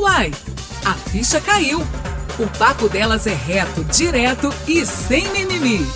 [0.00, 0.30] Uai,
[0.82, 1.80] a ficha caiu.
[2.38, 5.86] O papo delas é reto, direto e sem mimimi.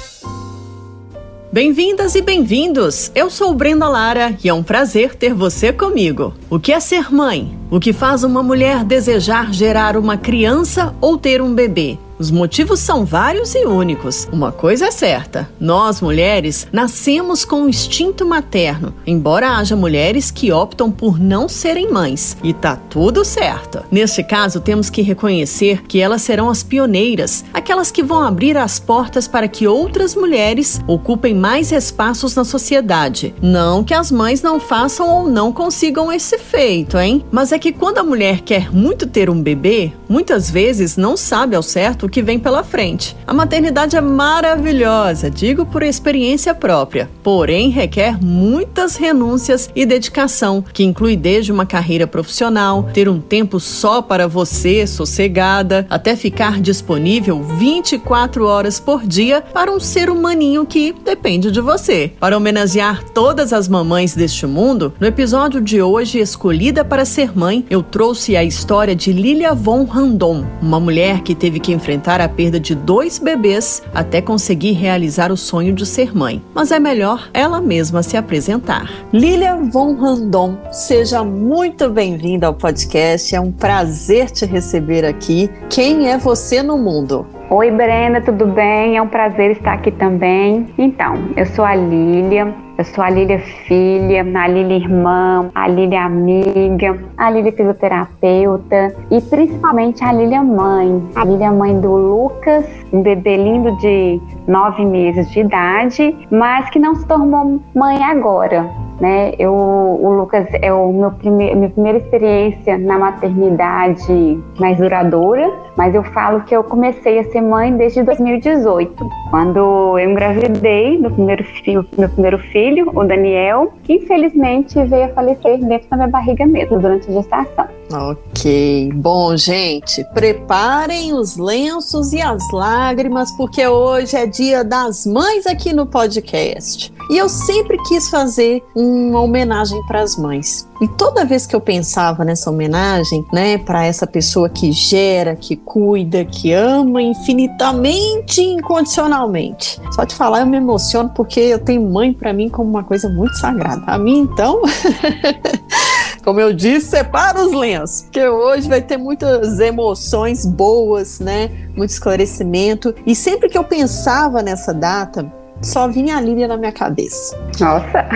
[1.51, 3.11] Bem-vindas e bem-vindos!
[3.15, 6.35] Eu sou Brenda Lara e é um prazer ter você comigo.
[6.51, 7.57] O que é ser mãe?
[7.71, 11.97] O que faz uma mulher desejar gerar uma criança ou ter um bebê?
[12.19, 14.29] Os motivos são vários e únicos.
[14.33, 20.53] Uma coisa é certa: nós, mulheres, nascemos com o instinto materno, embora haja mulheres que
[20.53, 22.37] optam por não serem mães.
[22.43, 23.83] E tá tudo certo.
[23.91, 28.79] Neste caso, temos que reconhecer que elas serão as pioneiras, aquelas que vão abrir as
[28.79, 33.35] portas para que outras mulheres ocupem mais espaços na sociedade.
[33.43, 37.25] Não que as mães não façam ou não consigam esse feito, hein?
[37.31, 41.57] Mas é que quando a mulher quer muito ter um bebê, muitas vezes não sabe
[41.57, 43.17] ao certo o que vem pela frente.
[43.27, 50.85] A maternidade é maravilhosa, digo por experiência própria, porém requer muitas renúncias e dedicação, que
[50.85, 57.43] inclui desde uma carreira profissional, ter um tempo só para você, sossegada, até ficar disponível
[57.43, 62.13] 24 horas por dia para um ser humaninho que depende de você.
[62.21, 67.65] Para homenagear todas as mamães deste mundo, no episódio de hoje, Escolhida para Ser Mãe,
[67.71, 72.21] eu trouxe a história de Lilia von Randon, uma mulher que teve que enfrentar enfrentar
[72.21, 76.43] a perda de dois bebês até conseguir realizar o sonho de ser mãe.
[76.53, 78.91] Mas é melhor ela mesma se apresentar.
[79.13, 83.35] Lilia von Randon, seja muito bem-vinda ao podcast.
[83.35, 85.49] É um prazer te receber aqui.
[85.71, 87.25] Quem é você no mundo?
[87.49, 88.97] Oi, Brenda, tudo bem?
[88.97, 90.67] É um prazer estar aqui também.
[90.77, 96.05] Então, eu sou a Lília, eu sou a Lília filha, a Lília irmã, a Lília
[96.05, 101.03] amiga, a Lília fisioterapeuta e principalmente a Lília mãe.
[101.15, 106.79] A Lília mãe do Lucas, um bebê lindo de nove meses de idade, mas que
[106.79, 108.69] não se tornou mãe agora
[109.01, 109.33] né?
[109.39, 115.95] Eu, o Lucas é o meu prime, minha primeira experiência na maternidade mais duradoura, mas
[115.95, 121.45] eu falo que eu comecei a ser mãe desde 2018, quando eu engravidei do primeiro
[121.45, 126.47] filho, meu primeiro filho, o Daniel, que infelizmente veio a falecer dentro da minha barriga
[126.47, 127.67] mesmo durante a gestação.
[127.93, 135.47] Ok, bom gente, preparem os lenços e as lágrimas porque hoje é dia das mães
[135.47, 136.94] aqui no podcast.
[137.11, 140.69] E eu sempre quis fazer uma homenagem para as mães.
[140.81, 145.57] E toda vez que eu pensava nessa homenagem, né, para essa pessoa que gera, que
[145.57, 149.81] cuida, que ama infinitamente incondicionalmente.
[149.93, 153.09] Só te falar, eu me emociono porque eu tenho mãe para mim como uma coisa
[153.09, 153.83] muito sagrada.
[153.87, 154.63] A mim, então.
[156.25, 161.51] como eu disse, separa os lenços, porque hoje vai ter muitas emoções boas, né?
[161.77, 162.95] Muito esclarecimento.
[163.07, 165.31] E sempre que eu pensava nessa data,
[165.63, 167.37] só vinha a Lília na minha cabeça.
[167.61, 168.07] Nossa!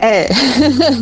[0.00, 0.28] É.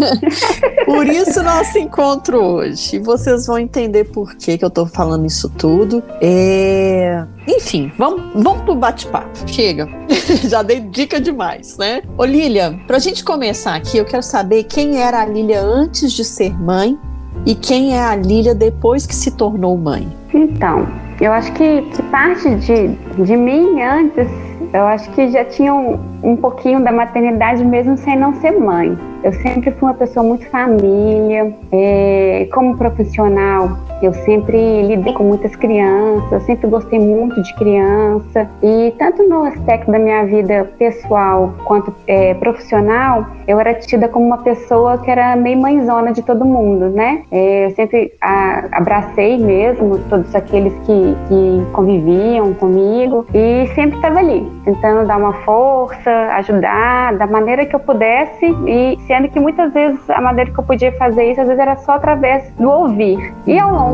[0.85, 2.97] por isso nosso encontro hoje.
[2.97, 6.03] E vocês vão entender por que, que eu tô falando isso tudo.
[6.21, 7.25] É...
[7.49, 9.31] Enfim, vamos, vamos pro bate-papo.
[9.47, 9.89] Chega.
[10.49, 12.03] Já dei dica demais, né?
[12.17, 16.25] Ô, Lília, pra gente começar aqui, eu quero saber quem era a Lília antes de
[16.25, 16.99] ser mãe
[17.47, 20.09] e quem é a Lília depois que se tornou mãe.
[20.33, 20.87] Então,
[21.21, 22.89] eu acho que parte de,
[23.23, 24.27] de mim antes
[24.75, 28.99] eu acho que já tinha um, um pouquinho da maternidade mesmo sem não ser mãe.
[29.23, 35.55] Eu sempre fui uma pessoa muito família, é, como profissional, eu sempre lidei com muitas
[35.57, 41.95] crianças, sempre gostei muito de criança e tanto no aspecto da minha vida pessoal quanto
[42.07, 46.89] é, profissional, eu era tida como uma pessoa que era meio mãezona de todo mundo,
[46.89, 47.23] né?
[47.31, 54.19] É, eu sempre a, abracei mesmo todos aqueles que, que conviviam comigo e sempre estava
[54.19, 59.73] ali, tentando dar uma força, ajudar da maneira que eu pudesse e sendo que muitas
[59.73, 63.33] vezes a maneira que eu podia fazer isso às vezes era só através do ouvir.
[63.47, 63.94] E ao longo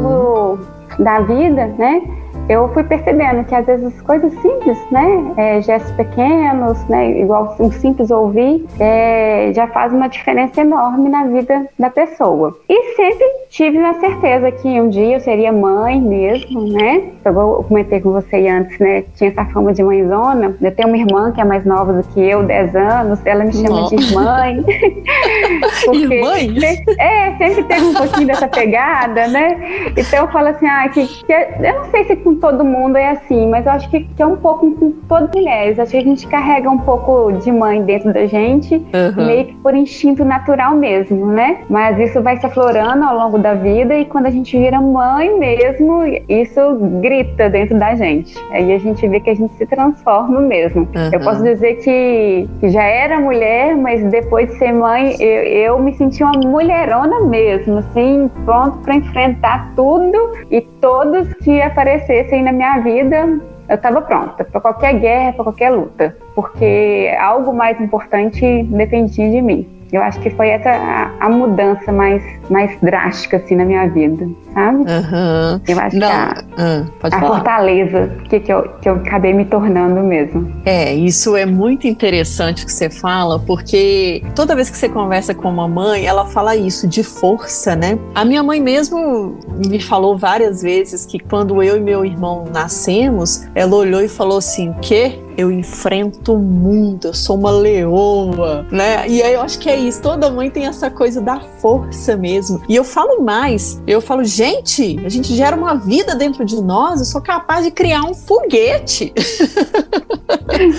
[0.99, 2.03] da vida, né?
[2.51, 7.71] Eu fui percebendo que às vezes coisas simples, né, é, gestos pequenos, né, igual um
[7.71, 12.59] simples ouvir, é, já faz uma diferença enorme na vida da pessoa.
[12.69, 17.11] E sempre tive a certeza que um dia eu seria mãe mesmo, né?
[17.25, 19.05] Eu comentei com você antes, né?
[19.15, 20.57] Tinha essa fama de mãezona.
[20.61, 23.21] Eu tenho uma irmã que é mais nova do que eu, 10 anos.
[23.25, 23.97] Ela me chama Nossa.
[23.97, 24.65] de mãe.
[25.85, 26.57] Porque mãe?
[26.99, 29.59] É, sempre teve um pouquinho dessa pegada, né?
[29.97, 33.11] Então eu falo assim, ah, que, que eu não sei se com todo mundo é
[33.11, 35.79] assim, mas eu acho que, é um pouco com todas as mulheres.
[35.79, 39.27] Acho que a gente carrega um pouco de mãe dentro da gente, uhum.
[39.27, 41.59] meio que por instinto natural mesmo, né?
[41.69, 45.39] Mas isso vai se aflorando ao longo da vida e quando a gente vira mãe
[45.39, 48.35] mesmo, isso grita dentro da gente.
[48.51, 50.83] Aí a gente vê que a gente se transforma mesmo.
[50.95, 51.11] Uhum.
[51.13, 55.79] Eu posso dizer que, que, já era mulher, mas depois de ser mãe, eu, eu
[55.79, 62.53] me senti uma mulherona mesmo, assim, pronto para enfrentar tudo e todos que aparecessem na
[62.53, 68.65] minha vida eu estava pronta para qualquer guerra, para qualquer luta, porque algo mais importante
[68.65, 69.69] dependia de mim.
[69.93, 74.29] Eu acho que foi essa a, a, mudança mais, mais drástica assim na minha vida,
[74.53, 74.79] sabe?
[74.79, 75.61] Uhum.
[75.67, 76.09] Eu acho Não.
[76.09, 76.87] que a, uhum.
[77.03, 80.51] a fortaleza que, que, eu, que eu acabei me tornando mesmo.
[80.65, 85.49] É, isso é muito interessante que você fala, porque toda vez que você conversa com
[85.49, 87.99] uma mãe, ela fala isso de força, né?
[88.15, 93.47] A minha mãe mesmo me falou várias vezes que quando eu e meu irmão nascemos,
[93.55, 99.09] ela olhou e falou assim: "Que eu enfrento o mundo, eu sou uma leoa, né?
[99.09, 102.61] E aí eu acho que é isso, toda mãe tem essa coisa da força mesmo.
[102.69, 107.01] E eu falo mais, eu falo, gente, a gente gera uma vida dentro de nós,
[107.01, 109.13] eu sou capaz de criar um foguete.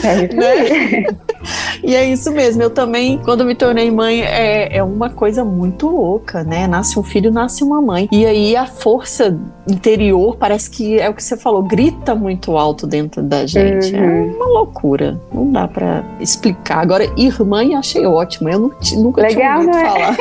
[0.03, 1.05] É né?
[1.83, 5.87] E é isso mesmo, eu também, quando me tornei mãe, é, é uma coisa muito
[5.87, 6.67] louca, né?
[6.67, 8.07] Nasce um filho, nasce uma mãe.
[8.11, 9.35] E aí a força
[9.67, 13.95] interior parece que é o que você falou, grita muito alto dentro da gente.
[13.95, 14.31] É uhum.
[14.31, 15.19] É uma loucura.
[15.33, 16.79] Não dá para explicar.
[16.79, 18.49] Agora, irmã, achei ótimo.
[18.49, 19.89] Eu não, nunca Legal, tinha ouvido né?
[19.89, 20.17] falar.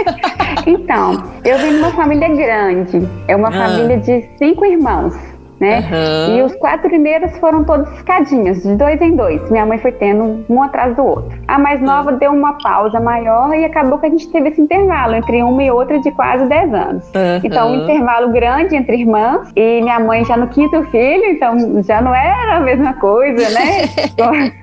[0.67, 3.09] então, eu vim de uma família grande.
[3.31, 3.53] É uma ah.
[3.53, 5.15] família de cinco irmãos
[5.61, 5.81] né?
[5.81, 6.39] Uhum.
[6.39, 9.49] E os quatro primeiros foram todos escadinhos, de dois em dois.
[9.51, 11.39] Minha mãe foi tendo um atrás do outro.
[11.47, 12.19] A mais nova uhum.
[12.19, 15.71] deu uma pausa maior e acabou que a gente teve esse intervalo entre uma e
[15.71, 17.05] outra de quase dez anos.
[17.15, 17.41] Uhum.
[17.45, 22.01] Então, um intervalo grande entre irmãs e minha mãe já no quinto filho, então já
[22.01, 23.87] não era a mesma coisa, né?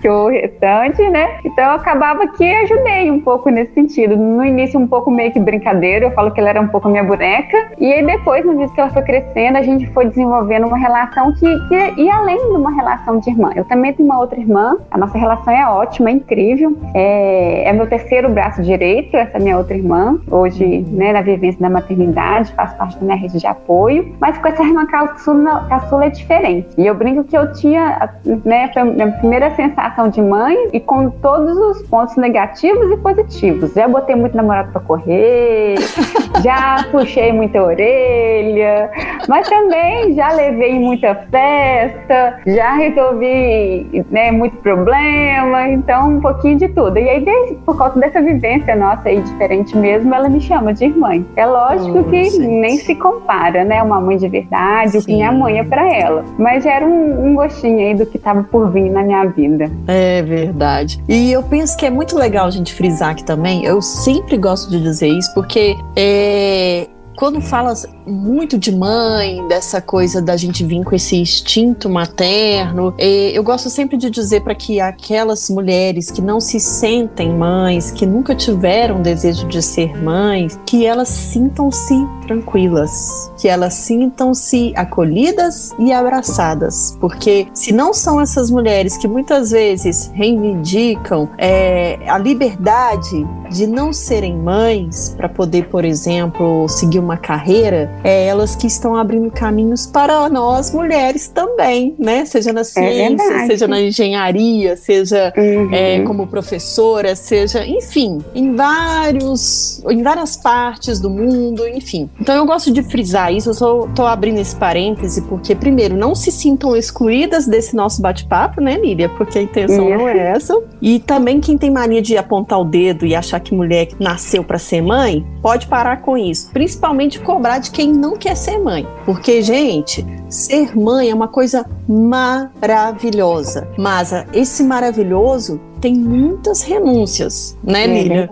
[0.01, 1.39] que o restante, né?
[1.45, 4.15] Então, acabava que ajudei um pouco nesse sentido.
[4.17, 7.03] No início, um pouco meio que brincadeira, eu falo que ela era um pouco minha
[7.03, 7.71] boneca.
[7.77, 11.33] E aí, depois, no dia que ela foi crescendo, a gente foi desenvolvendo uma relação
[11.33, 13.51] que, que ia além de uma relação de irmã.
[13.55, 16.77] Eu também tenho uma outra irmã, a nossa relação é ótima, é incrível.
[16.93, 21.69] É, é meu terceiro braço direito, essa minha outra irmã, hoje, né, na vivência da
[21.69, 26.09] maternidade, faz parte da minha rede de apoio, mas com essa irmã caçula, caçula é
[26.09, 26.67] diferente.
[26.77, 28.09] E eu brinco que eu tinha,
[28.45, 32.97] né, foi a minha primeira sensação de mãe e com todos os pontos negativos e
[32.97, 33.73] positivos.
[33.73, 35.75] Já botei muito namorado pra correr,
[36.43, 38.89] já puxei muita orelha,
[39.27, 46.67] mas também já levei muita festa, já resolvi né, muito problema, então um pouquinho de
[46.69, 46.97] tudo.
[46.97, 50.85] E aí, desde, por causa dessa vivência nossa aí diferente mesmo, ela me chama de
[50.85, 51.23] irmã.
[51.35, 52.39] É lógico que gente.
[52.39, 53.81] nem se compara, né?
[53.81, 54.97] Uma mãe de verdade, Sim.
[54.97, 56.23] o que minha mãe é pra ela.
[56.37, 59.69] Mas era um, um gostinho aí do que tava por vir na minha vida.
[59.87, 61.01] É verdade.
[61.07, 63.63] E eu penso que é muito legal a gente frisar aqui também.
[63.63, 66.87] Eu sempre gosto de dizer isso, porque é,
[67.17, 67.73] quando fala
[68.07, 73.97] muito de mãe, dessa coisa da gente vir com esse instinto materno, eu gosto sempre
[73.97, 79.47] de dizer para que aquelas mulheres que não se sentem mães, que nunca tiveram desejo
[79.47, 81.95] de ser mães, que elas sintam-se
[82.25, 89.51] tranquilas, que elas sintam-se acolhidas e abraçadas, porque se não são essas mulheres que muitas
[89.51, 97.17] vezes reivindicam é, a liberdade de não serem mães para poder, por exemplo, seguir uma
[97.17, 102.25] carreira, é elas que estão abrindo caminhos para nós mulheres também, né?
[102.25, 105.73] Seja na é ciência, é seja na engenharia, seja uhum.
[105.73, 112.09] é, como professora, seja, enfim, em vários, em várias partes do mundo, enfim.
[112.19, 116.15] Então eu gosto de frisar isso, eu só tô abrindo esse parêntese porque primeiro não
[116.15, 119.09] se sintam excluídas desse nosso bate-papo, né, Lília?
[119.09, 120.57] Porque a intenção não é essa.
[120.81, 124.57] E também quem tem mania de apontar o dedo e achar que mulher nasceu para
[124.57, 126.49] ser mãe, pode parar com isso.
[126.51, 128.87] Principalmente cobrar de quem não quer ser mãe.
[129.05, 133.67] Porque, gente, ser mãe é uma coisa maravilhosa.
[133.77, 138.29] Mas esse maravilhoso tem muitas renúncias, né, é Lília?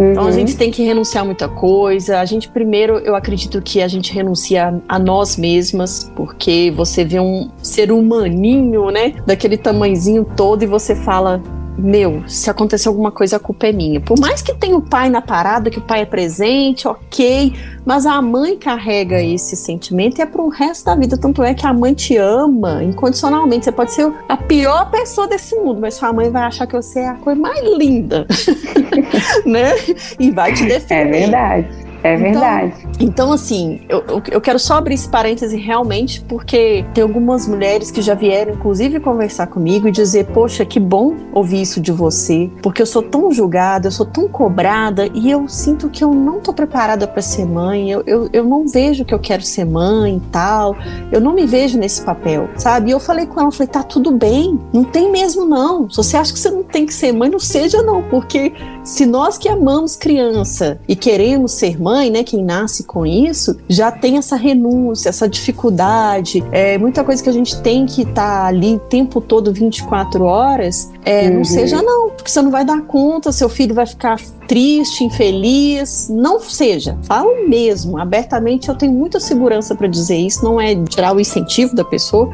[0.00, 0.32] Então a uhum.
[0.32, 2.20] gente tem que renunciar a muita coisa.
[2.20, 7.04] A gente primeiro, eu acredito que a gente renuncia a, a nós mesmas, porque você
[7.04, 11.42] vê um ser humaninho, né, daquele tamanhozinho todo e você fala,
[11.78, 14.00] meu, se acontecer alguma coisa, a culpa é minha.
[14.00, 18.06] Por mais que tenha o pai na parada, que o pai é presente, ok, mas
[18.06, 21.16] a mãe carrega esse sentimento e é pro resto da vida.
[21.16, 23.64] Tanto é que a mãe te ama incondicionalmente.
[23.64, 27.00] Você pode ser a pior pessoa desse mundo, mas sua mãe vai achar que você
[27.00, 28.26] é a coisa mais linda,
[29.46, 29.72] né?
[30.18, 30.90] E vai te defender.
[31.00, 31.68] É verdade.
[32.02, 32.74] É então, verdade.
[32.98, 38.00] Então, assim, eu, eu quero só abrir esse parêntese realmente porque tem algumas mulheres que
[38.00, 42.82] já vieram, inclusive, conversar comigo e dizer: Poxa, que bom ouvir isso de você, porque
[42.82, 46.52] eu sou tão julgada, eu sou tão cobrada e eu sinto que eu não tô
[46.52, 50.30] preparada para ser mãe, eu, eu, eu não vejo que eu quero ser mãe e
[50.30, 50.76] tal,
[51.12, 52.90] eu não me vejo nesse papel, sabe?
[52.90, 55.88] E eu falei com ela, falei: Tá tudo bem, não tem mesmo não.
[55.90, 58.52] Se você acha que você não tem que ser mãe, não seja não, porque
[58.84, 63.90] se nós que amamos criança e queremos ser mãe, né, quem nasce com isso, já
[63.90, 68.46] tem essa renúncia, essa dificuldade, é muita coisa que a gente tem que estar tá
[68.46, 71.36] ali o tempo todo, 24 horas, é, uhum.
[71.36, 76.08] não seja não, porque você não vai dar conta, seu filho vai ficar triste, infeliz,
[76.08, 76.98] não seja.
[77.02, 81.74] Falo mesmo, abertamente, eu tenho muita segurança para dizer isso, não é tirar o incentivo
[81.74, 82.30] da pessoa,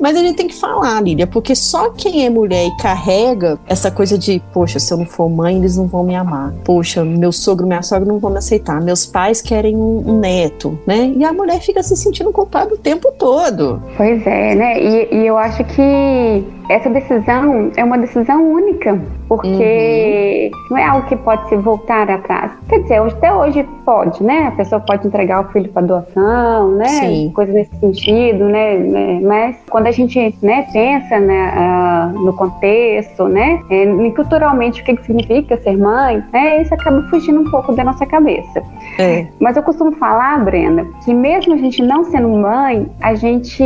[0.00, 3.90] mas a gente tem que falar, Lília, porque só quem é mulher e carrega essa
[3.90, 6.52] coisa de, poxa, se eu não for mãe, eles não vão me amar.
[6.64, 8.80] Poxa, meu sogro, minha sogra não vão me aceitar.
[8.80, 11.12] Meus pais querem um, neto, né?
[11.16, 13.82] E a mulher fica se sentindo culpada o tempo todo.
[13.96, 14.80] Pois é, né?
[14.80, 20.70] E, e eu acho que essa decisão é uma decisão única, porque uhum.
[20.70, 22.52] não é algo que pode se voltar atrás.
[22.68, 24.48] Quer dizer, até hoje pode, né?
[24.48, 26.88] A pessoa pode entregar o filho para doação, né?
[26.88, 27.32] Sim.
[27.34, 28.76] Coisas nesse sentido, né?
[28.76, 29.20] né?
[29.22, 33.62] Mas quando a gente né, pensa né, no contexto, né?
[33.70, 36.62] É, culturalmente o que, que significa ser mãe, né?
[36.62, 38.62] Isso acaba fugindo um pouco da nossa cabeça.
[38.98, 39.26] É.
[39.40, 43.62] Mas eu costumo falar, Brenda, que mesmo a gente não sendo mãe, a gente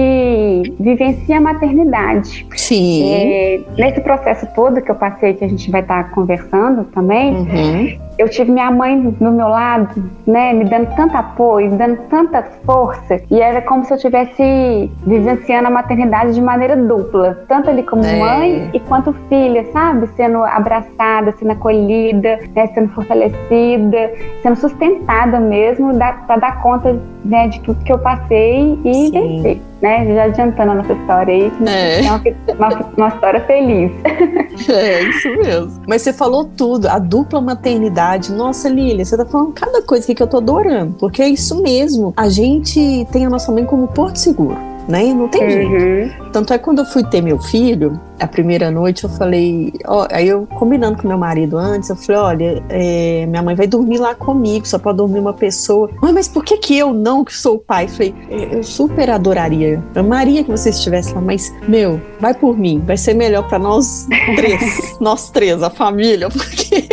[0.79, 2.47] vivencia a maternidade.
[2.57, 2.92] Sim.
[3.01, 7.35] É, nesse processo todo que eu passei, que a gente vai estar tá conversando também,
[7.35, 7.99] uhum.
[8.23, 12.43] Eu tive minha mãe do meu lado, né, me dando tanto apoio, me dando tanta
[12.65, 17.83] força, e era como se eu estivesse vivenciando a maternidade de maneira dupla, tanto ali
[17.83, 18.17] como é.
[18.17, 20.07] mãe e quanto filha, sabe?
[20.17, 25.93] Sendo abraçada, sendo acolhida, né, sendo fortalecida, sendo sustentada mesmo
[26.27, 30.15] para dar conta né, de tudo que eu passei e vencer né?
[30.15, 32.07] Já adiantando a nossa história aí, é.
[32.07, 32.11] é
[32.55, 33.91] uma, uma, história feliz.
[34.69, 35.83] É, isso mesmo.
[35.89, 38.12] Mas você falou tudo, a dupla maternidade.
[38.33, 41.63] Nossa, Lília, você tá falando cada coisa aqui que eu tô adorando, porque é isso
[41.63, 42.13] mesmo.
[42.17, 45.13] A gente tem a nossa mãe como porto seguro né?
[45.13, 45.81] Não tem uhum.
[45.81, 46.31] jeito.
[46.33, 50.07] Tanto é que quando eu fui ter meu filho, a primeira noite eu falei, ó,
[50.11, 53.99] aí eu combinando com meu marido antes, eu falei, olha, é, minha mãe vai dormir
[53.99, 55.91] lá comigo, só pode dormir uma pessoa.
[56.01, 57.85] Mãe, mas por que que eu não, que sou o pai?
[57.85, 62.35] Eu falei, é, eu super adoraria, eu amaria que você estivesse lá, mas, meu, vai
[62.35, 66.89] por mim, vai ser melhor para nós três, nós três, a família, porque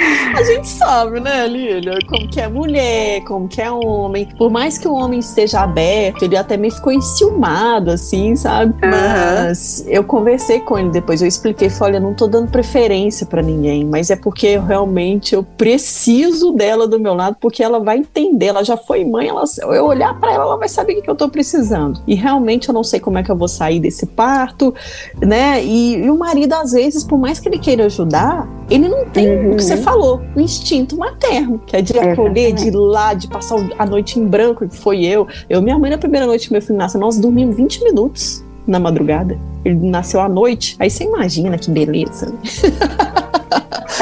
[0.36, 4.28] a gente sabe, né, Lília, como que é mulher, como que é homem.
[4.36, 8.72] Por mais que o homem esteja aberto, ele até me ficou enciumado, assim, sabe?
[8.84, 8.90] Uhum.
[8.90, 13.42] Mas eu conversei com ele depois, eu expliquei, falei, olha, não tô dando preferência para
[13.42, 17.98] ninguém, mas é porque eu, realmente eu preciso dela do meu lado, porque ela vai
[17.98, 21.10] entender, ela já foi mãe, ela, eu olhar para ela, ela vai saber o que
[21.10, 22.00] eu tô precisando.
[22.06, 24.74] E realmente eu não sei como é que eu vou sair desse parto,
[25.20, 25.62] né?
[25.64, 29.28] E, e o marido, às vezes, por mais que ele queira ajudar, ele não tem
[29.28, 29.52] uhum.
[29.52, 29.82] o que você uhum.
[29.90, 34.18] Falou, o instinto materno, que é de acolher, de ir lá, de passar a noite
[34.18, 35.26] em branco, que foi eu.
[35.48, 38.78] Eu, minha mãe, na primeira noite que meu filho nasceu, nós dormimos 20 minutos na
[38.78, 39.36] madrugada.
[39.64, 40.76] Ele nasceu à noite.
[40.78, 42.32] Aí você imagina que beleza.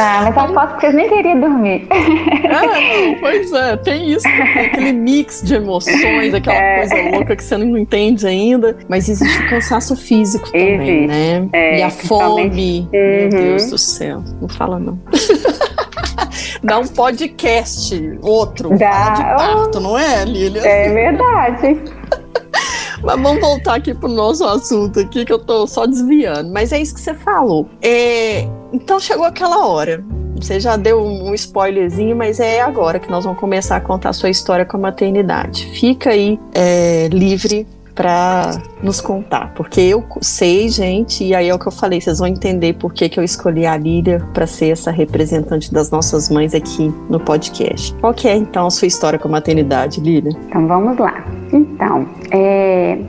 [0.01, 1.89] Ah, mas aposto que vocês nem queriam dormir.
[1.91, 6.79] É, pois é, tem isso, tem aquele mix de emoções, aquela é.
[6.79, 8.77] coisa louca que você não entende ainda.
[8.89, 11.07] Mas existe o cansaço físico também, existe.
[11.07, 11.49] né?
[11.53, 12.81] É, e a fome.
[12.81, 12.89] Uhum.
[12.93, 14.99] Meu Deus do céu, não fala não.
[16.63, 19.11] Dá um podcast, outro, Dá.
[19.11, 20.61] de parto, não é, Lília?
[20.61, 21.83] É verdade.
[23.03, 26.53] Mas vamos voltar aqui pro nosso assunto aqui, que eu tô só desviando.
[26.53, 27.69] Mas é isso que você falou.
[27.81, 30.05] É, então chegou aquela hora.
[30.41, 34.13] Você já deu um, spoilerzinho, mas é agora que nós vamos começar a contar a
[34.13, 35.67] sua história com a maternidade.
[35.73, 37.67] Fica aí é, livre
[37.99, 42.21] para nos contar, porque eu sei, gente, e aí é o que eu falei, vocês
[42.21, 46.31] vão entender por que, que eu escolhi a Lília para ser essa representante das nossas
[46.31, 47.93] mães aqui no podcast.
[47.95, 50.31] Qual que é então a sua história com a maternidade, Lília?
[50.47, 51.25] Então vamos lá.
[51.53, 53.01] Então, é,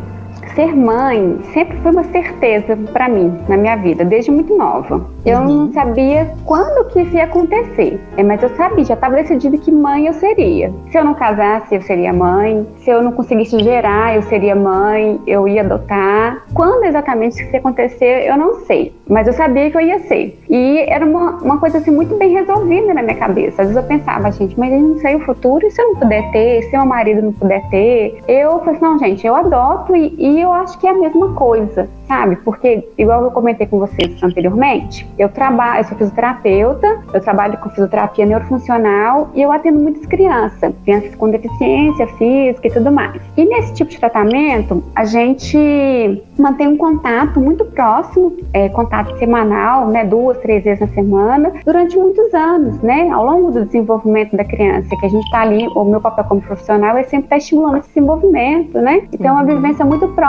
[0.56, 5.06] ser mãe sempre foi uma certeza para mim na minha vida, desde muito nova.
[5.26, 5.66] Eu uhum.
[5.66, 9.72] não sabia quando que isso ia acontecer, é, mas eu sabia, já estava decidido que
[9.72, 10.72] mãe eu seria.
[10.92, 12.66] Se eu não casasse, eu seria mãe.
[12.78, 15.20] Se eu não conseguisse gerar, eu seria mãe.
[15.28, 16.44] Eu ia adotar.
[16.54, 20.40] Quando exatamente isso ia acontecer, eu não sei, mas eu sabia que eu ia ser.
[20.50, 23.62] E era uma, uma coisa assim muito bem resolvida na minha cabeça.
[23.62, 25.66] Às vezes eu pensava, gente, mas eu não sei o futuro.
[25.66, 26.64] E se eu não puder ter?
[26.64, 28.22] Se meu marido não puder ter?
[28.28, 30.94] Eu falei assim, não, gente, eu adoto e, e E eu acho que é a
[30.94, 32.38] mesma coisa, sabe?
[32.38, 37.70] Porque, igual eu comentei com vocês anteriormente, eu trabalho, eu sou fisioterapeuta, eu trabalho com
[37.70, 43.22] fisioterapia neurofuncional e eu atendo muitas crianças, crianças com deficiência física e tudo mais.
[43.36, 49.90] E nesse tipo de tratamento, a gente mantém um contato muito próximo, é, contato semanal,
[49.90, 54.46] né, duas, três vezes na semana, durante muitos anos, né, ao longo do desenvolvimento da
[54.46, 57.38] criança, que a gente está ali, o meu papel como profissional é sempre estar tá
[57.38, 59.02] estimulando esse desenvolvimento, né?
[59.12, 59.56] Então é uma uhum.
[59.58, 60.29] vivência muito próxima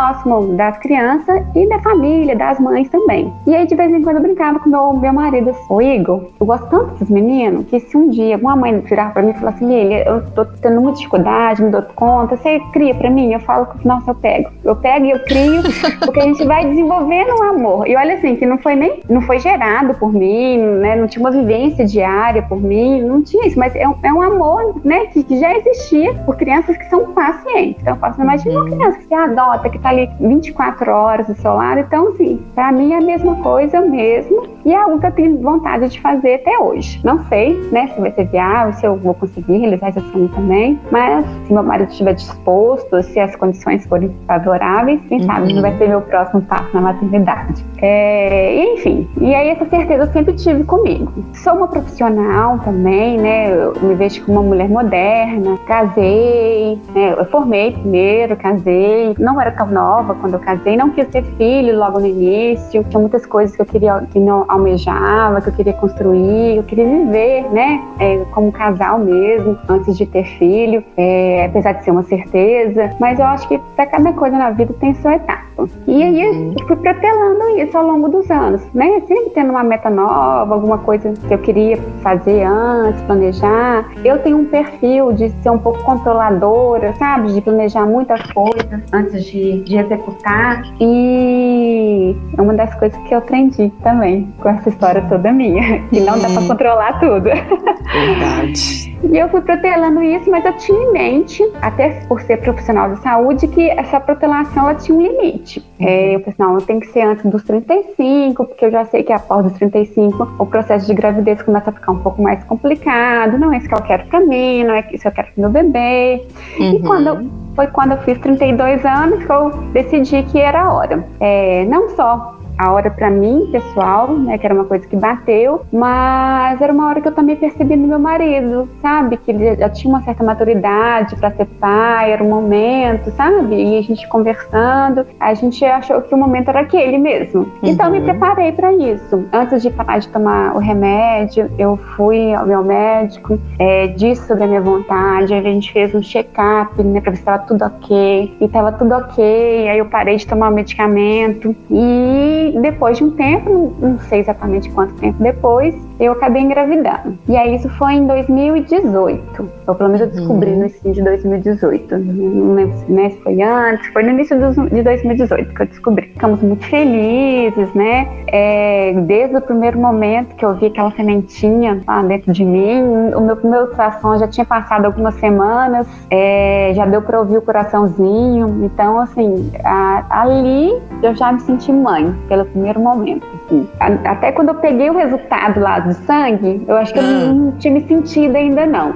[0.56, 3.32] das crianças e da família, das mães também.
[3.46, 6.24] E aí de vez em quando eu brincava com meu, meu marido, assim, ô Igor,
[6.38, 9.34] eu gosto tanto desses meninos que se um dia alguma mãe virar para mim e
[9.34, 13.32] falar assim, Lili, eu tô tendo muita dificuldade, me dou conta, você cria para mim?
[13.32, 14.50] Eu falo que nossa, eu pego.
[14.64, 15.62] Eu pego e eu crio,
[16.04, 17.88] porque a gente vai desenvolvendo um amor.
[17.88, 20.96] E olha assim, que não foi nem, não foi gerado por mim, né?
[20.96, 24.22] Não tinha uma vivência diária por mim, não tinha isso, mas é um, é um
[24.22, 27.80] amor, né, que, que, já existia por crianças que são pacientes.
[27.80, 28.76] Então eu faço, imagina uma uhum.
[28.76, 31.80] criança que você adota, que tá ali 24 horas do seu lado.
[31.80, 34.48] Então, assim, para mim é a mesma coisa mesmo.
[34.64, 37.00] E é algo que eu tenho vontade de fazer até hoje.
[37.04, 40.78] Não sei, né, se vai ser viável, se eu vou conseguir realizar esse sonho também,
[40.90, 45.26] mas se meu marido estiver disposto, se as condições forem favoráveis, quem uhum.
[45.26, 47.64] sabe não vai ser meu próximo passo na maternidade.
[47.82, 51.10] É, enfim, e aí essa certeza eu sempre tive comigo.
[51.34, 57.24] Sou uma profissional também, né, eu me vejo como uma mulher moderna, casei, né, eu
[57.26, 62.00] formei primeiro, casei, não era tão nova quando eu casei, não quis ter filho logo
[62.00, 66.56] no início, tinha muitas coisas que eu queria, que não almejava, que eu queria construir,
[66.56, 71.84] eu queria viver, né, é, como casal mesmo, antes de ter filho, é, apesar de
[71.84, 75.50] ser uma certeza, mas eu acho que para cada coisa na vida tem sua etapa.
[75.86, 79.88] E aí eu fui protelando isso ao longo dos anos, né, sempre tendo uma meta
[79.90, 83.88] nova, alguma coisa que eu queria fazer antes, planejar.
[84.04, 89.24] Eu tenho um perfil de ser um pouco controladora, sabe, de planejar muitas coisas antes
[89.24, 90.62] de, de executar.
[90.80, 96.00] E é uma das coisas que eu aprendi também com essa história toda minha, que
[96.00, 97.24] não dá para controlar tudo.
[97.24, 98.98] Verdade.
[99.02, 103.00] E eu fui protelando isso, mas eu tinha em mente, até por ser profissional de
[103.00, 105.64] saúde, que essa protelação ela tinha um limite.
[105.78, 109.12] É, eu pensei, não, tem que ser antes dos 35, porque eu já sei que
[109.12, 113.38] após os 35 o processo de gravidez começa a ficar um pouco mais complicado.
[113.38, 115.40] Não é isso que eu quero para mim, não é isso que eu quero pro
[115.40, 116.26] meu bebê.
[116.58, 116.74] Uhum.
[116.74, 121.06] E quando foi quando eu fiz 32 anos que eu decidi que era a hora.
[121.20, 125.62] É, não só a hora para mim, pessoal, né, que era uma coisa que bateu,
[125.72, 129.16] mas era uma hora que eu também percebi no meu marido, sabe?
[129.16, 133.54] Que ele já tinha uma certa maturidade para ser pai, era um momento, sabe?
[133.54, 137.40] E a gente conversando, a gente achou que o momento era aquele mesmo.
[137.40, 137.48] Uhum.
[137.62, 139.24] Então me preparei para isso.
[139.32, 144.44] Antes de parar de tomar o remédio, eu fui ao meu médico, é, disse sobre
[144.44, 148.36] a minha vontade, a gente fez um check-up, né, para ver se estava tudo ok,
[148.38, 149.66] e estava tudo ok.
[149.66, 154.70] Aí eu parei de tomar o medicamento e depois de um tempo, não sei exatamente
[154.70, 157.18] quanto tempo depois, eu acabei engravidando.
[157.28, 159.50] E aí isso foi em 2018.
[159.66, 160.56] Ou pelo menos eu descobri uhum.
[160.56, 161.98] no início de 2018.
[161.98, 164.36] Não lembro né, se foi antes, foi no início
[164.70, 166.06] de 2018 que eu descobri.
[166.08, 168.08] Ficamos muito felizes, né?
[168.28, 172.82] É, desde o primeiro momento que eu vi aquela sementinha lá dentro de mim,
[173.14, 177.42] o meu primeiro ultrassom já tinha passado algumas semanas, é, já deu para ouvir o
[177.42, 178.64] coraçãozinho.
[178.64, 183.26] Então, assim, a, ali eu já me senti mãe, pelo primeiro momento.
[183.34, 183.68] Assim.
[183.78, 187.74] Até quando eu peguei o resultado lá do sangue, eu acho que eu não tinha
[187.74, 188.94] me sentido ainda não.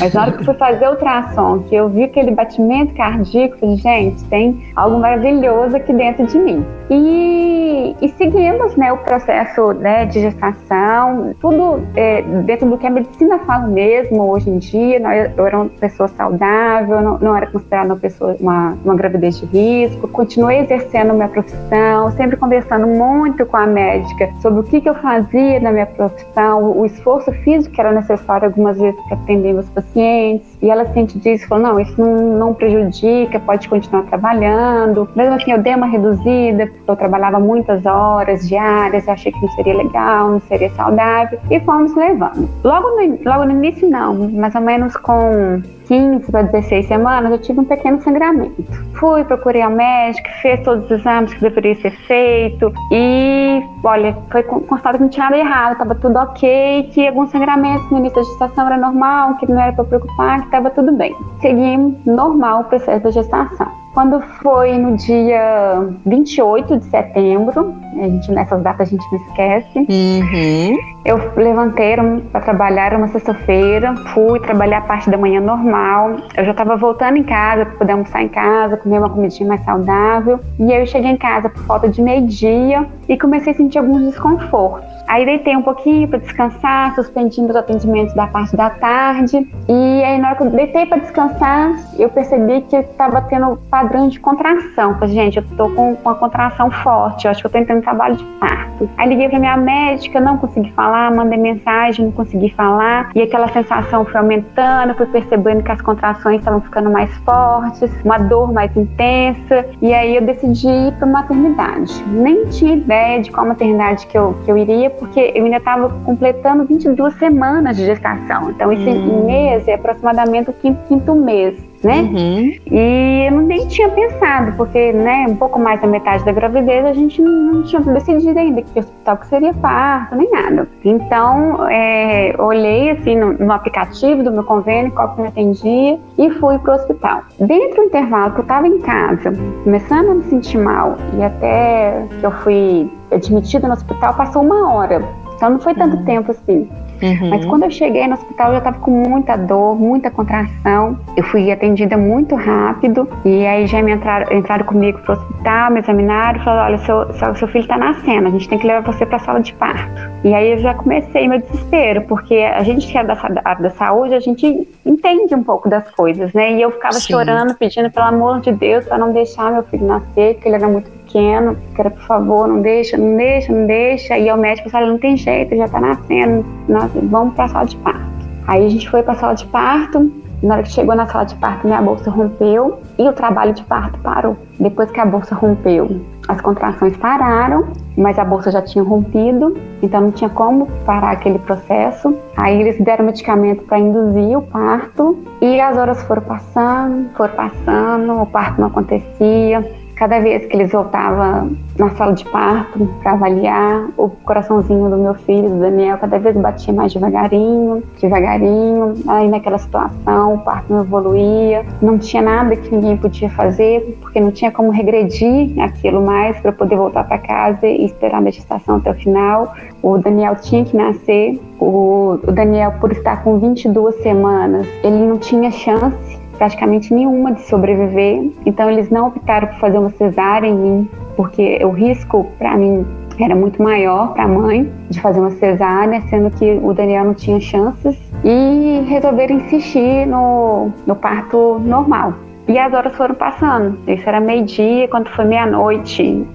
[0.00, 3.58] Mas na hora que eu fui fazer o ultrassom, que eu vi aquele batimento cardíaco,
[3.58, 6.64] falei, gente, tem algo maravilhoso aqui dentro de mim.
[6.90, 12.90] E, e seguimos né, o processo né, de gestação, tudo é, dentro do que a
[12.90, 14.98] medicina fala mesmo hoje em dia.
[15.36, 19.46] Eu era uma pessoa saudável, não, não era considerada uma pessoa uma, uma gravidez de
[19.46, 20.08] risco.
[20.08, 24.94] Continuei exercendo minha profissão, sempre conversando muito com a médica sobre o que, que eu
[24.94, 29.68] fazia na minha profissão, o esforço físico que era necessário algumas vezes para atender meus
[29.70, 30.46] pacientes.
[30.60, 35.08] E ela sempre disse, falou, não, isso não, não prejudica, pode continuar trabalhando.
[35.14, 39.48] Mesmo assim, eu dei uma reduzida, eu trabalhava muitas horas diárias, eu achei que não
[39.50, 42.48] seria legal, não seria saudável, e fomos levando.
[42.64, 47.38] Logo no, logo no início, não, mais ou menos com 15 para 16 semanas, eu
[47.38, 48.62] tive um pequeno sangramento.
[49.00, 54.42] Fui, procurei ao médico, fez todos os exames que deveria ser feito e, olha, foi
[54.42, 58.22] constatado que não tinha nada errado, estava tudo ok, que alguns sangramentos no início da
[58.22, 61.14] gestação era normal, que não era para preocupar, que estava tudo bem.
[61.40, 63.87] Seguimos normal o processo da gestação.
[63.98, 69.78] Quando foi no dia 28 de setembro, a gente, nessas datas a gente não esquece.
[69.80, 70.76] Uhum.
[71.04, 71.96] Eu levantei
[72.30, 76.16] para trabalhar, uma sexta-feira, fui trabalhar a parte da manhã normal.
[76.36, 79.64] Eu já estava voltando em casa para poder almoçar em casa, comer uma comidinha mais
[79.64, 80.38] saudável.
[80.60, 84.02] E aí eu cheguei em casa por falta de meio-dia e comecei a sentir alguns
[84.02, 84.86] desconfortos.
[85.08, 89.48] Aí deitei um pouquinho para descansar, suspendindo os atendimentos da parte da tarde.
[89.66, 93.87] E aí na hora que eu deitei para descansar, eu percebi que estava tendo padrão
[94.08, 94.94] de contração.
[94.98, 97.82] Falei, gente, eu tô com, uma contração forte, eu acho que eu tô entrando em
[97.82, 98.88] trabalho de parto.
[98.96, 103.10] Aí liguei para minha médica, não consegui falar, mandei mensagem, não consegui falar.
[103.14, 108.18] E aquela sensação foi aumentando, fui percebendo que as contrações estavam ficando mais fortes, uma
[108.18, 109.66] dor mais intensa.
[109.80, 112.02] E aí eu decidi ir para maternidade.
[112.08, 115.88] Nem tinha ideia de qual maternidade que eu, que eu iria, porque eu ainda estava
[116.04, 118.50] completando 22 semanas de gestação.
[118.50, 119.24] Então, esse uhum.
[119.26, 122.00] mês é aproximadamente o quinto, quinto mês né?
[122.00, 122.52] Uhum.
[122.70, 126.92] E eu nem tinha pensado, porque, né, um pouco mais da metade da gravidez a
[126.92, 130.68] gente não, tinha decidido ainda que hospital que seria parto, nem nada.
[130.84, 136.30] Então, é, olhei assim no, no, aplicativo do meu convênio, qual que me atendia, e
[136.32, 137.22] fui pro hospital.
[137.38, 139.32] Dentro do intervalo que eu estava em casa,
[139.64, 144.72] começando a me sentir mal, e até que eu fui admitida no hospital, passou uma
[144.72, 145.02] hora.
[145.36, 146.04] Então não foi tanto uhum.
[146.04, 146.68] tempo assim.
[147.02, 147.30] Uhum.
[147.30, 150.98] Mas quando eu cheguei no hospital, eu já estava com muita dor, muita contração.
[151.16, 153.08] Eu fui atendida muito rápido.
[153.24, 157.12] E aí já me entraram, entraram comigo pro hospital, me examinaram e falaram: olha, seu,
[157.14, 159.52] seu, seu filho está nascendo, a gente tem que levar você para a sala de
[159.54, 160.08] parto.
[160.24, 164.14] E aí eu já comecei meu desespero, porque a gente que é da, da saúde,
[164.14, 166.52] a gente entende um pouco das coisas, né?
[166.52, 167.12] E eu ficava Sim.
[167.12, 170.68] chorando, pedindo pelo amor de Deus para não deixar meu filho nascer, que ele era
[170.68, 174.18] muito pequeno, que era por favor, não deixa, não deixa, não deixa.
[174.18, 177.76] E o médico falou: não tem jeito, já tá nascendo, nossa, vamos pra sala de
[177.78, 178.08] parto.
[178.46, 180.10] Aí a gente foi pra sala de parto,
[180.42, 183.62] na hora que chegou na sala de parto, minha bolsa rompeu e o trabalho de
[183.64, 184.36] parto parou.
[184.58, 190.00] Depois que a bolsa rompeu, as contrações pararam, mas a bolsa já tinha rompido, então
[190.00, 192.16] não tinha como parar aquele processo.
[192.36, 198.22] Aí eles deram medicamento para induzir o parto e as horas foram passando, foram passando,
[198.22, 199.87] o parto não acontecia.
[199.98, 205.14] Cada vez que eles voltavam na sala de parto para avaliar, o coraçãozinho do meu
[205.14, 208.94] filho, do Daniel, cada vez batia mais devagarinho, devagarinho.
[209.08, 214.20] Aí naquela situação, o parto não evoluía, não tinha nada que ninguém podia fazer, porque
[214.20, 218.76] não tinha como regredir aquilo mais para poder voltar para casa e esperar a gestação
[218.76, 219.52] até o final.
[219.82, 221.40] O Daniel tinha que nascer.
[221.58, 228.30] O, Daniel, por estar com 22 semanas, ele não tinha chance praticamente nenhuma de sobreviver.
[228.46, 232.86] Então eles não optaram por fazer uma cesárea em mim, porque o risco para mim
[233.20, 237.14] era muito maior para a mãe de fazer uma cesárea, sendo que o Daniel não
[237.14, 242.14] tinha chances, e resolveram insistir no, no parto normal.
[242.48, 243.78] E as horas foram passando.
[243.86, 246.26] Isso era meio-dia, quando foi meia-noite,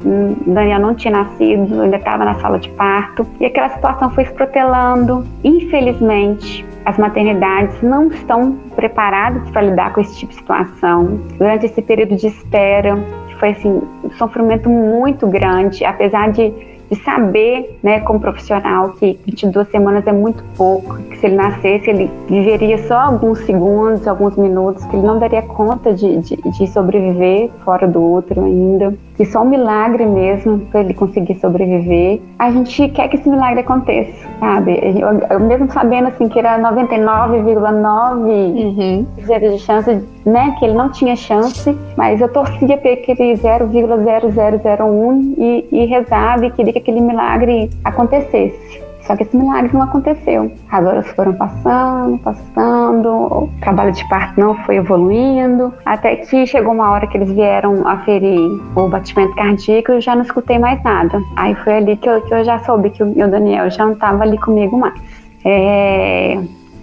[0.46, 3.26] Daniel não tinha nascido, ainda estava na sala de parto.
[3.40, 5.26] E aquela situação foi se.
[5.44, 11.20] Infelizmente, as maternidades não estão preparadas para lidar com esse tipo de situação.
[11.40, 12.96] Durante esse período de espera,
[13.40, 19.68] foi assim, um sofrimento muito grande, apesar de de saber, né, como profissional, que 22
[19.70, 24.86] semanas é muito pouco, que se ele nascesse, ele viveria só alguns segundos, alguns minutos,
[24.86, 29.42] que ele não daria conta de, de, de sobreviver fora do útero ainda que só
[29.42, 32.20] um milagre mesmo para ele conseguir sobreviver.
[32.40, 34.78] A gente quer que esse milagre aconteça, sabe?
[34.82, 39.06] Eu, eu mesmo sabendo assim que era 99,9% uhum.
[39.18, 45.68] de chance, né, que ele não tinha chance, mas eu torcia para aquele 0,0001 e,
[45.72, 48.83] e rezava e queria que aquele milagre acontecesse.
[49.06, 50.52] Só que esse milagre não aconteceu.
[50.72, 56.74] As horas foram passando, passando, o trabalho de parto não foi evoluindo, até que chegou
[56.74, 58.40] uma hora que eles vieram aferir
[58.76, 61.22] o batimento cardíaco e eu já não escutei mais nada.
[61.36, 63.94] Aí foi ali que eu, que eu já soube que o meu Daniel já não
[63.94, 65.00] estava ali comigo mais.
[65.44, 66.36] É,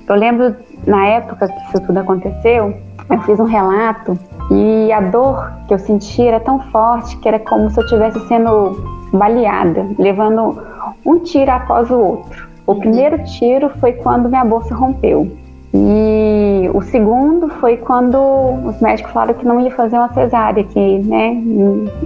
[0.06, 0.54] eu lembro
[0.86, 2.74] na época que isso tudo aconteceu,
[3.08, 4.18] eu fiz um relato
[4.50, 8.20] e a dor que eu senti era tão forte que era como se eu estivesse
[8.28, 10.58] sendo baleada, levando
[11.04, 12.48] um tiro após o outro.
[12.66, 12.78] O uhum.
[12.80, 15.30] primeiro tiro foi quando minha bolsa rompeu.
[15.72, 18.18] E o segundo foi quando
[18.64, 21.40] os médicos falaram que não ia fazer uma cesárea, que né,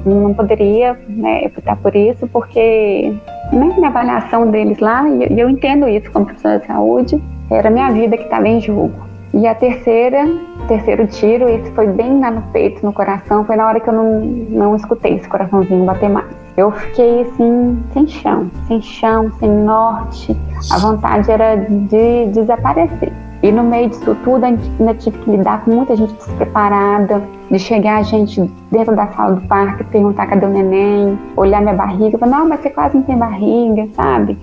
[0.04, 3.14] não poderia né, optar por isso, porque
[3.52, 7.90] né, na avaliação deles lá, e eu entendo isso como profissional de saúde, era minha
[7.90, 8.92] vida que estava em jogo.
[9.32, 10.28] E a terceira,
[10.68, 13.94] terceiro tiro, esse foi bem lá no peito, no coração, foi na hora que eu
[13.94, 16.43] não, não escutei esse coraçãozinho bater mais.
[16.56, 20.36] Eu fiquei assim, sem chão, sem chão, sem norte.
[20.70, 23.12] A vontade era de desaparecer.
[23.42, 27.98] E no meio disso tudo, ainda tive que lidar com muita gente despreparada, de chegar
[27.98, 28.40] a gente
[28.70, 32.60] dentro da sala do parque perguntar cadê o neném, olhar minha barriga, falar, não, mas
[32.60, 34.38] você quase não tem barriga, sabe?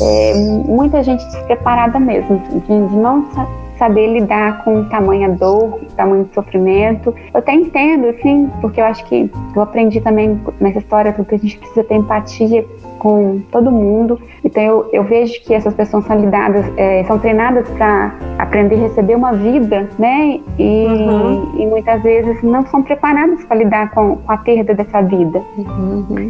[0.00, 0.34] É,
[0.68, 3.24] muita gente despreparada mesmo, de, de não
[3.78, 7.14] saber lidar com tamanha dor, tamanho sofrimento.
[7.32, 11.38] Eu até entendo, assim, porque eu acho que eu aprendi também nessa história que a
[11.38, 12.64] gente precisa ter empatia
[12.98, 14.20] com todo mundo.
[14.42, 18.78] Então eu, eu vejo que essas pessoas são lidadas, é, são treinadas para aprender a
[18.78, 20.40] receber uma vida, né?
[20.58, 21.52] E, uhum.
[21.58, 25.42] e muitas vezes não são preparadas para lidar com, com, a perda dessa vida.
[25.58, 26.28] Uhum.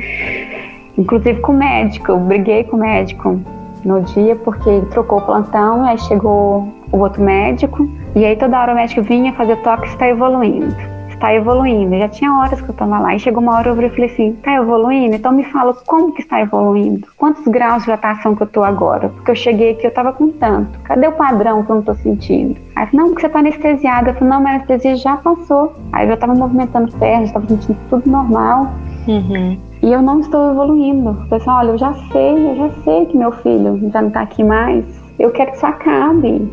[0.97, 3.41] Inclusive com o médico, eu briguei com o médico
[3.85, 8.73] no dia porque trocou o plantão, aí chegou o outro médico, e aí toda hora
[8.73, 10.95] o médico vinha fazer toque, está evoluindo
[11.25, 11.97] está evoluindo.
[11.97, 14.55] Já tinha horas que eu estava lá e chegou uma hora eu falei assim, está
[14.55, 15.17] evoluindo?
[15.17, 17.09] Então me fala como que está evoluindo?
[17.17, 19.09] Quantos graus de dilatação que eu estou agora?
[19.09, 20.79] Porque eu cheguei aqui, eu estava com tanto.
[20.81, 22.61] Cadê o padrão que eu não estou sentindo?
[22.77, 24.11] Aí não, porque você está anestesiada.
[24.11, 25.73] Eu falei, não, mas a anestesia já passou.
[25.93, 28.73] Aí eu já estava movimentando pernas, estava sentindo tudo normal.
[29.07, 29.59] Uhum.
[29.85, 31.27] E eu não estou evoluindo.
[31.31, 34.43] Assim, olha, eu já sei, eu já sei que meu filho já não está aqui
[34.43, 34.83] mais.
[35.19, 36.49] Eu quero que isso acabe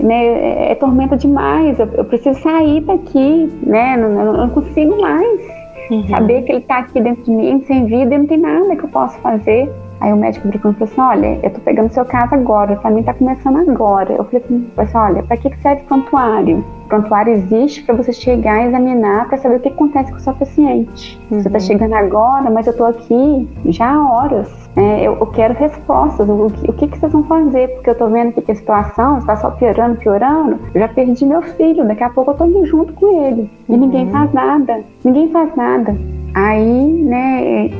[0.00, 5.00] né, é, é tormenta demais, eu, eu, preciso sair daqui, né, não, eu não consigo
[5.00, 5.40] mais
[5.90, 6.08] uhum.
[6.08, 8.82] saber que ele está aqui dentro de mim, sem vida, e não tem nada que
[8.82, 9.70] eu possa fazer.
[10.00, 12.90] Aí o médico brincou e falou assim, olha, eu tô pegando seu caso agora, o
[12.90, 14.12] mim tá começando agora.
[14.12, 14.42] Eu falei
[14.76, 16.64] assim, olha, para que serve prontuário?
[16.84, 20.20] O prontuário existe para você chegar e examinar para saber o que acontece com o
[20.20, 21.20] seu paciente.
[21.30, 21.40] Uhum.
[21.40, 24.62] Você tá chegando agora, mas eu tô aqui já há horas.
[24.76, 26.28] É, eu, eu, quero respostas.
[26.28, 27.68] O, o, que, que vocês vão fazer?
[27.68, 30.58] Porque eu tô vendo que a situação está só piorando, piorando.
[30.74, 31.86] Eu já perdi meu filho.
[31.86, 33.50] Daqui a pouco eu tô indo junto com ele.
[33.68, 33.78] E uhum.
[33.78, 34.80] ninguém faz nada.
[35.04, 35.94] Ninguém faz nada.
[36.34, 37.70] Aí, né,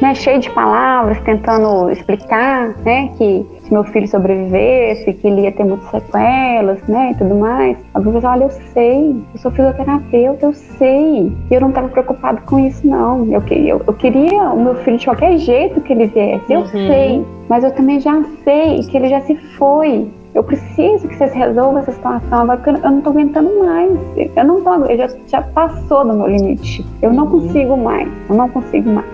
[0.00, 5.52] né, cheio de palavras, tentando explicar, né, que se meu filho sobrevivesse, que ele ia
[5.52, 7.76] ter muitas sequelas, né, e tudo mais.
[7.92, 11.32] A professora, olha, eu sei, eu sou fisioterapeuta, eu sei.
[11.50, 13.26] E eu não estava preocupado com isso, não.
[13.30, 16.66] Eu, eu, eu queria o meu filho de qualquer jeito que ele viesse, eu uhum.
[16.66, 17.26] sei.
[17.48, 20.10] Mas eu também já sei que ele já se foi.
[20.34, 23.98] Eu preciso que vocês resolvam essa situação agora, porque eu não estou aguentando mais.
[24.34, 26.84] Eu não tô, eu já, já passou do meu limite.
[27.02, 27.40] Eu não uhum.
[27.42, 28.08] consigo mais.
[28.28, 29.06] Eu não consigo mais.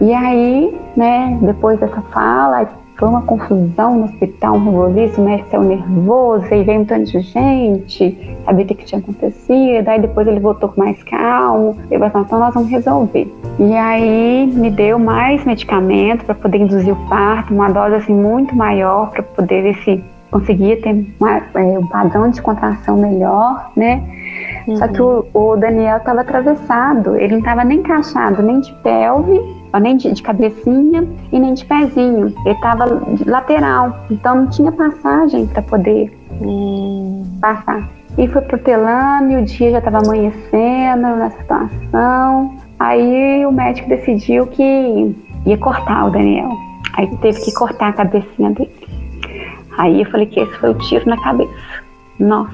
[0.00, 5.50] E aí, né, depois dessa fala, foi uma confusão no hospital, um rebuliço, o médico
[5.50, 10.00] saiu nervoso, aí veio um tanto de gente, sabia o que, que tinha acontecido, aí
[10.00, 13.32] depois ele voltou com mais calmo, ele falou, então nós vamos resolver.
[13.58, 18.54] E aí me deu mais medicamento para poder induzir o parto, uma dose assim muito
[18.54, 24.02] maior para poder ver se conseguia ter uma, é, um padrão de contração melhor, né?
[24.66, 24.76] Uhum.
[24.76, 29.40] Só que o, o Daniel estava atravessado, ele não estava nem encaixado, nem de pelve,
[29.80, 32.34] nem de, de, cabecinha e nem de pezinho.
[32.44, 32.84] Ele estava
[33.26, 37.24] lateral, então não tinha passagem para poder uhum.
[37.40, 37.88] passar.
[38.16, 42.56] E foi protelando e o dia já estava amanhecendo na situação.
[42.78, 45.14] Aí o médico decidiu que
[45.46, 46.50] ia cortar o Daniel.
[46.94, 49.01] Aí teve que cortar a cabecinha dele.
[49.78, 51.52] Aí eu falei que esse foi o tiro na cabeça.
[52.18, 52.52] Nossa.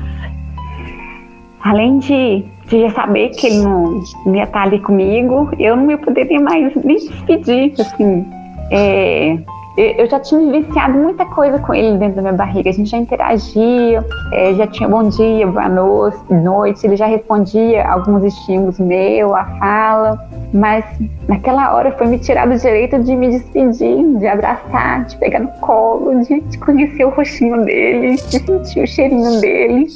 [1.61, 5.99] Além de, de saber que ele não, não ia estar ali comigo, eu não ia
[5.99, 8.25] poder mais me despedir, assim.
[8.71, 9.39] É,
[9.79, 12.69] eu já tinha vivenciado muita coisa com ele dentro da minha barriga.
[12.69, 18.25] A gente já interagia, é, já tinha bom dia, boa noite, ele já respondia alguns
[18.25, 20.29] estímulos meus, a fala.
[20.53, 20.85] Mas
[21.29, 25.49] naquela hora foi me tirar do direito de me despedir, de abraçar, de pegar no
[25.61, 29.87] colo, de, de conhecer o rostinho dele, de sentir o cheirinho dele.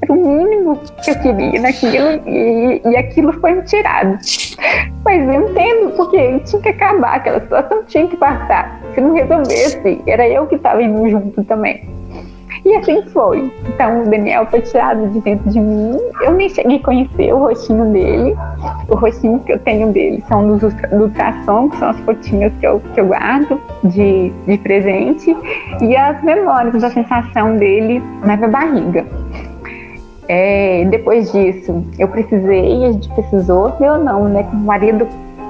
[0.00, 4.18] Era o mínimo que eu queria naquilo e, e aquilo foi me tirado.
[5.04, 8.80] Mas eu entendo porque tinha que acabar, aquela situação tinha que passar.
[8.94, 11.82] Se não resolvesse, era eu que estava indo junto também.
[12.64, 13.50] E assim foi.
[13.66, 15.98] Então o Daniel foi tirado de dentro de mim.
[16.20, 18.36] Eu nem cheguei a conhecer o rostinho dele.
[18.88, 22.66] O rostinho que eu tenho dele são dos do ultrassom, que são as fotinhas que
[22.66, 25.36] eu, que eu guardo de, de presente.
[25.80, 29.04] E as memórias da sensação dele na minha barriga.
[30.28, 34.48] É, depois disso, eu precisei, a gente precisou, eu não, né?
[34.52, 35.08] O marido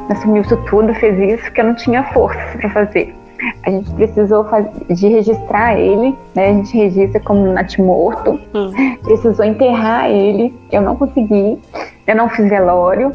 [0.08, 3.14] assumiu isso tudo, fez isso, porque eu não tinha força para fazer.
[3.64, 4.46] A gente precisou
[4.88, 6.50] de registrar ele, né?
[6.50, 8.38] A gente registra como natimorto.
[8.54, 8.70] Hum.
[9.02, 10.54] Precisou enterrar ele.
[10.70, 11.58] Eu não consegui.
[12.06, 13.12] Eu não fiz velório.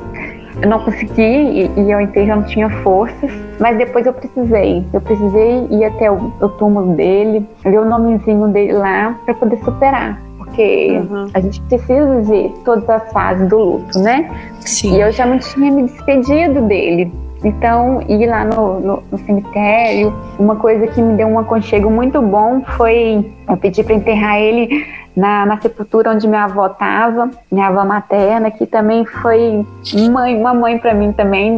[0.61, 3.31] Eu não consegui e, e ao enterro eu não tinha forças.
[3.59, 4.85] Mas depois eu precisei.
[4.91, 9.57] Eu precisei ir até o, o túmulo dele, ver o nomezinho dele lá para poder
[9.63, 11.27] superar porque uhum.
[11.33, 14.29] a gente precisa ver todas as fases do luto, né?
[14.61, 14.95] Sim.
[14.95, 17.11] E eu já não tinha me despedido dele.
[17.43, 22.21] Então, ir lá no, no, no, cemitério, uma coisa que me deu um aconchego muito
[22.21, 24.85] bom foi eu para enterrar ele
[25.17, 29.65] na, na sepultura onde minha avó estava, minha avó materna, que também foi
[30.11, 31.51] mãe, uma mãe para mim também,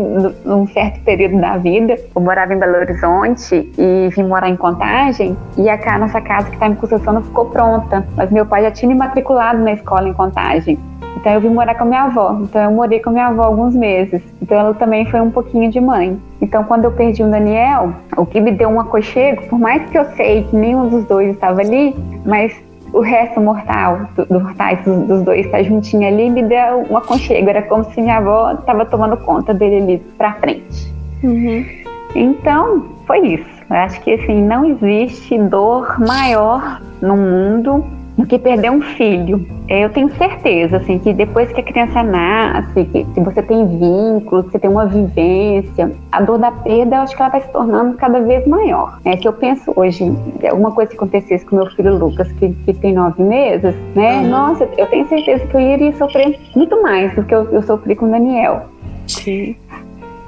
[0.46, 1.98] num certo período da vida.
[2.16, 6.56] Eu morava em Belo Horizonte e vim morar em Contagem, e a nossa casa que
[6.56, 10.08] está em construção não ficou pronta, mas meu pai já tinha me matriculado na escola
[10.08, 10.80] em Contagem.
[11.18, 12.38] Então eu vim morar com a minha avó.
[12.42, 14.22] Então eu morei com a minha avó alguns meses.
[14.42, 16.18] Então ela também foi um pouquinho de mãe.
[16.40, 19.98] Então quando eu perdi o Daniel, o que me deu um aconchego, por mais que
[19.98, 21.94] eu sei que nenhum dos dois estava ali,
[22.26, 22.56] mas
[22.94, 26.98] o resto mortal do, mortais dos, dos dois estar tá juntinho ali me deu um
[26.98, 27.50] aconchego.
[27.50, 30.94] Era como se minha avó estava tomando conta dele ali para frente.
[31.24, 31.66] Uhum.
[32.16, 33.60] Então foi isso.
[33.70, 37.86] Eu acho que assim não existe dor maior no mundo
[38.20, 39.48] do que perder um filho.
[39.70, 44.44] Eu tenho certeza, assim, que depois que a criança nasce, que, que você tem vínculo,
[44.44, 47.50] que você tem uma vivência, a dor da perda, eu acho que ela vai se
[47.50, 49.00] tornando cada vez maior.
[49.06, 50.12] É que eu penso hoje,
[50.50, 54.18] alguma coisa que acontecesse com meu filho Lucas, que, que tem nove meses, né?
[54.18, 54.30] Uhum.
[54.30, 57.96] Nossa, eu tenho certeza que eu iria sofrer muito mais do que eu, eu sofri
[57.96, 58.64] com o Daniel.
[59.08, 59.56] Sim.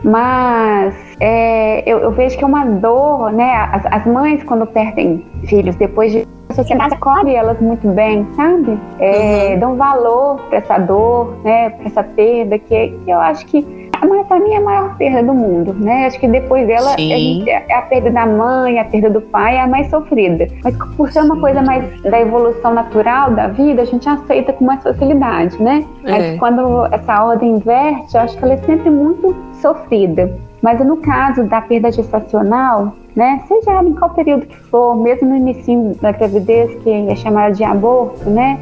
[0.03, 3.69] Mas é, eu, eu, vejo que é uma dor, né?
[3.71, 8.77] As, as mães, quando perdem filhos, depois de a sociedade acolhe elas muito bem, sabe?
[8.99, 9.59] É, uhum.
[9.59, 11.69] Dão valor para essa dor, né?
[11.69, 13.81] Para essa perda, que, que eu acho que
[14.27, 16.07] para mim é a maior perda do mundo, né?
[16.07, 19.67] Acho que depois dela é a perda da mãe, a perda do pai é a
[19.67, 20.47] mais sofrida.
[20.63, 21.41] Mas por ser uma Sim.
[21.41, 25.85] coisa mais da evolução natural da vida, a gente aceita com mais facilidade, né?
[26.05, 26.11] É.
[26.11, 30.31] Mas quando essa ordem inverte, eu acho que ela é sempre muito sofrida.
[30.61, 35.35] Mas no caso da perda gestacional, né, seja em qual período que for, mesmo no
[35.35, 38.59] início da gravidez, que é chamada de aborto, né,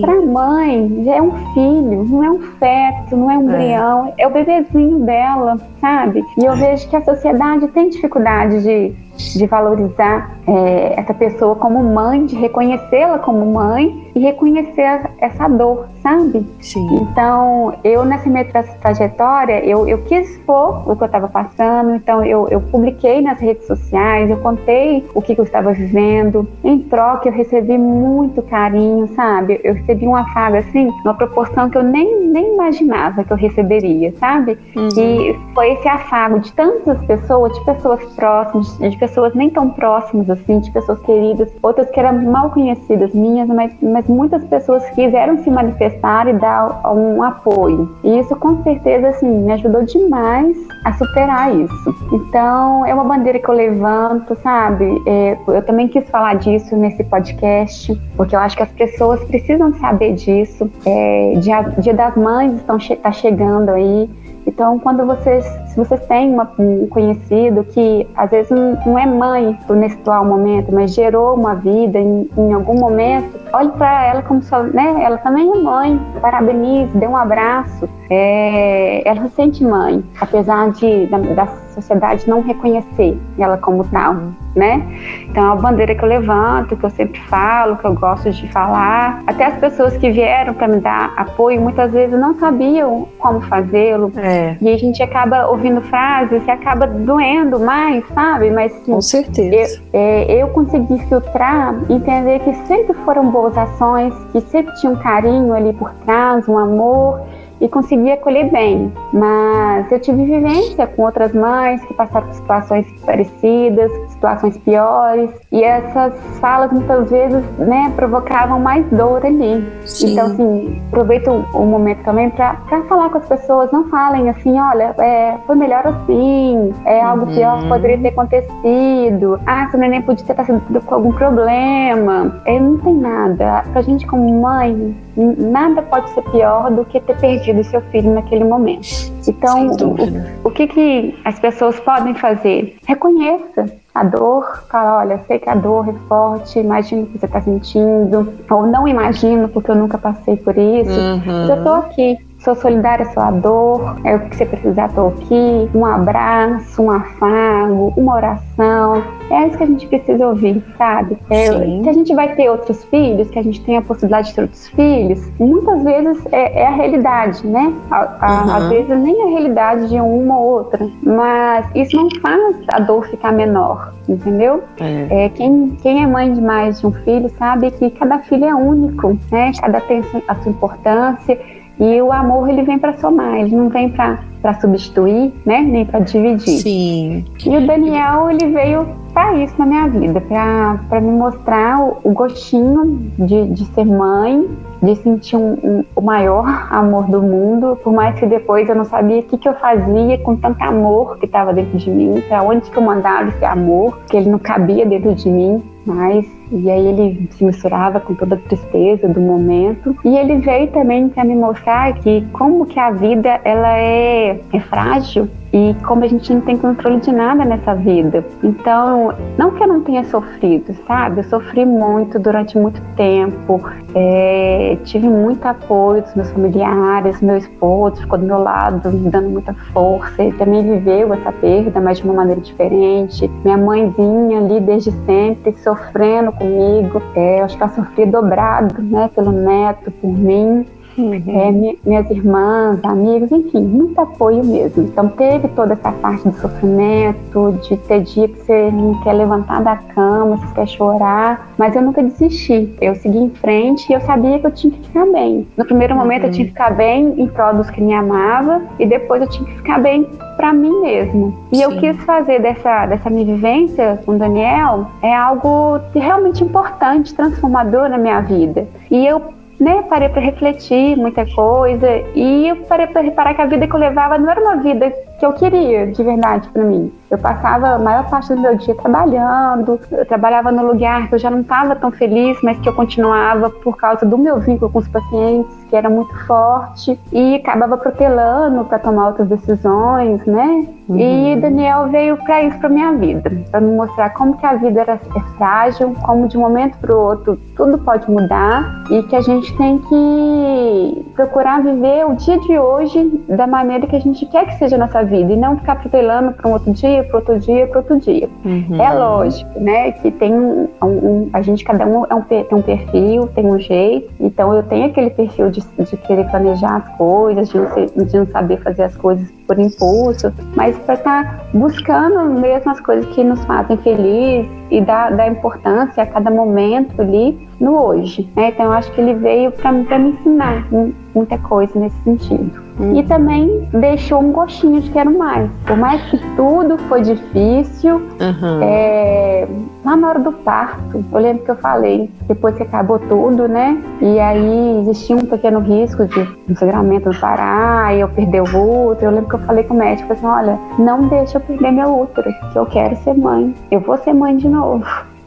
[0.00, 3.54] para a mãe já é um filho, não é um feto, não é um é.
[3.54, 4.22] embrião, é.
[4.22, 6.22] é o bebezinho dela, sabe?
[6.38, 6.56] E eu é.
[6.56, 12.36] vejo que a sociedade tem dificuldade de de valorizar é, essa pessoa como mãe, de
[12.36, 16.46] reconhecê-la como mãe e reconhecer essa dor, sabe?
[16.60, 16.86] Sim.
[16.92, 21.94] Então, eu nessa minha tra trajetória, eu, eu quis expor o que eu estava passando,
[21.94, 26.46] então eu, eu publiquei nas redes sociais, eu contei o que, que eu estava vivendo.
[26.62, 29.60] Em troca, eu recebi muito carinho, sabe?
[29.64, 34.12] Eu recebi um afago, assim, numa proporção que eu nem, nem imaginava que eu receberia,
[34.18, 34.58] sabe?
[34.76, 34.88] Uhum.
[34.96, 40.30] E foi esse afago de tantas pessoas, de pessoas próximas, de pessoas nem tão próximas
[40.30, 45.36] assim, de pessoas queridas, outras que eram mal conhecidas minhas, mas, mas muitas pessoas quiseram
[45.38, 47.94] se manifestar e dar um apoio.
[48.02, 51.94] E isso com certeza assim me ajudou demais a superar isso.
[52.12, 54.86] Então é uma bandeira que eu levanto, sabe?
[55.06, 59.74] É, eu também quis falar disso nesse podcast, porque eu acho que as pessoas precisam
[59.74, 60.70] saber disso.
[60.86, 64.08] É, dia, dia das Mães estão che tá chegando aí.
[64.46, 69.04] Então, quando vocês, se vocês têm uma, um conhecido que às vezes não, não é
[69.04, 74.22] mãe nesse atual momento, mas gerou uma vida em, em algum momento, olhe para ela
[74.22, 75.02] como só, né?
[75.02, 77.88] Ela também é mãe, parabenize, dê um abraço.
[78.08, 84.14] É, ela se sente mãe, apesar de da, da sociedade não reconhecer ela como tal,
[84.54, 84.80] né?
[85.28, 88.46] Então é uma bandeira que eu levanto, que eu sempre falo, que eu gosto de
[88.52, 89.22] falar.
[89.26, 94.12] Até as pessoas que vieram para me dar apoio muitas vezes não sabiam como fazê-lo.
[94.16, 94.56] É.
[94.60, 98.50] E a gente acaba ouvindo frases e acaba doendo mais, sabe?
[98.50, 99.80] Mas sim, com certeza.
[99.92, 104.96] Eu, é, eu consegui filtrar, entender que sempre foram boas ações, que sempre tinha um
[104.96, 107.20] carinho ali por trás, um amor
[107.64, 108.92] e consegui acolher bem.
[109.12, 115.64] Mas eu tive vivência com outras mães que passaram por situações parecidas, situações piores, e
[115.64, 119.66] essas falas muitas vezes né, provocavam mais dor ali.
[119.86, 120.12] Sim.
[120.12, 124.60] Então, assim, aproveito o um momento também para falar com as pessoas, não falem assim,
[124.60, 127.34] olha, é, foi melhor assim, é algo uhum.
[127.34, 132.42] pior que poderia ter acontecido, ah, seu neném podia ter passado com algum problema.
[132.44, 133.64] É, não tem nada.
[133.72, 138.44] Pra gente como mãe, nada pode ser pior do que ter perdido seu filho naquele
[138.44, 138.88] momento.
[139.26, 142.76] Então, o, o, que, que as pessoas podem fazer?
[142.86, 147.26] Reconheça a dor, fala, olha, sei que a dor é forte, imagino o que você
[147.26, 151.22] está sentindo, ou não imagino porque eu nunca passei por isso, uhum.
[151.24, 155.08] mas eu estou aqui, Sou solidária à sua dor, é o que você precisar, estou
[155.08, 155.70] aqui.
[155.74, 159.02] Um abraço, um afago, uma oração.
[159.30, 161.16] É isso que a gente precisa ouvir, sabe?
[161.30, 161.48] É,
[161.82, 164.42] que a gente vai ter outros filhos, que a gente tem a possibilidade de ter
[164.42, 167.72] outros filhos, muitas vezes é, é a realidade, né?
[167.90, 168.54] A, a, uhum.
[168.56, 173.06] Às vezes nem a realidade de uma ou outra, mas isso não faz a dor
[173.08, 174.62] ficar menor, entendeu?
[174.80, 175.24] É.
[175.24, 178.54] é quem, quem é mãe de mais de um filho sabe que cada filho é
[178.54, 179.50] único, né?
[179.58, 181.38] Cada tem a sua importância
[181.78, 185.86] E o amor ele vem para somar, ele não vem para para substituir, né, nem
[185.86, 186.58] para dividir.
[186.58, 187.24] Sim.
[187.46, 192.12] E o Daniel ele veio para isso na minha vida, para me mostrar o, o
[192.12, 194.46] gostinho de, de ser mãe,
[194.82, 198.84] de sentir um, um, o maior amor do mundo, por mais que depois eu não
[198.84, 202.42] sabia o que, que eu fazia com tanto amor que estava dentro de mim, para
[202.42, 206.26] onde que eu mandava esse amor, que ele não cabia dentro de mim mais.
[206.50, 209.96] E aí ele se misturava com toda a tristeza do momento.
[210.04, 214.60] E ele veio também para me mostrar que como que a vida ela é, é
[214.60, 218.24] frágil e como a gente não tem controle de nada nessa vida.
[218.42, 221.20] Então, não que eu não tenha sofrido, sabe?
[221.20, 223.62] Eu sofri muito durante muito tempo,
[223.94, 229.30] é, tive muito apoio dos meus familiares, meu esposo ficou do meu lado, me dando
[229.30, 230.22] muita força.
[230.22, 233.30] Ele também viveu essa perda, mas de uma maneira diferente.
[233.44, 239.30] Minha mãezinha ali desde sempre sofrendo comigo, é, acho que ela sofria dobrado, né, pelo
[239.30, 240.66] neto, por mim.
[240.96, 241.22] Uhum.
[241.26, 244.84] É, minhas irmãs, amigos, enfim, muito apoio mesmo.
[244.84, 249.62] Então teve toda essa parte do sofrimento, de ter dia que você não quer levantar
[249.62, 252.74] da cama, você quer chorar, mas eu nunca desisti.
[252.80, 255.46] Eu segui em frente e eu sabia que eu tinha que ficar bem.
[255.56, 256.28] No primeiro momento uhum.
[256.28, 259.44] eu tinha que ficar bem em prol dos que me amavam e depois eu tinha
[259.44, 261.36] que ficar bem para mim mesmo.
[261.52, 261.62] E Sim.
[261.62, 267.98] eu quis fazer dessa, dessa minha vivência com Daniel é algo realmente importante, transformador na
[267.98, 268.66] minha vida.
[268.90, 273.46] E eu né, parei para refletir muita coisa e eu parei para reparar que a
[273.46, 276.92] vida que eu levava não era uma vida que eu queria de verdade para mim.
[277.10, 281.18] Eu passava a maior parte do meu dia trabalhando, eu trabalhava no lugar que eu
[281.18, 284.78] já não estava tão feliz, mas que eu continuava por causa do meu vínculo com
[284.80, 290.66] os pacientes, que era muito forte, e acabava protelando para tomar outras decisões, né?
[290.88, 290.98] Uhum.
[290.98, 294.80] E Daniel veio para isso para minha vida, para me mostrar como que a vida
[294.80, 299.16] era é frágil, como de um momento para o outro tudo pode mudar e que
[299.16, 304.26] a gente tem que procurar viver o dia de hoje da maneira que a gente
[304.26, 307.16] quer que seja a nossa vida e não ficar protelando para um outro dia, para
[307.18, 308.28] outro dia, para outro dia.
[308.44, 308.82] Uhum.
[308.82, 312.62] É lógico, né, que tem um, um, a gente cada um é um, tem um
[312.62, 314.10] perfil, tem um jeito.
[314.20, 318.16] Então eu tenho aquele perfil de, de querer planejar as coisas, de não, ser, de
[318.16, 323.06] não saber fazer as coisas por impulso, mas para estar tá buscando mesmo as coisas
[323.14, 328.28] que nos fazem feliz e dar, dar importância a cada momento ali no hoje.
[328.34, 328.48] Né?
[328.48, 330.66] Então eu acho que ele veio para me ensinar
[331.14, 332.64] muita coisa nesse sentido.
[332.78, 332.96] Uhum.
[332.96, 335.48] E também deixou um gostinho de quero mais.
[335.64, 338.60] Por mais que tudo foi difícil, uhum.
[338.62, 339.46] é,
[339.84, 343.80] lá na hora do parto, eu lembro que eu falei, depois que acabou tudo, né?
[344.00, 348.90] E aí existia um pequeno risco de um sangramento no Pará, e eu perder o
[348.90, 349.10] útero.
[349.10, 352.00] Eu lembro que eu falei com o médico assim: olha, não deixa eu perder meu
[352.00, 353.54] útero, que eu quero ser mãe.
[353.70, 354.84] Eu vou ser mãe de novo.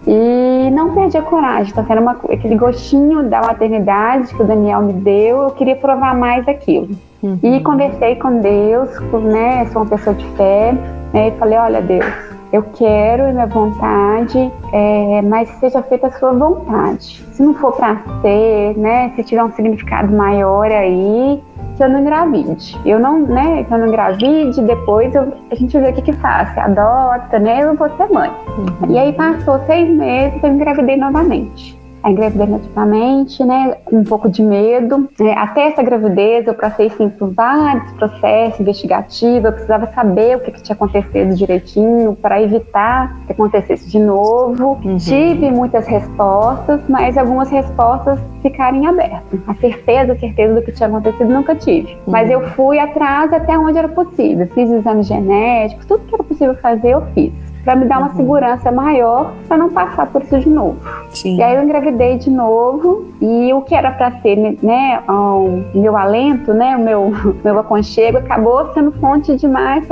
[0.08, 4.82] E não perdi a coragem, tá sendo uma, aquele gostinho da maternidade que o Daniel
[4.82, 6.88] me deu, eu queria provar mais aquilo.
[7.22, 7.38] Uhum.
[7.44, 8.90] E conversei com Deus,
[9.26, 10.74] né, sou uma pessoa de fé,
[11.14, 12.06] né, e falei, olha Deus,
[12.52, 17.24] eu quero e minha vontade, é, mas seja feita a sua vontade.
[17.32, 21.44] Se não for para ser, né, se tiver um significado maior aí,
[21.76, 22.80] que eu não engravide.
[22.86, 26.14] Eu não, né, que eu não engravide, depois eu, a gente vê o que que
[26.14, 28.32] faz, se adota, né, eu vou ser mãe.
[28.58, 28.92] Uhum.
[28.92, 34.30] E aí passou seis meses, eu engravidei novamente a engravidei novamente, né, com um pouco
[34.30, 35.10] de medo.
[35.20, 40.40] É, até essa gravidez eu passei sim, por vários processos investigativos, eu precisava saber o
[40.40, 44.80] que, que tinha acontecido direitinho para evitar que acontecesse de novo.
[44.84, 44.98] Uhum.
[44.98, 49.42] Tive muitas respostas, mas algumas respostas ficaram em aberto.
[49.48, 51.92] A certeza, a certeza do que tinha acontecido nunca tive.
[51.92, 52.00] Uhum.
[52.08, 54.48] Mas eu fui atrás até onde era possível.
[54.54, 57.34] Fiz exames genéticos, tudo que era possível fazer eu fiz
[57.68, 58.16] para me dar uma uhum.
[58.16, 60.78] segurança maior para não passar por isso de novo.
[61.10, 61.36] Sim.
[61.36, 65.98] E aí eu engravidei de novo e o que era para ser, né, o meu
[65.98, 67.12] alento, né, o meu
[67.44, 69.86] meu aconchego acabou sendo fonte de mais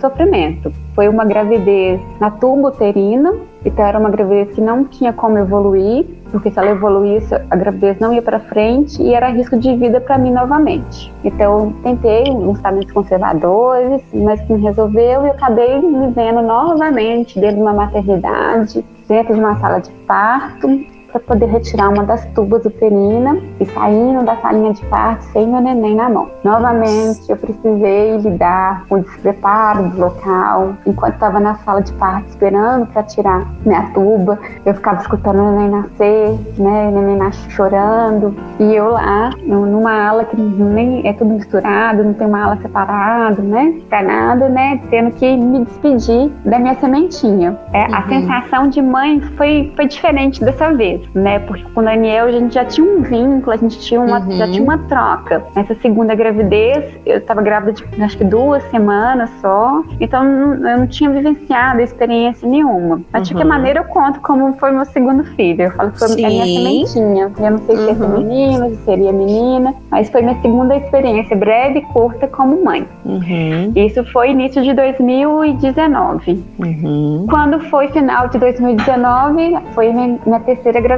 [0.00, 0.72] sofrimento.
[0.94, 6.06] Foi uma gravidez na tuba uterina, então era uma gravidez que não tinha como evoluir
[6.30, 10.00] porque se ela evoluísse, a gravidez não ia para frente e era risco de vida
[10.00, 11.12] para mim novamente.
[11.24, 17.62] Então, tentei uns tratamentos conservadores, mas me resolveu e acabei me vendo novamente dentro de
[17.62, 20.68] uma maternidade, dentro de uma sala de parto,
[21.10, 25.60] para poder retirar uma das tubas uterina e saindo da salinha de parto sem meu
[25.60, 26.28] neném na mão.
[26.44, 30.74] Novamente, eu precisei lidar com o despreparo do local.
[30.86, 35.52] Enquanto estava na sala de parto esperando para tirar minha tuba, eu ficava escutando o
[35.52, 41.34] neném nascer, né, o neném chorando, e eu lá numa ala que nem é tudo
[41.34, 46.58] misturado, não tem uma ala separada, né, pra nada, né, tendo que me despedir da
[46.58, 47.58] minha sementinha.
[47.72, 47.94] É, uhum.
[47.94, 51.38] A sensação de mãe foi, foi diferente dessa vez né?
[51.40, 54.32] Porque com o Daniel a gente já tinha um vínculo, a gente tinha uma, uhum.
[54.32, 55.42] já tinha uma troca.
[55.54, 60.86] Nessa segunda gravidez, eu estava grávida de acho que duas semanas só, então eu não
[60.86, 63.02] tinha vivenciado experiência nenhuma.
[63.12, 63.22] Mas uhum.
[63.22, 65.62] de qualquer maneira eu conto como foi meu segundo filho.
[65.62, 66.24] Eu falo que foi Sim.
[66.24, 67.32] a minha sementinha.
[67.38, 67.88] Eu não sei se uhum.
[67.88, 72.64] ia ser menino, se seria menina, mas foi minha segunda experiência, breve e curta, como
[72.64, 72.86] mãe.
[73.04, 73.72] Uhum.
[73.74, 76.44] Isso foi início de 2019.
[76.58, 77.26] Uhum.
[77.28, 80.89] Quando foi final de 2019, foi minha, minha terceira gravidez.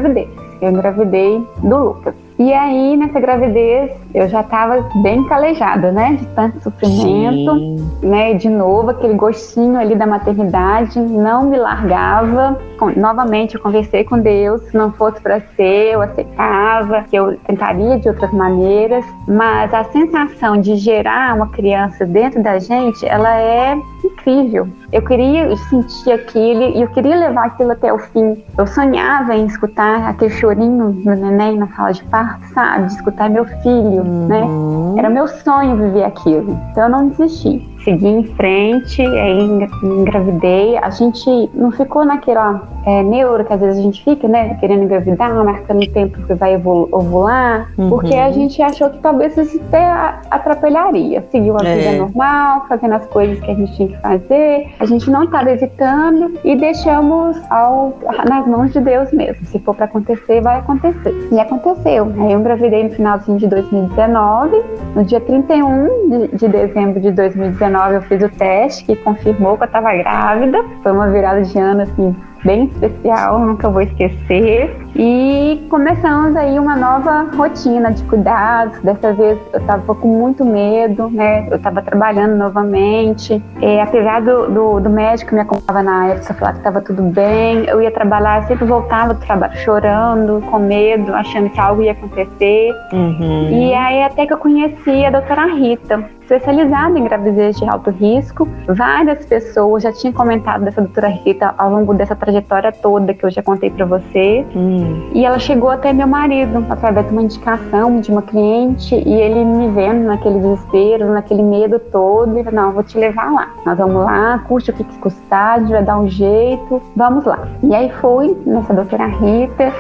[0.61, 2.15] Eu engravidei do Lucas.
[2.39, 6.17] E aí, nessa gravidez, eu já estava bem calejada, né?
[6.19, 7.91] De tanto sofrimento, Sim.
[8.03, 8.35] né?
[8.35, 12.59] De novo, aquele gostinho ali da maternidade não me largava.
[12.97, 14.61] Novamente, eu conversei com Deus.
[14.63, 19.05] Se não fosse para ser, eu aceitava, que eu tentaria de outras maneiras.
[19.29, 23.77] Mas a sensação de gerar uma criança dentro da gente, ela é
[24.13, 24.69] incrível.
[24.93, 28.43] Eu queria sentir aquilo e eu queria levar aquilo até o fim.
[28.57, 32.87] Eu sonhava em escutar aquele chorinho do neném na sala de parto, sabe?
[32.87, 34.43] De escutar meu filho, né?
[34.43, 34.95] uhum.
[34.95, 35.01] né?
[35.01, 36.59] Era meu sonho viver aquilo.
[36.71, 39.43] Então eu não desisti segui em frente, aí
[39.83, 40.77] engravidei.
[40.79, 44.55] A gente não ficou naquela é, neuro que às vezes a gente fica, né?
[44.61, 47.89] Querendo engravidar, marcando o tempo que vai ovular, uhum.
[47.89, 49.85] porque a gente achou que talvez isso até
[50.31, 51.25] atrapalharia.
[51.31, 51.77] Seguiu a é.
[51.77, 54.69] vida normal, fazendo as coisas que a gente tinha que fazer.
[54.79, 57.95] A gente não estava evitando e deixamos ao,
[58.29, 59.45] nas mãos de Deus mesmo.
[59.47, 61.15] Se for para acontecer, vai acontecer.
[61.31, 62.13] E aconteceu.
[62.19, 64.63] Aí eu engravidei no finalzinho de 2019,
[64.95, 69.65] no dia 31 de, de dezembro de 2019 eu fiz o teste que confirmou que
[69.65, 70.65] eu estava grávida.
[70.83, 72.15] Foi uma virada de ano assim
[72.45, 74.77] bem especial, nunca vou esquecer.
[74.95, 78.79] E começamos aí uma nova rotina de cuidados.
[78.81, 81.49] Dessa vez eu estava com muito medo, né?
[81.51, 83.43] Eu estava trabalhando novamente.
[83.61, 87.03] E, apesar do, do, do, médico que me acompanhava na época falar que estava tudo
[87.03, 91.93] bem, eu ia trabalhar, sempre voltava do trabalho chorando, com medo, achando que algo ia
[91.93, 92.71] acontecer.
[92.93, 93.49] Uhum.
[93.51, 98.49] E aí até que eu conheci a doutora Rita, especializada em gravidez de alto risco.
[98.69, 103.31] Várias pessoas já tinham comentado dessa doutora Rita ao longo dessa trajetória toda que eu
[103.31, 104.47] já contei para você.
[104.55, 105.11] Hum.
[105.13, 109.45] E ela chegou até meu marido através de uma indicação de uma cliente e ele
[109.45, 113.49] me vendo naquele desespero, naquele medo todo, e não, vou te levar lá.
[113.67, 117.49] Nós vamos lá, custe o que custar, a gente vai dar um jeito, vamos lá.
[117.63, 119.73] E aí fui nessa doutora Rita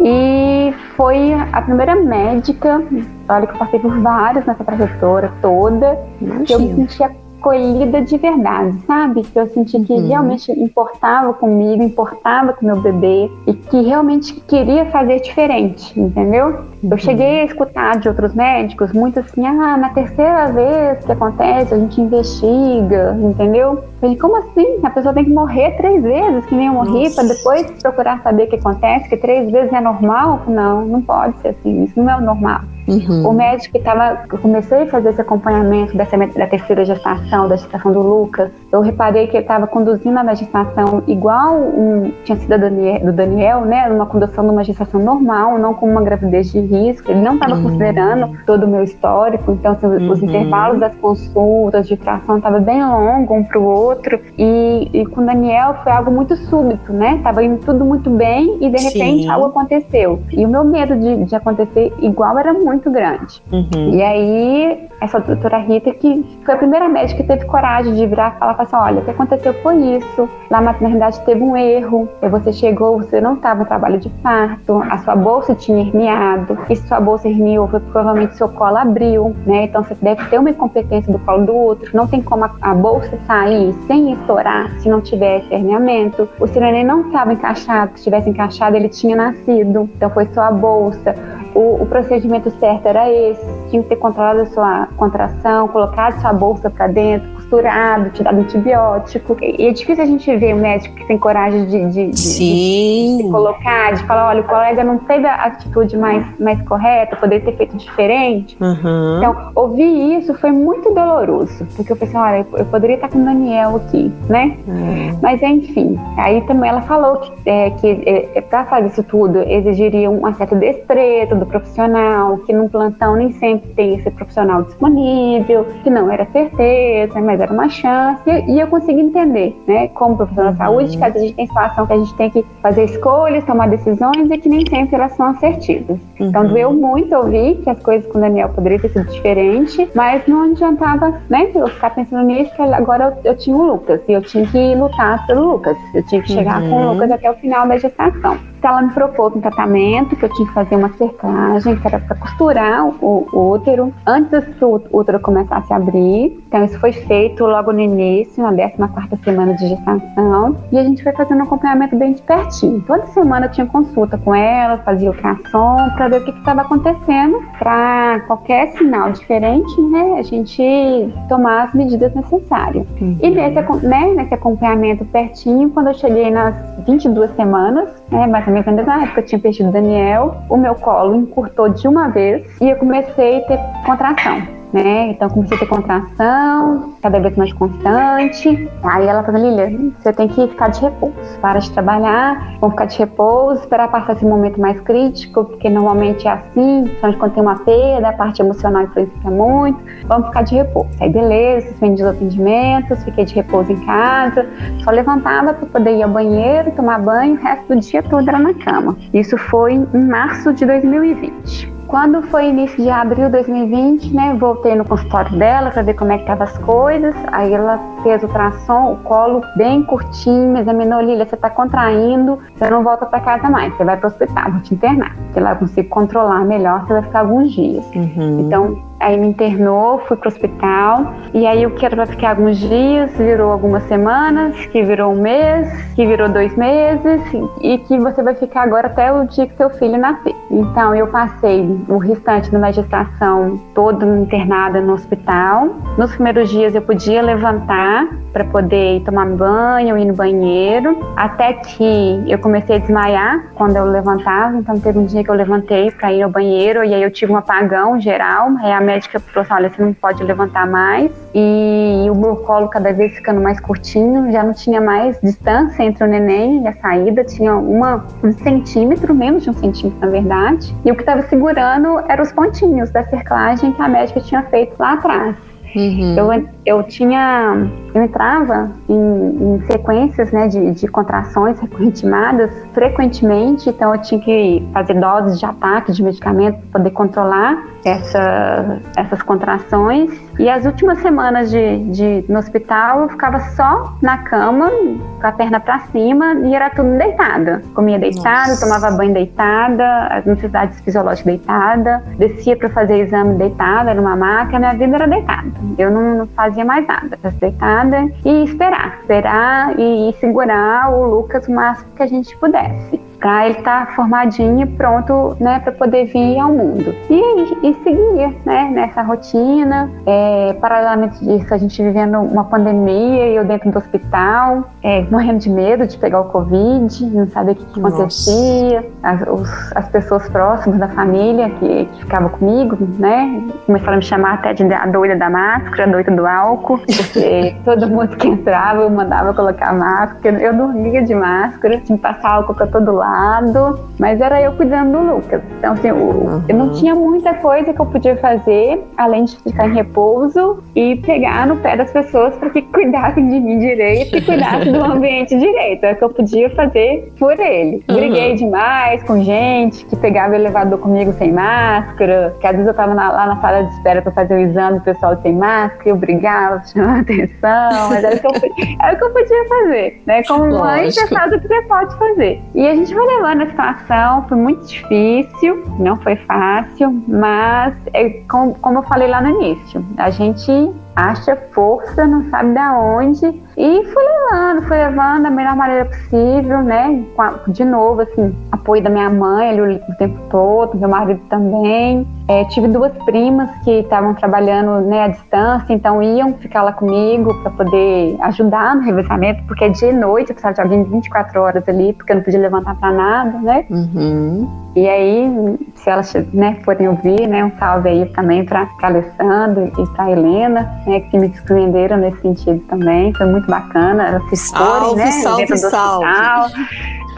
[0.00, 2.82] e foi a primeira médica,
[3.28, 6.44] olha que eu passei por várias nessa trajetória toda, Imagina.
[6.44, 7.10] que eu me sentia
[7.42, 9.22] acolhida de verdade, sabe?
[9.22, 10.06] Que eu senti que uhum.
[10.06, 16.60] realmente importava comigo, importava com meu bebê e que realmente queria fazer diferente, entendeu?
[16.82, 16.90] Uhum.
[16.90, 21.74] Eu cheguei a escutar de outros médicos muito assim, ah, na terceira vez que acontece,
[21.74, 23.74] a gente investiga, entendeu?
[23.74, 24.78] Eu falei, como assim?
[24.82, 28.44] A pessoa tem que morrer três vezes, que nem eu morri, para depois procurar saber
[28.44, 30.42] o que acontece, que três vezes é normal?
[30.46, 32.60] Não, não pode ser assim, isso não é o normal.
[32.86, 33.28] Uhum.
[33.28, 34.22] O médico que estava.
[34.40, 38.50] Comecei a fazer esse acompanhamento dessa, da terceira gestação, da gestação do Lucas.
[38.70, 43.60] Eu reparei que ele estava conduzindo a gestação igual um, tinha sido Daniel, do Daniel,
[43.62, 43.88] né?
[43.88, 47.10] Uma condução de uma gestação normal, não como uma gravidez de risco.
[47.10, 47.62] Ele não estava uhum.
[47.64, 50.10] considerando todo o meu histórico, então assim, uhum.
[50.10, 54.20] os intervalos das consultas de tração estavam bem longos um para o outro.
[54.38, 57.20] E, e, com o Daniel foi algo muito súbito, né?
[57.22, 59.28] Tava indo tudo muito bem e de repente Sim.
[59.28, 60.20] algo aconteceu.
[60.30, 63.42] E o meu medo de, de acontecer igual era muito muito grande.
[63.52, 63.94] Uhum.
[63.94, 68.34] E aí, essa doutora Rita, que foi a primeira médica que teve coragem de virar
[68.34, 70.28] e falar assim: olha, o que aconteceu foi isso.
[70.50, 72.08] Na maternidade teve um erro.
[72.30, 76.58] Você chegou, você não estava no trabalho de parto, a sua bolsa tinha herniado.
[76.68, 79.64] E se sua bolsa herniou, foi provavelmente seu colo abriu, né?
[79.64, 81.94] Então você deve ter uma incompetência do colo do outro.
[81.94, 86.28] Não tem como a, a bolsa sair sem estourar se não tivesse herniamento.
[86.40, 89.90] O seu neném não estava encaixado, se tivesse encaixado, ele tinha nascido.
[89.96, 91.14] Então foi sua bolsa
[91.54, 96.32] o, o, procedimento certo era esse, tinha que ter controlado a sua contração, colocado sua
[96.32, 99.36] bolsa para dentro, costurado, te dado antibiótico.
[99.42, 103.16] E é difícil a gente ver um médico que tem coragem de, de, de, de,
[103.18, 107.44] de colocar, de falar, olha, o colega não teve a atitude mais, mais correta, poderia
[107.44, 108.56] ter feito diferente.
[108.60, 109.18] Uhum.
[109.18, 113.24] Então, ouvir isso foi muito doloroso, porque eu pensei, olha, eu poderia estar com o
[113.24, 114.56] Daniel aqui, né?
[114.66, 115.18] Uhum.
[115.20, 119.40] Mas enfim, aí também ela falou que, é, que é, é para fazer isso tudo
[119.42, 125.66] exigiria uma certa destreza do profissional, que num plantão nem sempre tem esse profissional disponível,
[125.82, 128.22] que não era certeza, mas era uma chance.
[128.26, 130.58] E eu consegui entender, né, como profissional uhum.
[130.58, 132.84] da saúde, que às vezes a gente tem situação que a gente tem que fazer
[132.84, 135.98] escolhas, tomar decisões e que nem sempre elas são assertivas.
[136.14, 136.28] Então, uhum.
[136.28, 140.26] Então doeu muito ouvir que as coisas com o Daniel poderiam ter sido diferentes, mas
[140.26, 144.12] não adiantava, né, eu ficar pensando nisso, que agora eu, eu tinha o Lucas e
[144.12, 145.76] eu tinha que lutar pelo Lucas.
[145.94, 146.70] Eu tinha que chegar uhum.
[146.70, 146.92] com o uhum.
[146.94, 148.51] Lucas até o final da gestação.
[148.66, 152.16] Ela me propôs um tratamento que eu tinha que fazer uma cerclagem, que era para
[152.16, 156.42] costurar o, o, útero antes que o útero começasse a abrir.
[156.46, 160.56] Então, isso foi feito logo no início, na 14 semana de gestação.
[160.70, 162.80] E a gente foi fazendo um acompanhamento bem de pertinho.
[162.86, 167.42] Toda semana eu tinha consulta com ela, fazia ultrassom para ver o que estava acontecendo,
[167.58, 172.86] para qualquer sinal diferente, né, a gente tomar as medidas necessárias.
[173.00, 173.16] Uhum.
[173.20, 176.54] E nesse, né, nesse acompanhamento pertinho, quando eu cheguei nas
[176.86, 181.16] 22 semanas, né, mais ou na época eu tinha perdido o Daniel, o meu colo
[181.16, 185.10] encurtou de uma vez e eu comecei a ter contração né?
[185.10, 188.70] Então comecei a ter contração, cada vez mais constante.
[188.82, 191.12] Aí ela falou, Lilia, você tem que ficar de repouso.
[191.40, 196.26] Para de trabalhar, vamos ficar de repouso, esperar passar esse momento mais crítico, porque normalmente
[196.26, 199.78] é assim, principalmente quando tem uma perda, a parte emocional influencia muito.
[200.06, 200.90] Vamos ficar de repouso.
[201.00, 204.46] Aí beleza, suspendi os atendimentos, fiquei de repouso em casa,
[204.82, 208.38] só levantava para poder ir ao banheiro, tomar banho, o resto do dia todo era
[208.38, 208.96] na cama.
[209.12, 211.81] Isso foi em março de 2020.
[211.92, 216.10] Quando foi início de abril de 2020, né, voltei no consultório dela para ver como
[216.10, 217.14] é que estavam as coisas.
[217.30, 222.70] Aí ela fez o ultrassom, o colo bem curtinho, examinou, Lilia, você está contraindo, você
[222.70, 225.14] não volta para casa mais, você vai para o hospital, vou te internar.
[225.16, 227.84] Porque lá eu consigo controlar melhor, você vai ficar alguns dias.
[227.94, 228.40] Uhum.
[228.40, 231.14] Então, Aí me internou, fui pro hospital.
[231.34, 235.20] E aí o que era pra ficar alguns dias virou algumas semanas, que virou um
[235.20, 237.20] mês, que virou dois meses,
[237.60, 240.34] e que você vai ficar agora até o dia que seu filho nascer.
[240.50, 245.76] Então eu passei o restante da minha gestação todo internada no hospital.
[245.98, 252.22] Nos primeiros dias eu podia levantar para poder tomar banho, ir no banheiro, até que
[252.26, 254.56] eu comecei a desmaiar quando eu levantava.
[254.56, 257.32] Então teve um dia que eu levantei para ir ao banheiro e aí eu tive
[257.32, 258.48] um apagão geral.
[258.62, 261.10] Aí a médica falou assim: olha, você não pode levantar mais.
[261.34, 266.04] E o meu colo cada vez ficando mais curtinho, já não tinha mais distância entre
[266.04, 270.74] o neném e a saída, tinha uma, um centímetro, menos de um centímetro na verdade.
[270.84, 274.74] E o que estava segurando eram os pontinhos da cerclagem que a médica tinha feito
[274.78, 275.36] lá atrás.
[275.74, 276.14] Uhum.
[276.16, 283.94] Eu, eu tinha, eu entrava em, em sequências né, de, de contrações ritmadas frequentemente, então
[283.94, 290.10] eu tinha que fazer doses de ataque de medicamento para poder controlar essa, essas contrações.
[290.38, 295.32] E as últimas semanas de, de, no hospital eu ficava só na cama, com a
[295.32, 297.60] perna para cima e era tudo deitada.
[297.74, 298.64] Comia deitada, Nossa.
[298.64, 304.74] tomava banho deitada, as necessidades fisiológicas deitada, descia para fazer exame deitada numa máquina, minha
[304.74, 305.50] vida era deitada.
[305.76, 311.46] Eu não, não fazia mais nada, era deitada e esperar, esperar e segurar o Lucas
[311.48, 315.70] o máximo que a gente pudesse para ele estar tá formadinho e pronto, né, para
[315.70, 316.92] poder vir ao mundo.
[317.08, 319.88] E, e seguia, né, nessa rotina.
[320.04, 325.38] É, paralelamente disso, a gente vivendo uma pandemia e eu dentro do hospital, é, morrendo
[325.38, 328.90] de medo de pegar o Covid, não sabia o que, que acontecia.
[329.04, 334.02] As, os, as, pessoas próximas da família que, que ficavam comigo, né, começaram a me
[334.02, 338.26] chamar até de a doida da máscara, a doida do álcool, porque todo mundo que
[338.26, 340.42] entrava eu mandava colocar máscara.
[340.42, 344.52] Eu dormia de máscara, tinha que passar álcool para todo lado lado, mas era eu
[344.52, 345.42] cuidando do Lucas.
[345.58, 346.42] Então, assim, uhum.
[346.48, 350.96] eu não tinha muita coisa que eu podia fazer, além de ficar em repouso e
[350.96, 355.38] pegar no pé das pessoas para que cuidassem de mim direito e cuidassem do ambiente
[355.38, 355.84] direito.
[355.84, 357.84] É o que eu podia fazer por ele.
[357.86, 362.74] Briguei demais com gente que pegava o elevador comigo sem máscara, que às vezes eu
[362.74, 365.88] tava na, lá na sala de espera para fazer o exame, o pessoal sem máscara,
[365.88, 368.32] eu brigava, chamava atenção, mas era o que eu,
[368.80, 370.22] era o que eu podia fazer, né?
[370.24, 372.40] Como mãe, você faz o que você pode fazer.
[372.54, 378.10] E a gente vai levando a situação, foi muito difícil, não foi fácil, mas é,
[378.28, 380.50] como, como eu falei lá no início, a gente
[380.94, 383.26] acha força, não sabe da onde,
[383.56, 387.04] e fui levando, fui levando da melhor maneira possível, né?
[387.48, 392.06] De novo, assim, apoio da minha mãe ali o tempo todo, meu marido também.
[392.28, 397.34] É, tive duas primas que estavam trabalhando né, à distância, então iam ficar lá comigo
[397.42, 401.40] para poder ajudar no revezamento, porque dia e noite eu precisava de alguém de 24
[401.40, 403.66] horas ali, porque eu não podia levantar para nada, né?
[403.68, 404.62] Uhum.
[404.74, 409.86] E aí, se elas né, forem ouvir, né, um salve aí também para Alessandro e
[409.88, 413.12] para Helena, né, que me surpreenderam nesse sentido também.
[413.14, 416.52] Foi muito bacana elas se exporem, né, salve, dentro do salve.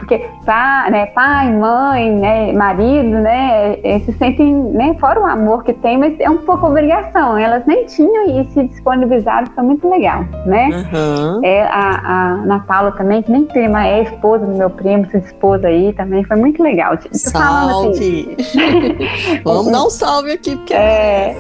[0.05, 5.73] Porque pai, né, pai, mãe, né, marido, né, se sentem, né, fora o amor que
[5.73, 7.37] tem, mas é um pouco obrigação.
[7.37, 10.69] Elas nem tinham e se disponibilizaram, foi muito legal, né?
[10.69, 11.41] Uhum.
[11.43, 15.21] É, a, a Ana Paula também, que nem prima, é esposa do meu primo, se
[15.21, 16.99] dispôs aí também, foi muito legal.
[17.13, 18.37] salve!
[18.39, 20.75] Assim, Vamos dar um salve aqui, porque...
[20.75, 21.35] É,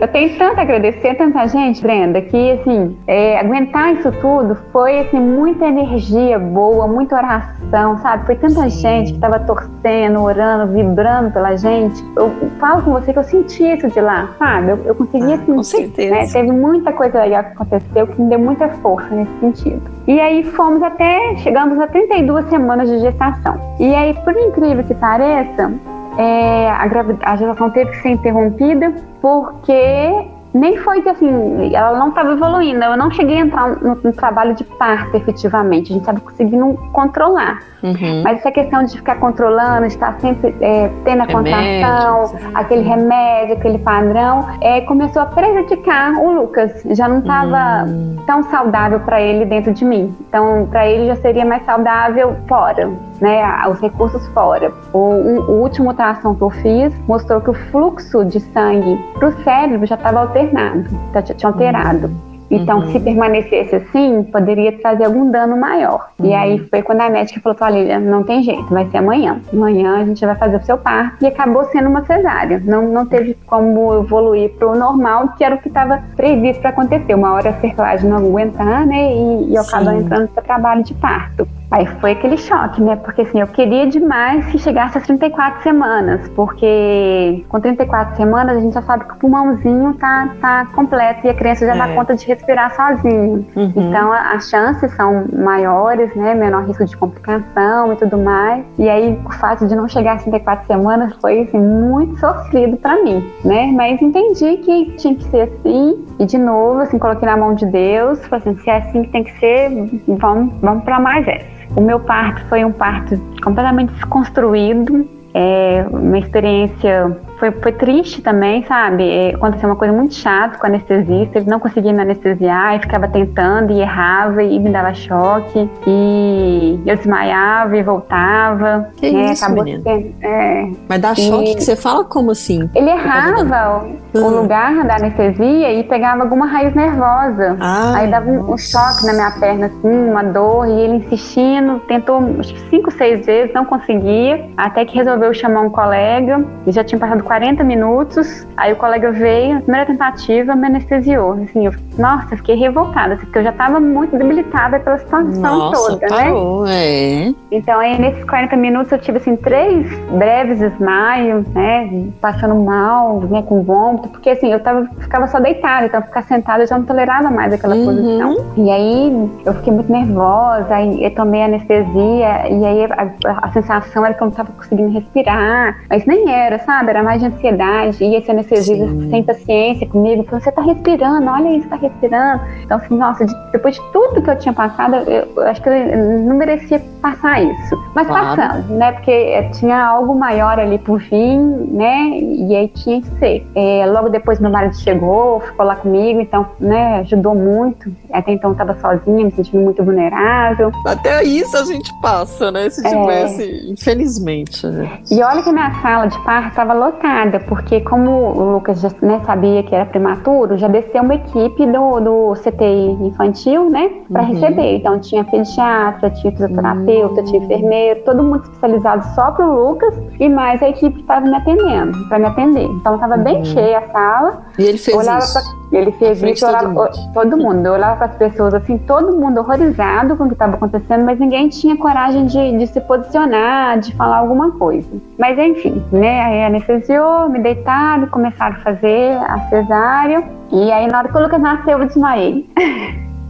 [0.00, 5.00] eu tenho tanto a agradecer, tanta gente, Brenda, que, assim, é, aguentar isso tudo foi,
[5.00, 8.26] assim, muita energia boa, muita oração, coração, sabe?
[8.26, 8.80] Foi tanta Sim.
[8.80, 12.04] gente que estava torcendo, orando, vibrando pela gente.
[12.16, 14.70] Eu falo com você que eu senti isso de lá, sabe?
[14.70, 15.54] Eu, eu conseguia ah, sentir.
[15.54, 16.14] Com certeza.
[16.14, 16.26] Né?
[16.26, 19.82] Teve muita coisa legal que aconteceu que me deu muita força nesse sentido.
[20.06, 23.58] E aí fomos até, chegamos a 32 semanas de gestação.
[23.78, 25.72] E aí, por incrível que pareça,
[26.18, 26.88] é, a,
[27.22, 32.82] a gestação teve que ser interrompida porque nem foi que assim, ela não estava evoluindo.
[32.82, 35.90] Eu não cheguei a entrar no, no, trabalho de parto efetivamente.
[35.90, 37.60] A gente estava conseguindo controlar.
[37.82, 38.22] Uhum.
[38.22, 43.56] Mas essa questão de ficar controlando, de estar sempre é, tendo a contração, aquele remédio,
[43.56, 46.82] aquele padrão, é, começou a prejudicar o Lucas.
[46.90, 48.16] Já não estava uhum.
[48.26, 50.14] tão saudável para ele dentro de mim.
[50.28, 52.90] Então, para ele já seria mais saudável fora
[53.20, 54.72] né, os recursos fora.
[54.92, 59.42] O, o, último ultrassom que eu fiz mostrou que o fluxo de sangue para o
[59.44, 62.06] cérebro já estava alternado, já tinha alterado.
[62.06, 62.30] Uhum.
[62.50, 62.90] Então, uhum.
[62.90, 66.10] se permanecesse assim, poderia trazer algum dano maior.
[66.18, 66.26] Uhum.
[66.26, 69.40] E aí foi quando a médica falou: olha, não tem jeito, vai ser amanhã.
[69.52, 71.22] Amanhã a gente vai fazer o seu parto.
[71.22, 72.60] E acabou sendo uma cesárea.
[72.64, 76.70] Não, não teve como evoluir para o normal, que era o que estava previsto para
[76.70, 77.14] acontecer.
[77.14, 79.12] Uma hora a cerclagem não aguentar, né?
[79.14, 81.46] E, e eu acabo entrando para trabalho de parto.
[81.70, 82.96] Aí foi aquele choque, né?
[82.96, 88.60] Porque assim, eu queria demais que chegasse às 34 semanas, porque com 34 semanas a
[88.60, 91.78] gente já sabe que o pulmãozinho tá, tá completo e a criança já é.
[91.78, 93.46] dá conta de respirar sozinho.
[93.54, 93.72] Uhum.
[93.76, 96.34] Então as chances são maiores, né?
[96.34, 98.64] Menor risco de complicação e tudo mais.
[98.76, 103.00] E aí o fato de não chegar às 34 semanas foi assim, muito sofrido para
[103.04, 103.70] mim, né?
[103.76, 106.04] Mas entendi que tinha que ser assim.
[106.18, 109.10] E de novo, assim, coloquei na mão de Deus, falei assim, se é assim que
[109.10, 109.70] tem que ser,
[110.08, 111.59] vamos, vamos para mais essa.
[111.76, 118.62] O meu parto foi um parto completamente desconstruído, é uma experiência foi, foi triste também,
[118.64, 119.08] sabe?
[119.08, 122.80] É, aconteceu uma coisa muito chata com o anestesista, ele não conseguia me anestesiar, e
[122.80, 125.68] ficava tentando e errava e me dava choque.
[125.86, 128.90] E eu desmaiava e voltava.
[128.98, 132.68] Que é, isso, acabou é, Mas dá choque que você fala como assim?
[132.74, 134.40] Ele errava o, o uhum.
[134.42, 137.56] lugar da anestesia e pegava alguma raiz nervosa.
[137.58, 141.80] Ah, Aí dava um, um, choque na minha perna, assim, uma dor, e ele insistindo,
[141.88, 146.72] tentou acho que cinco, seis vezes, não conseguia, até que resolveu chamar um colega, e
[146.72, 148.44] já tinha passado 40 minutos.
[148.56, 151.34] Aí o colega veio, primeira tentativa, me anestesiou.
[151.34, 155.90] Assim, eu, nossa, fiquei revoltada, assim, porque eu já estava muito debilitada pela situação nossa,
[155.92, 157.28] toda, parou, né?
[157.28, 157.34] É.
[157.52, 163.42] Então aí nesses 40 minutos eu tive assim três breves desmaios, né, passando mal, né,
[163.42, 166.84] com vômito, porque assim, eu tava, ficava só deitada, então ficar sentada eu já não
[166.84, 167.84] tolerava mais aquela uhum.
[167.84, 168.54] posição.
[168.56, 173.52] E aí eu fiquei muito nervosa, aí eu tomei anestesia, e aí a, a, a
[173.52, 176.90] sensação era que eu não estava conseguindo respirar, mas nem era, sabe?
[176.90, 181.56] Era mais de ansiedade, e esse anestesista sem paciência comigo, falou, você tá respirando, olha
[181.56, 182.42] isso, tá respirando.
[182.62, 185.98] Então, assim, nossa, de, depois de tudo que eu tinha passado, eu, acho que eu
[186.24, 187.76] não merecia passar isso.
[187.94, 188.36] Mas claro.
[188.36, 191.38] passando, né, porque eh, tinha algo maior ali por fim,
[191.70, 193.46] né, e aí tinha que ser.
[193.54, 197.92] É, logo depois meu marido chegou, ficou lá comigo, então, né, ajudou muito.
[198.12, 200.72] Até então eu tava sozinha, me sentindo muito vulnerável.
[200.86, 202.90] Até isso a gente passa, né, se é.
[202.90, 203.72] tivesse, é...
[203.72, 204.66] infelizmente.
[204.66, 204.98] Né?
[205.10, 207.09] E olha que a minha sala de parto estava lotada
[207.40, 212.00] porque como o Lucas já né, sabia que era prematuro, já desceu uma equipe do,
[212.00, 214.28] do CTI infantil, né, para uhum.
[214.32, 214.76] receber.
[214.76, 217.24] Então tinha pediatra, tinha fisioterapeuta, uhum.
[217.24, 221.26] tinha enfermeiro, todo mundo especializado só para o Lucas e mais a equipe que estava
[221.26, 222.64] me atendendo, para me atender.
[222.64, 223.24] Então estava uhum.
[223.24, 224.42] bem cheia a sala.
[224.58, 225.32] E ele fez olhava isso.
[225.32, 226.90] Pra, ele fez isso, todo, mundo.
[227.14, 227.66] todo mundo.
[227.66, 231.18] Eu olhava para as pessoas assim, todo mundo horrorizado com o que estava acontecendo, mas
[231.18, 234.88] ninguém tinha coragem de, de se posicionar, de falar alguma coisa.
[235.18, 240.24] Mas enfim, né, aí anestesiou me deitaram, começaram a fazer a cesárea.
[240.52, 242.50] E aí, na hora que o Lucas nasceu, eu desmaiei.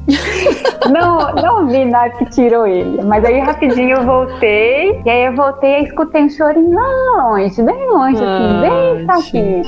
[0.91, 3.03] não, não vi nada que tirou ele.
[3.03, 5.01] Mas aí rapidinho eu voltei.
[5.05, 9.62] E aí eu voltei e escutei um chorinho lá longe, bem longe, assim, bem fraquinho.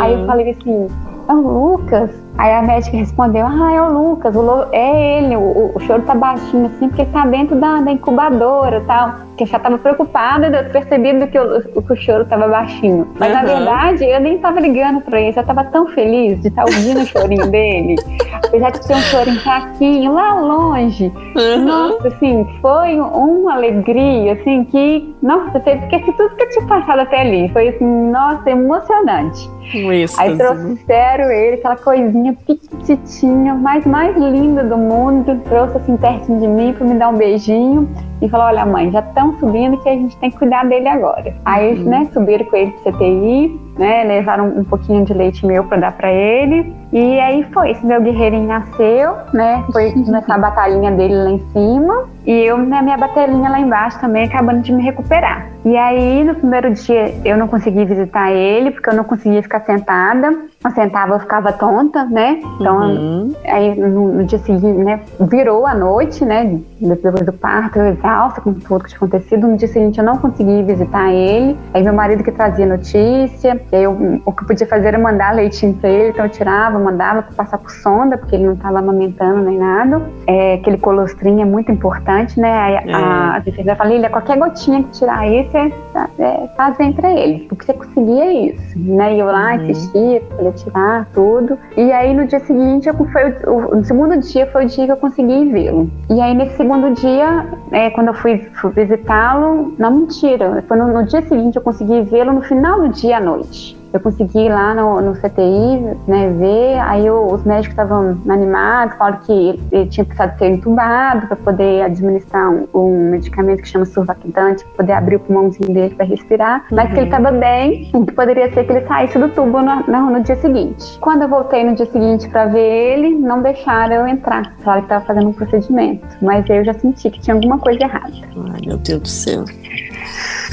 [0.00, 0.88] Aí eu falei assim,
[1.34, 2.10] Lucas?
[2.38, 6.14] Aí a médica respondeu: Ah, é o Lucas, o é ele, o, o, choro tá
[6.14, 9.14] baixinho assim, porque ele tá dentro da, da incubadora e tal.
[9.36, 13.08] Que eu já tava preocupada de eu percebido que o, que o choro tava baixinho.
[13.18, 13.34] Mas uhum.
[13.34, 16.70] na verdade, eu nem tava ligando pra ele, eu tava tão feliz de estar tá
[16.70, 17.96] ouvindo o chorinho dele.
[18.44, 21.12] Apesar de ter um chorinho fraquinho lá longe.
[21.36, 21.64] Uhum.
[21.64, 27.00] Nossa, assim, foi uma alegria, assim, que, nossa, eu esqueci tudo que eu tinha passado
[27.00, 27.48] até ali.
[27.50, 29.50] Foi assim, nossa, emocionante.
[29.72, 35.96] Isso, Aí trouxeram ele, aquela coisinha menininha pequitinha, mais mais linda do mundo, trouxe assim
[35.96, 37.88] pertinho de mim para me dar um beijinho.
[38.20, 41.34] e falou: Olha, mãe, já estão subindo que a gente tem que cuidar dele agora.
[41.44, 41.90] Aí eles, uhum.
[41.90, 45.92] né, subiram com ele pro CTI, né, levaram um pouquinho de leite meu para dar
[45.92, 46.70] para ele.
[46.92, 49.64] E aí foi, esse meu guerreirinho nasceu, né?
[49.72, 52.08] Foi começar a batalhinha dele lá em cima.
[52.26, 55.48] E eu na minha batalhinha lá embaixo também, acabando de me recuperar.
[55.64, 59.60] E aí, no primeiro dia, eu não consegui visitar ele, porque eu não conseguia ficar
[59.60, 60.30] sentada.
[60.62, 62.40] Eu sentava, eu ficava tonta, né?
[62.58, 63.34] Então, uhum.
[63.46, 65.00] aí no, no, dia seguinte, né?
[65.20, 66.58] Virou a noite, né?
[66.80, 69.46] Depois do parto, eu exausta com tudo que tinha acontecido.
[69.46, 71.56] No dia seguinte, eu não consegui visitar ele.
[71.72, 73.60] Aí, meu marido que trazia notícia.
[73.72, 76.10] E aí, eu, o que eu podia fazer era mandar leitinho pra ele.
[76.10, 80.02] Então, eu tirava, mandava pra passar por sonda, porque ele não estava amamentando nem nada.
[80.26, 82.50] É, aquele colostrinho é muito importante, né?
[82.50, 82.92] Aí, é.
[82.94, 83.42] a,
[83.78, 85.72] a Lilia, qualquer gotinha que tirar aí, você
[86.18, 87.46] é, faz bem pra ele.
[87.48, 89.14] Porque você conseguia isso, né?
[89.14, 89.62] E eu lá uhum.
[89.62, 91.58] insistia, falei, tirar tudo.
[91.76, 94.92] E aí no dia seguinte, eu, foi o, o, segundo dia foi o dia que
[94.92, 95.90] eu consegui vê-lo.
[96.08, 100.88] E aí nesse segundo dia, é, quando eu fui, fui visitá-lo, não mentira, foi no,
[100.92, 103.59] no dia seguinte eu consegui vê-lo no final do dia à noite
[103.92, 108.96] eu consegui ir lá no, no CTI, né, ver, aí eu, os médicos estavam animados,
[108.96, 113.84] falaram que ele, tinha precisado ser entubado para poder administrar um, um, medicamento que chama
[113.84, 116.90] surfactante, para poder abrir o pulmãozinho dele para respirar, mas uhum.
[116.92, 117.40] que ele estava uhum.
[117.40, 120.98] bem e que poderia ser que ele saísse do tubo no, no, no dia seguinte.
[121.00, 124.86] Quando eu voltei no dia seguinte para ver ele, não deixaram eu entrar, falaram que
[124.86, 128.12] estava fazendo um procedimento, mas eu já senti que tinha alguma coisa errada.
[128.52, 129.44] Ai, meu Deus do céu.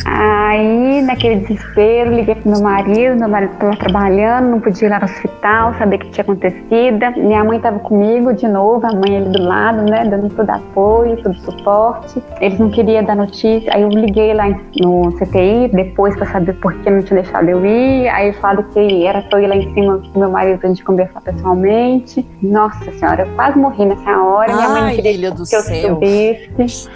[0.05, 4.99] Aí, naquele desespero, liguei pro meu marido, meu marido estava trabalhando, não podia ir lá
[4.99, 6.99] no hospital, saber o que tinha acontecido.
[7.17, 11.21] Minha mãe estava comigo de novo, a mãe ali do lado, né, dando todo apoio,
[11.21, 12.23] todo suporte.
[12.39, 14.47] Eles não queriam dar notícia, aí eu liguei lá
[14.81, 18.07] no CTI depois para saber por que não tinha deixado eu ir.
[18.09, 20.83] Aí falaram que era pra eu ir lá em cima com meu marido pra gente
[20.83, 22.25] conversar pessoalmente.
[22.41, 24.51] Nossa senhora, eu quase morri nessa hora.
[24.51, 25.61] Ai, minha mãe não queria que eu céu.
[25.95, 26.89] subisse.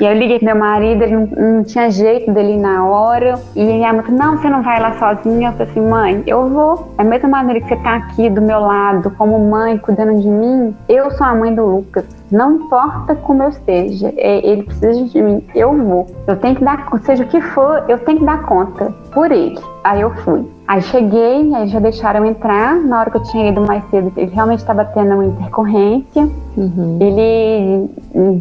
[0.00, 3.38] E aí eu liguei pro meu marido, ele não, não tinha jeito dele na hora.
[3.54, 5.48] E minha mãe falou, não, você não vai lá sozinha.
[5.48, 6.92] Eu falei assim, mãe, eu vou.
[6.96, 10.74] Da mesma maneira que você tá aqui do meu lado, como mãe, cuidando de mim,
[10.88, 12.04] eu sou a mãe do Lucas.
[12.30, 16.06] Não importa como eu esteja, é, ele precisa de mim, eu vou.
[16.26, 19.58] Eu tenho que dar, seja o que for, eu tenho que dar conta por ele.
[19.82, 20.46] Aí eu fui.
[20.68, 22.74] Aí cheguei, aí já deixaram entrar.
[22.74, 26.28] Na hora que eu tinha ido mais cedo, ele realmente estava tendo uma intercorrência.
[26.58, 26.98] Uhum.
[27.00, 27.88] Ele,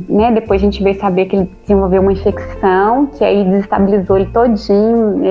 [0.09, 4.25] né, depois a gente veio saber que ele desenvolveu uma infecção, que aí desestabilizou ele
[4.25, 5.21] todinho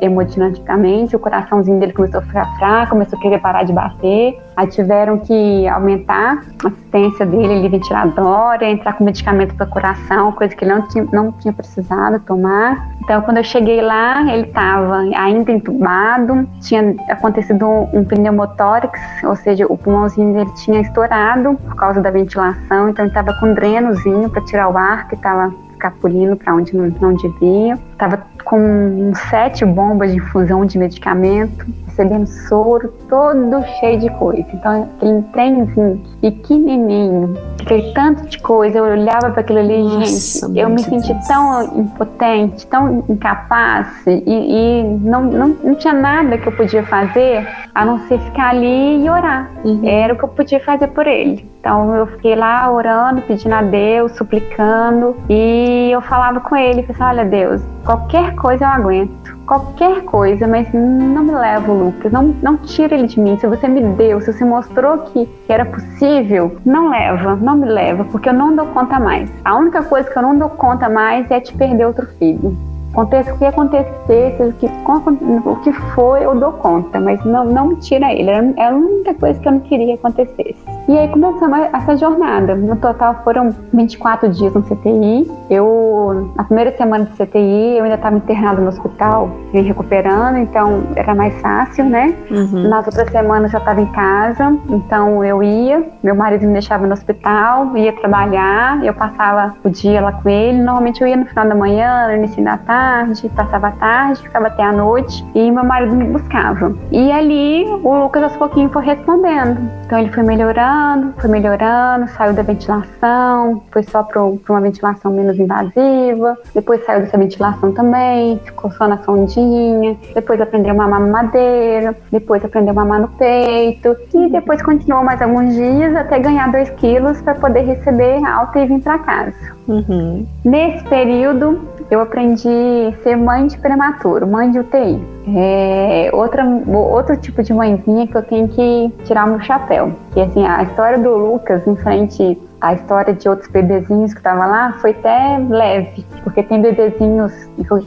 [0.00, 1.16] hemodinamicamente.
[1.16, 4.38] O coraçãozinho dele começou a ficar fraco, começou a querer parar de bater.
[4.56, 10.54] Aí tiveram que aumentar a assistência dele, ele ventilador, entrar com medicamento para coração, coisa
[10.54, 12.94] que ele não tinha, não tinha precisado tomar.
[13.02, 19.34] Então, quando eu cheguei lá, ele estava ainda entubado, tinha acontecido um, um pneumotórax, ou
[19.34, 23.54] seja, o pulmãozinho dele tinha estourado por causa da ventilação, então ele estava com um
[23.54, 27.74] drenozinho para tirar o ar que estava escapulindo para onde não, não devia.
[27.92, 34.44] Estava com sete bombas de infusão de medicamento recebendo soro, todo cheio de coisa.
[34.52, 40.48] Então, aquele trenzinho pequenininho, que fez tanto de coisa, eu olhava para aquilo ali, Nossa,
[40.48, 41.26] gente, eu me senti Deus.
[41.26, 47.46] tão impotente, tão incapaz, e, e, não, não, não tinha nada que eu podia fazer
[47.74, 49.50] a não ser ficar ali e orar.
[49.64, 49.80] Uhum.
[49.84, 51.48] Era o que eu podia fazer por ele.
[51.60, 56.90] Então eu fiquei lá orando, pedindo a Deus, suplicando, e eu falava com ele, falei
[56.90, 62.12] assim, olha Deus, qualquer coisa eu aguento qualquer coisa, mas não me leva o Lucas,
[62.12, 63.38] não, não tira ele de mim.
[63.38, 68.04] Se você me deu, se você mostrou que era possível, não leva, não me leva,
[68.04, 69.30] porque eu não dou conta mais.
[69.44, 72.56] A única coisa que eu não dou conta mais é te perder outro filho.
[72.94, 77.66] Aconteça o que acontecer, o que, o que for, eu dou conta, mas não, não
[77.66, 78.30] me tira ele.
[78.30, 80.56] Era a única coisa que eu não queria que acontecesse.
[80.86, 82.54] E aí começou essa jornada.
[82.54, 85.28] No total foram 24 dias no CTI.
[85.50, 90.84] Eu, na primeira semana de CTI, eu ainda estava internada no hospital, me recuperando, então
[90.94, 92.14] era mais fácil, né?
[92.30, 92.68] Uhum.
[92.68, 96.92] Nas outras semanas eu estava em casa, então eu ia, meu marido me deixava no
[96.92, 100.58] hospital, ia trabalhar, eu passava o dia lá com ele.
[100.58, 104.22] Normalmente eu ia no final da manhã, no início da tarde tarde, passava a tarde,
[104.22, 106.76] ficava até a noite e meu marido me buscava.
[106.92, 109.58] E ali o Lucas aos pouquinhos foi respondendo.
[109.86, 115.38] Então ele foi melhorando, foi melhorando, saiu da ventilação, foi só para uma ventilação menos
[115.38, 121.96] invasiva, depois saiu dessa ventilação também, ficou só na sondinha, depois aprendeu a mamar madeira,
[122.12, 126.70] depois aprendeu a mamar no peito e depois continuou mais alguns dias até ganhar 2
[126.70, 129.54] quilos para poder receber alta e vir para casa.
[129.66, 130.26] Uhum.
[130.44, 131.60] Nesse período,
[131.90, 132.48] eu aprendi
[132.88, 135.00] a ser mãe de prematuro, mãe de UTI.
[135.28, 139.92] é outra, outro tipo de mãezinha que eu tenho que tirar o meu chapéu.
[140.12, 144.48] Que assim, a história do Lucas em frente a história de outros bebezinhos que estavam
[144.48, 147.30] lá foi até leve, porque tem bebezinhos,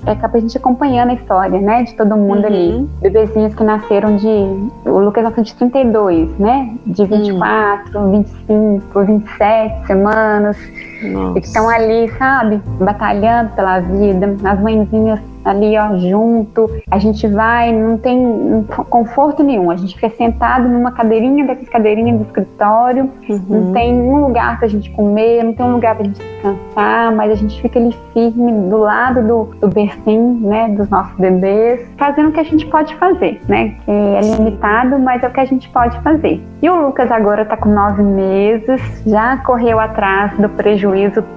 [0.06, 2.46] é capaz a gente acompanhando a história, né, de todo mundo uhum.
[2.46, 2.90] ali.
[3.02, 8.12] Bebezinhos que nasceram de, o Lucas nasceu de 32, né, de 24, uhum.
[8.12, 10.58] 25, 27 semanas,
[11.02, 11.38] Nossa.
[11.38, 16.70] e que estão ali, sabe, batalhando pela vida, as mãezinhas ali, ó, junto.
[16.92, 19.72] A gente vai, não tem conforto nenhum.
[19.72, 23.42] A gente fica sentado numa cadeirinha dessas cadeirinhas do escritório, uhum.
[23.48, 27.32] não tem um lugar pra gente comer, não tem um lugar pra gente descansar, mas
[27.32, 32.30] a gente fica ali firme do lado do, do bercinho, né, dos nossos bebês, fazendo
[32.30, 33.76] o que a gente pode fazer, né?
[33.86, 36.44] Que é limitado, mas é o que a gente pode fazer.
[36.62, 40.87] E o Lucas agora tá com nove meses, já correu atrás do prejuízo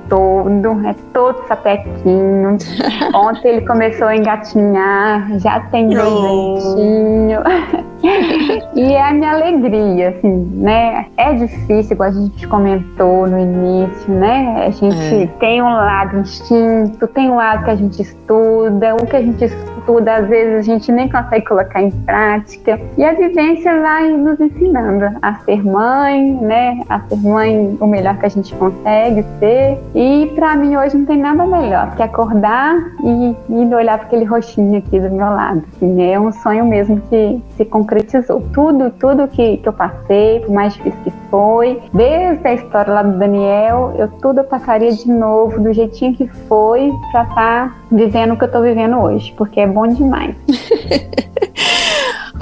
[0.09, 2.57] todo, é todo sapequinho.
[3.15, 7.41] Ontem ele começou a engatinhar, já tem dentinho.
[8.75, 11.07] e é a minha alegria, assim, né?
[11.17, 14.67] É difícil, igual a gente comentou no início, né?
[14.67, 15.27] A gente é.
[15.39, 19.45] tem um lado instinto, tem um lado que a gente estuda, o que a gente
[19.45, 22.81] estuda, às vezes a gente nem consegue colocar em prática.
[22.97, 26.81] E a vivência vai nos ensinando a ser mãe, né?
[26.89, 29.79] A ser mãe o melhor que a gente consegue ser.
[29.95, 34.25] E para mim hoje não tem nada melhor que acordar e, e olhar para aquele
[34.25, 35.63] roxinho aqui do meu lado.
[35.77, 37.90] Assim, é um sonho mesmo que se concretizou.
[38.53, 43.03] Tudo, tudo que, que eu passei, por mais difícil que foi, desde a história lá
[43.03, 47.77] do Daniel, eu tudo eu passaria de novo, do jeitinho que foi, para estar tá
[47.91, 50.35] vivendo o que eu tô vivendo hoje, porque é bom demais.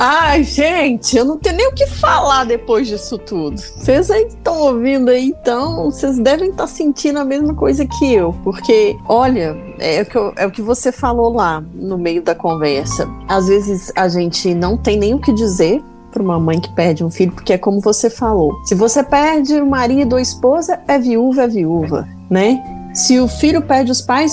[0.01, 3.59] Ai, gente, eu não tenho nem o que falar depois disso tudo.
[3.59, 8.15] Vocês aí estão ouvindo aí, então, vocês devem estar tá sentindo a mesma coisa que
[8.15, 8.33] eu.
[8.45, 12.33] Porque, olha, é o, que eu, é o que você falou lá no meio da
[12.33, 13.09] conversa.
[13.27, 15.83] Às vezes a gente não tem nem o que dizer
[16.13, 18.55] para uma mãe que perde um filho, porque é como você falou.
[18.67, 22.63] Se você perde o marido ou esposa, é viúva, é viúva, né?
[22.95, 24.33] Se o filho perde os pais,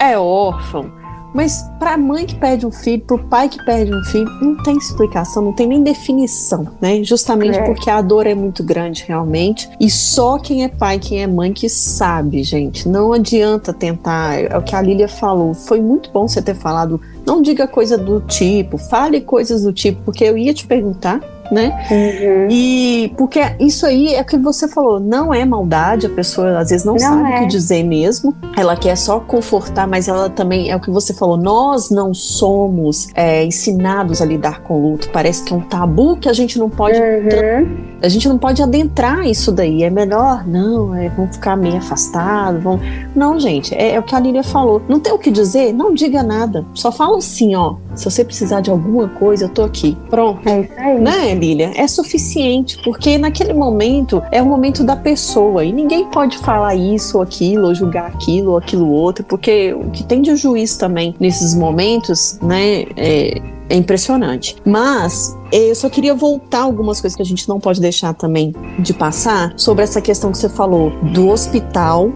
[0.00, 1.03] é órfão.
[1.34, 4.30] Mas para a mãe que perde um filho, para o pai que perde um filho,
[4.40, 7.02] não tem explicação, não tem nem definição, né?
[7.02, 7.62] Justamente é.
[7.62, 9.68] porque a dor é muito grande realmente.
[9.80, 12.88] E só quem é pai, quem é mãe que sabe, gente.
[12.88, 14.38] Não adianta tentar.
[14.38, 15.52] É o que a Lília falou.
[15.54, 17.00] Foi muito bom você ter falado.
[17.26, 21.20] Não diga coisa do tipo, fale coisas do tipo, porque eu ia te perguntar
[21.50, 21.86] né?
[21.90, 22.48] Uhum.
[22.50, 26.70] E porque isso aí é o que você falou, não é maldade, a pessoa às
[26.70, 27.36] vezes não, não sabe é.
[27.36, 31.12] o que dizer mesmo, ela quer só confortar, mas ela também é o que você
[31.12, 36.16] falou, nós não somos é, ensinados a lidar com luto, parece que é um tabu
[36.16, 37.76] que a gente não pode, uhum.
[38.02, 42.60] a gente não pode adentrar isso daí, é melhor, não, é, vamos ficar meio afastado,
[42.60, 42.80] vamos...
[43.14, 45.92] não, gente, é, é o que a Lília falou, não tem o que dizer, não
[45.92, 49.96] diga nada, só fala assim, ó, se você precisar de alguma coisa, eu tô aqui,
[50.08, 51.00] pronto, é isso aí.
[51.00, 51.33] né?
[51.34, 56.74] Lília, é suficiente, porque naquele momento é o momento da pessoa e ninguém pode falar
[56.74, 60.76] isso ou aquilo, ou julgar aquilo ou aquilo outro, porque o que tem de juiz
[60.76, 64.56] também nesses momentos, né, é, é impressionante.
[64.64, 68.92] Mas eu só queria voltar algumas coisas que a gente não pode deixar também de
[68.92, 72.10] passar sobre essa questão que você falou do hospital,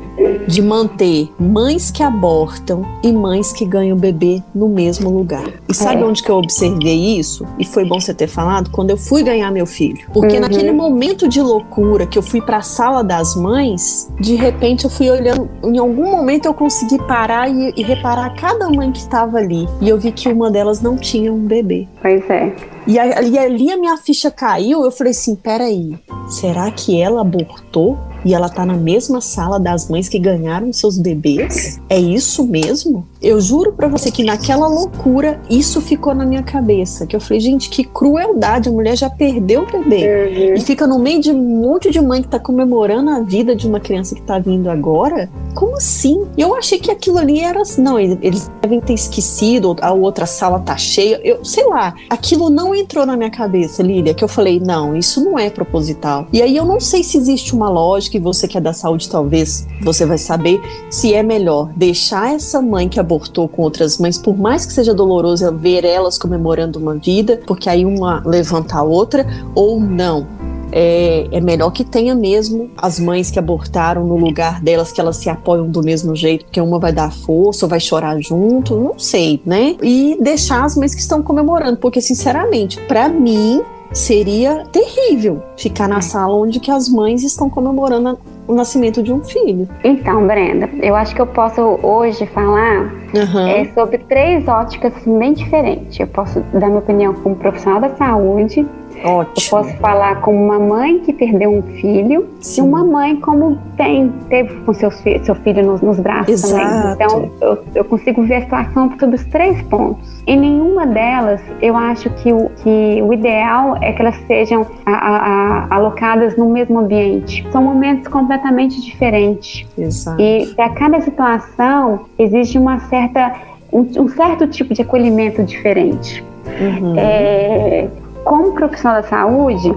[0.46, 5.46] de manter mães que abortam e mães que ganham bebê no mesmo lugar.
[5.68, 6.04] E sabe é.
[6.04, 7.46] onde que eu observei isso?
[7.58, 10.06] E foi bom você ter falado quando eu fui ganhar meu filho.
[10.12, 10.40] Porque uhum.
[10.40, 14.90] naquele momento de loucura que eu fui para a sala das mães, de repente eu
[14.90, 19.38] fui olhando, em algum momento eu consegui parar e, e reparar cada mãe que estava
[19.38, 19.68] ali.
[19.80, 21.86] E eu vi que uma delas não tinha um bebê.
[22.00, 22.52] Pois é.
[22.86, 27.98] E ali, ali a minha ficha caiu, eu falei assim, peraí, será que ela abortou?
[28.24, 31.80] E ela tá na mesma sala das mães que ganharam seus bebês?
[31.88, 33.06] É isso mesmo?
[33.20, 37.40] Eu juro para você que naquela loucura isso ficou na minha cabeça, que eu falei,
[37.40, 40.54] gente, que crueldade, a mulher já perdeu o bebê uhum.
[40.54, 43.66] e fica no meio de um monte de mãe que tá comemorando a vida de
[43.66, 45.28] uma criança que tá vindo agora.
[45.54, 46.26] Como assim?
[46.36, 50.76] Eu achei que aquilo ali era, não, eles devem ter esquecido, a outra sala tá
[50.76, 51.20] cheia.
[51.24, 55.24] Eu sei lá, aquilo não entrou na minha cabeça, Lília, que eu falei, não, isso
[55.24, 56.26] não é proposital.
[56.32, 59.08] E aí eu não sei se existe uma lógica e você que é da saúde
[59.08, 60.60] talvez você vai saber
[60.90, 64.92] se é melhor deixar essa mãe que abortou com outras mães, por mais que seja
[64.92, 70.26] doloroso ver elas comemorando uma vida, porque aí uma levanta a outra, ou não.
[70.70, 75.16] É, é, melhor que tenha mesmo as mães que abortaram no lugar delas, que elas
[75.16, 78.98] se apoiam do mesmo jeito, porque uma vai dar força ou vai chorar junto, não
[78.98, 79.76] sei, né?
[79.82, 83.62] E deixar as mães que estão comemorando, porque sinceramente, para mim,
[83.92, 89.22] seria terrível ficar na sala onde que as mães estão comemorando o nascimento de um
[89.22, 89.68] filho.
[89.84, 93.46] Então, Brenda, eu acho que eu posso hoje falar uhum.
[93.46, 96.00] é, sobre três óticas bem diferentes.
[96.00, 98.66] Eu posso dar minha opinião como profissional da saúde,
[99.04, 99.58] Ótimo.
[99.58, 102.60] Eu posso falar como uma mãe que perdeu um filho Sim.
[102.60, 106.98] e uma mãe como tem, teve com seu, seu filho nos, nos braços Exato.
[106.98, 107.28] também.
[107.28, 110.22] Então, eu, eu consigo ver a situação sobre os três pontos.
[110.26, 114.92] Em nenhuma delas, eu acho que o, que o ideal é que elas sejam a,
[114.92, 117.46] a, a, alocadas no mesmo ambiente.
[117.50, 119.66] São momentos completamente diferentes.
[119.76, 120.20] Exato.
[120.20, 123.34] E para cada situação, existe uma certa,
[123.72, 126.24] um, um certo tipo de acolhimento diferente.
[126.60, 126.94] Uhum.
[126.96, 127.88] É,
[128.24, 129.72] como profissional da saúde,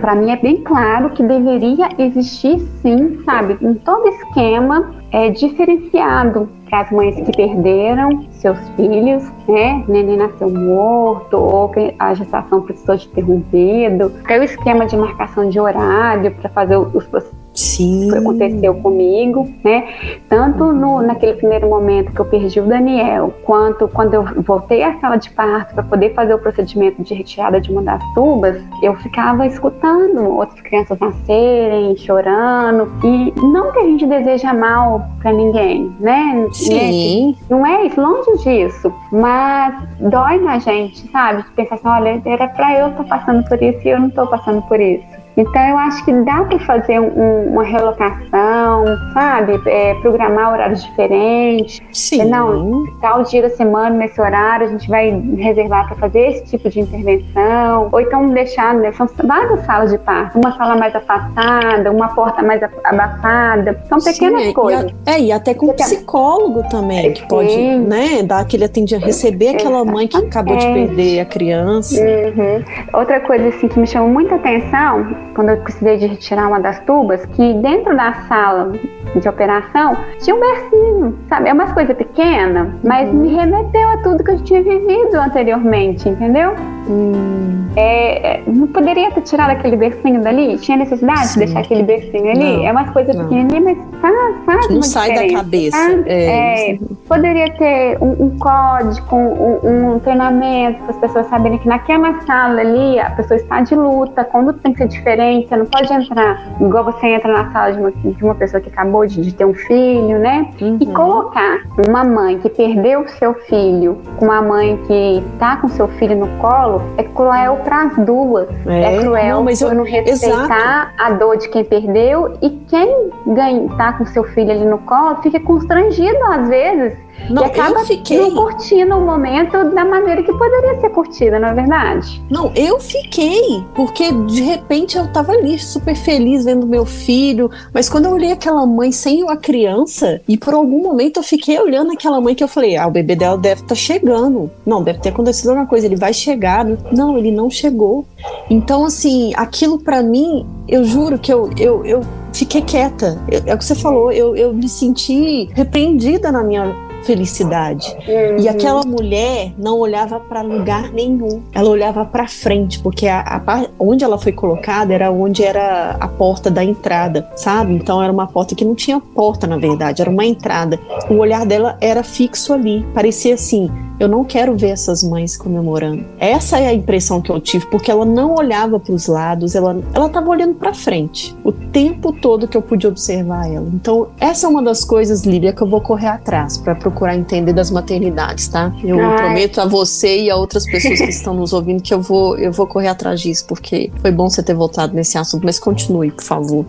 [0.00, 6.48] para mim é bem claro que deveria existir sim, sabe, em todo esquema é, diferenciado
[6.68, 9.84] para as mães que perderam seus filhos, né?
[9.86, 14.10] Neném nasceu morto ou que a gestação precisou de interrompido.
[14.26, 17.06] Tem o esquema de marcação de horário para fazer os
[17.54, 18.08] Sim.
[18.10, 19.88] que aconteceu comigo, né?
[20.28, 24.98] Tanto no, naquele primeiro momento que eu perdi o Daniel, quanto quando eu voltei à
[24.98, 28.94] sala de parto para poder fazer o procedimento de retirada de uma das tubas, eu
[28.96, 32.90] ficava escutando outras crianças nascerem, chorando.
[33.04, 36.46] E não que a gente deseja mal para ninguém, né?
[36.52, 37.36] Sim.
[37.50, 38.92] Não é isso, longe disso.
[39.10, 41.44] Mas dói na gente, sabe?
[41.54, 44.62] Pensar assim, olha, era para eu estar passando por isso e eu não estou passando
[44.62, 45.21] por isso.
[45.36, 49.60] Então eu acho que dá para fazer um, uma relocação, sabe?
[49.66, 51.80] É, programar horários diferentes.
[51.92, 52.20] Sim.
[52.20, 56.44] É, não, tal dia da semana, nesse horário, a gente vai reservar para fazer esse
[56.44, 57.88] tipo de intervenção.
[57.90, 62.42] Ou então deixar, né, são várias salas de parto, uma sala mais afastada, uma porta
[62.42, 63.80] mais abafada.
[63.88, 64.90] São pequenas Sim, coisas.
[65.06, 69.06] E a, é, e até com psicólogo também, é, que pode né, dar aquele atendimento,
[69.06, 72.02] receber aquela mãe que acabou de perder a criança.
[72.02, 72.62] Uhum.
[72.92, 76.80] Outra coisa assim que me chamou muita atenção quando eu precisei de retirar uma das
[76.80, 78.72] tubas, que dentro da sala
[79.20, 81.48] de operação tinha um bercinho, sabe?
[81.48, 83.14] É umas coisas pequenas, mas uhum.
[83.14, 86.54] me remeteu a tudo que eu tinha vivido anteriormente, entendeu?
[86.88, 87.68] Hum.
[87.76, 90.58] É, é não poderia ter tirado aquele bercinho dali?
[90.58, 91.40] Tinha necessidade Sim.
[91.40, 92.56] de deixar aquele bercinho ali?
[92.56, 96.02] Não, é umas coisas pequenininhas, mas faz, faz Não sai diferença, da cabeça.
[96.06, 101.68] É, é, poderia ter um, um código, um, um treinamento para as pessoas saberem que
[101.68, 105.66] naquela sala ali a pessoa está de luta, quando tem que ser diferente, você não
[105.66, 109.20] pode entrar igual você entra na sala de uma, de uma pessoa que acabou de,
[109.20, 110.48] de ter um filho, né?
[110.60, 110.78] Uhum.
[110.80, 115.68] E colocar uma mãe que perdeu o seu filho com uma mãe que está com
[115.68, 118.48] seu filho no colo é cruel para as duas.
[118.66, 120.92] É, é cruel não, mas eu, não respeitar exato.
[120.98, 125.16] a dor de quem perdeu e quem ganha, tá com seu filho ali no colo
[125.22, 126.96] fica constrangido às vezes
[127.30, 128.18] não, e acaba eu fiquei...
[128.18, 132.22] não curtindo o momento da maneira que poderia ser curtida, não é verdade?
[132.30, 137.88] Não, eu fiquei, porque de repente eu tava ali super feliz vendo meu filho, mas
[137.88, 141.92] quando eu olhei aquela mãe sem a criança, e por algum momento eu fiquei olhando
[141.92, 144.50] aquela mãe que eu falei, ah, o bebê dela deve estar tá chegando.
[144.64, 146.64] Não, deve ter acontecido alguma coisa, ele vai chegar.
[146.92, 148.06] Não, ele não chegou.
[148.50, 152.00] Então, assim, aquilo para mim, eu juro que eu, eu, eu
[152.32, 153.18] fiquei quieta.
[153.46, 156.74] É o que você falou, eu, eu me senti repreendida na minha
[157.04, 157.96] felicidade.
[158.06, 158.38] Uhum.
[158.38, 161.42] E aquela mulher não olhava para lugar nenhum.
[161.52, 166.08] Ela olhava para frente, porque a, a, onde ela foi colocada era onde era a
[166.08, 167.74] porta da entrada, sabe?
[167.74, 170.78] Então era uma porta que não tinha porta, na verdade, era uma entrada.
[171.08, 172.84] O olhar dela era fixo ali.
[172.94, 176.04] Parecia assim: eu não quero ver essas mães comemorando.
[176.18, 179.80] Essa é a impressão que eu tive, porque ela não olhava para os lados, ela
[179.94, 183.68] ela estava olhando para frente o tempo todo que eu pude observar ela.
[183.72, 187.52] Então, essa é uma das coisas, Lívia, que eu vou correr atrás para procurar entender
[187.52, 188.72] das maternidades, tá?
[188.84, 189.16] Eu Ai.
[189.16, 192.52] prometo a você e a outras pessoas que estão nos ouvindo que eu vou eu
[192.52, 196.24] vou correr atrás disso, porque foi bom você ter voltado nesse assunto, mas continue, por
[196.24, 196.66] favor.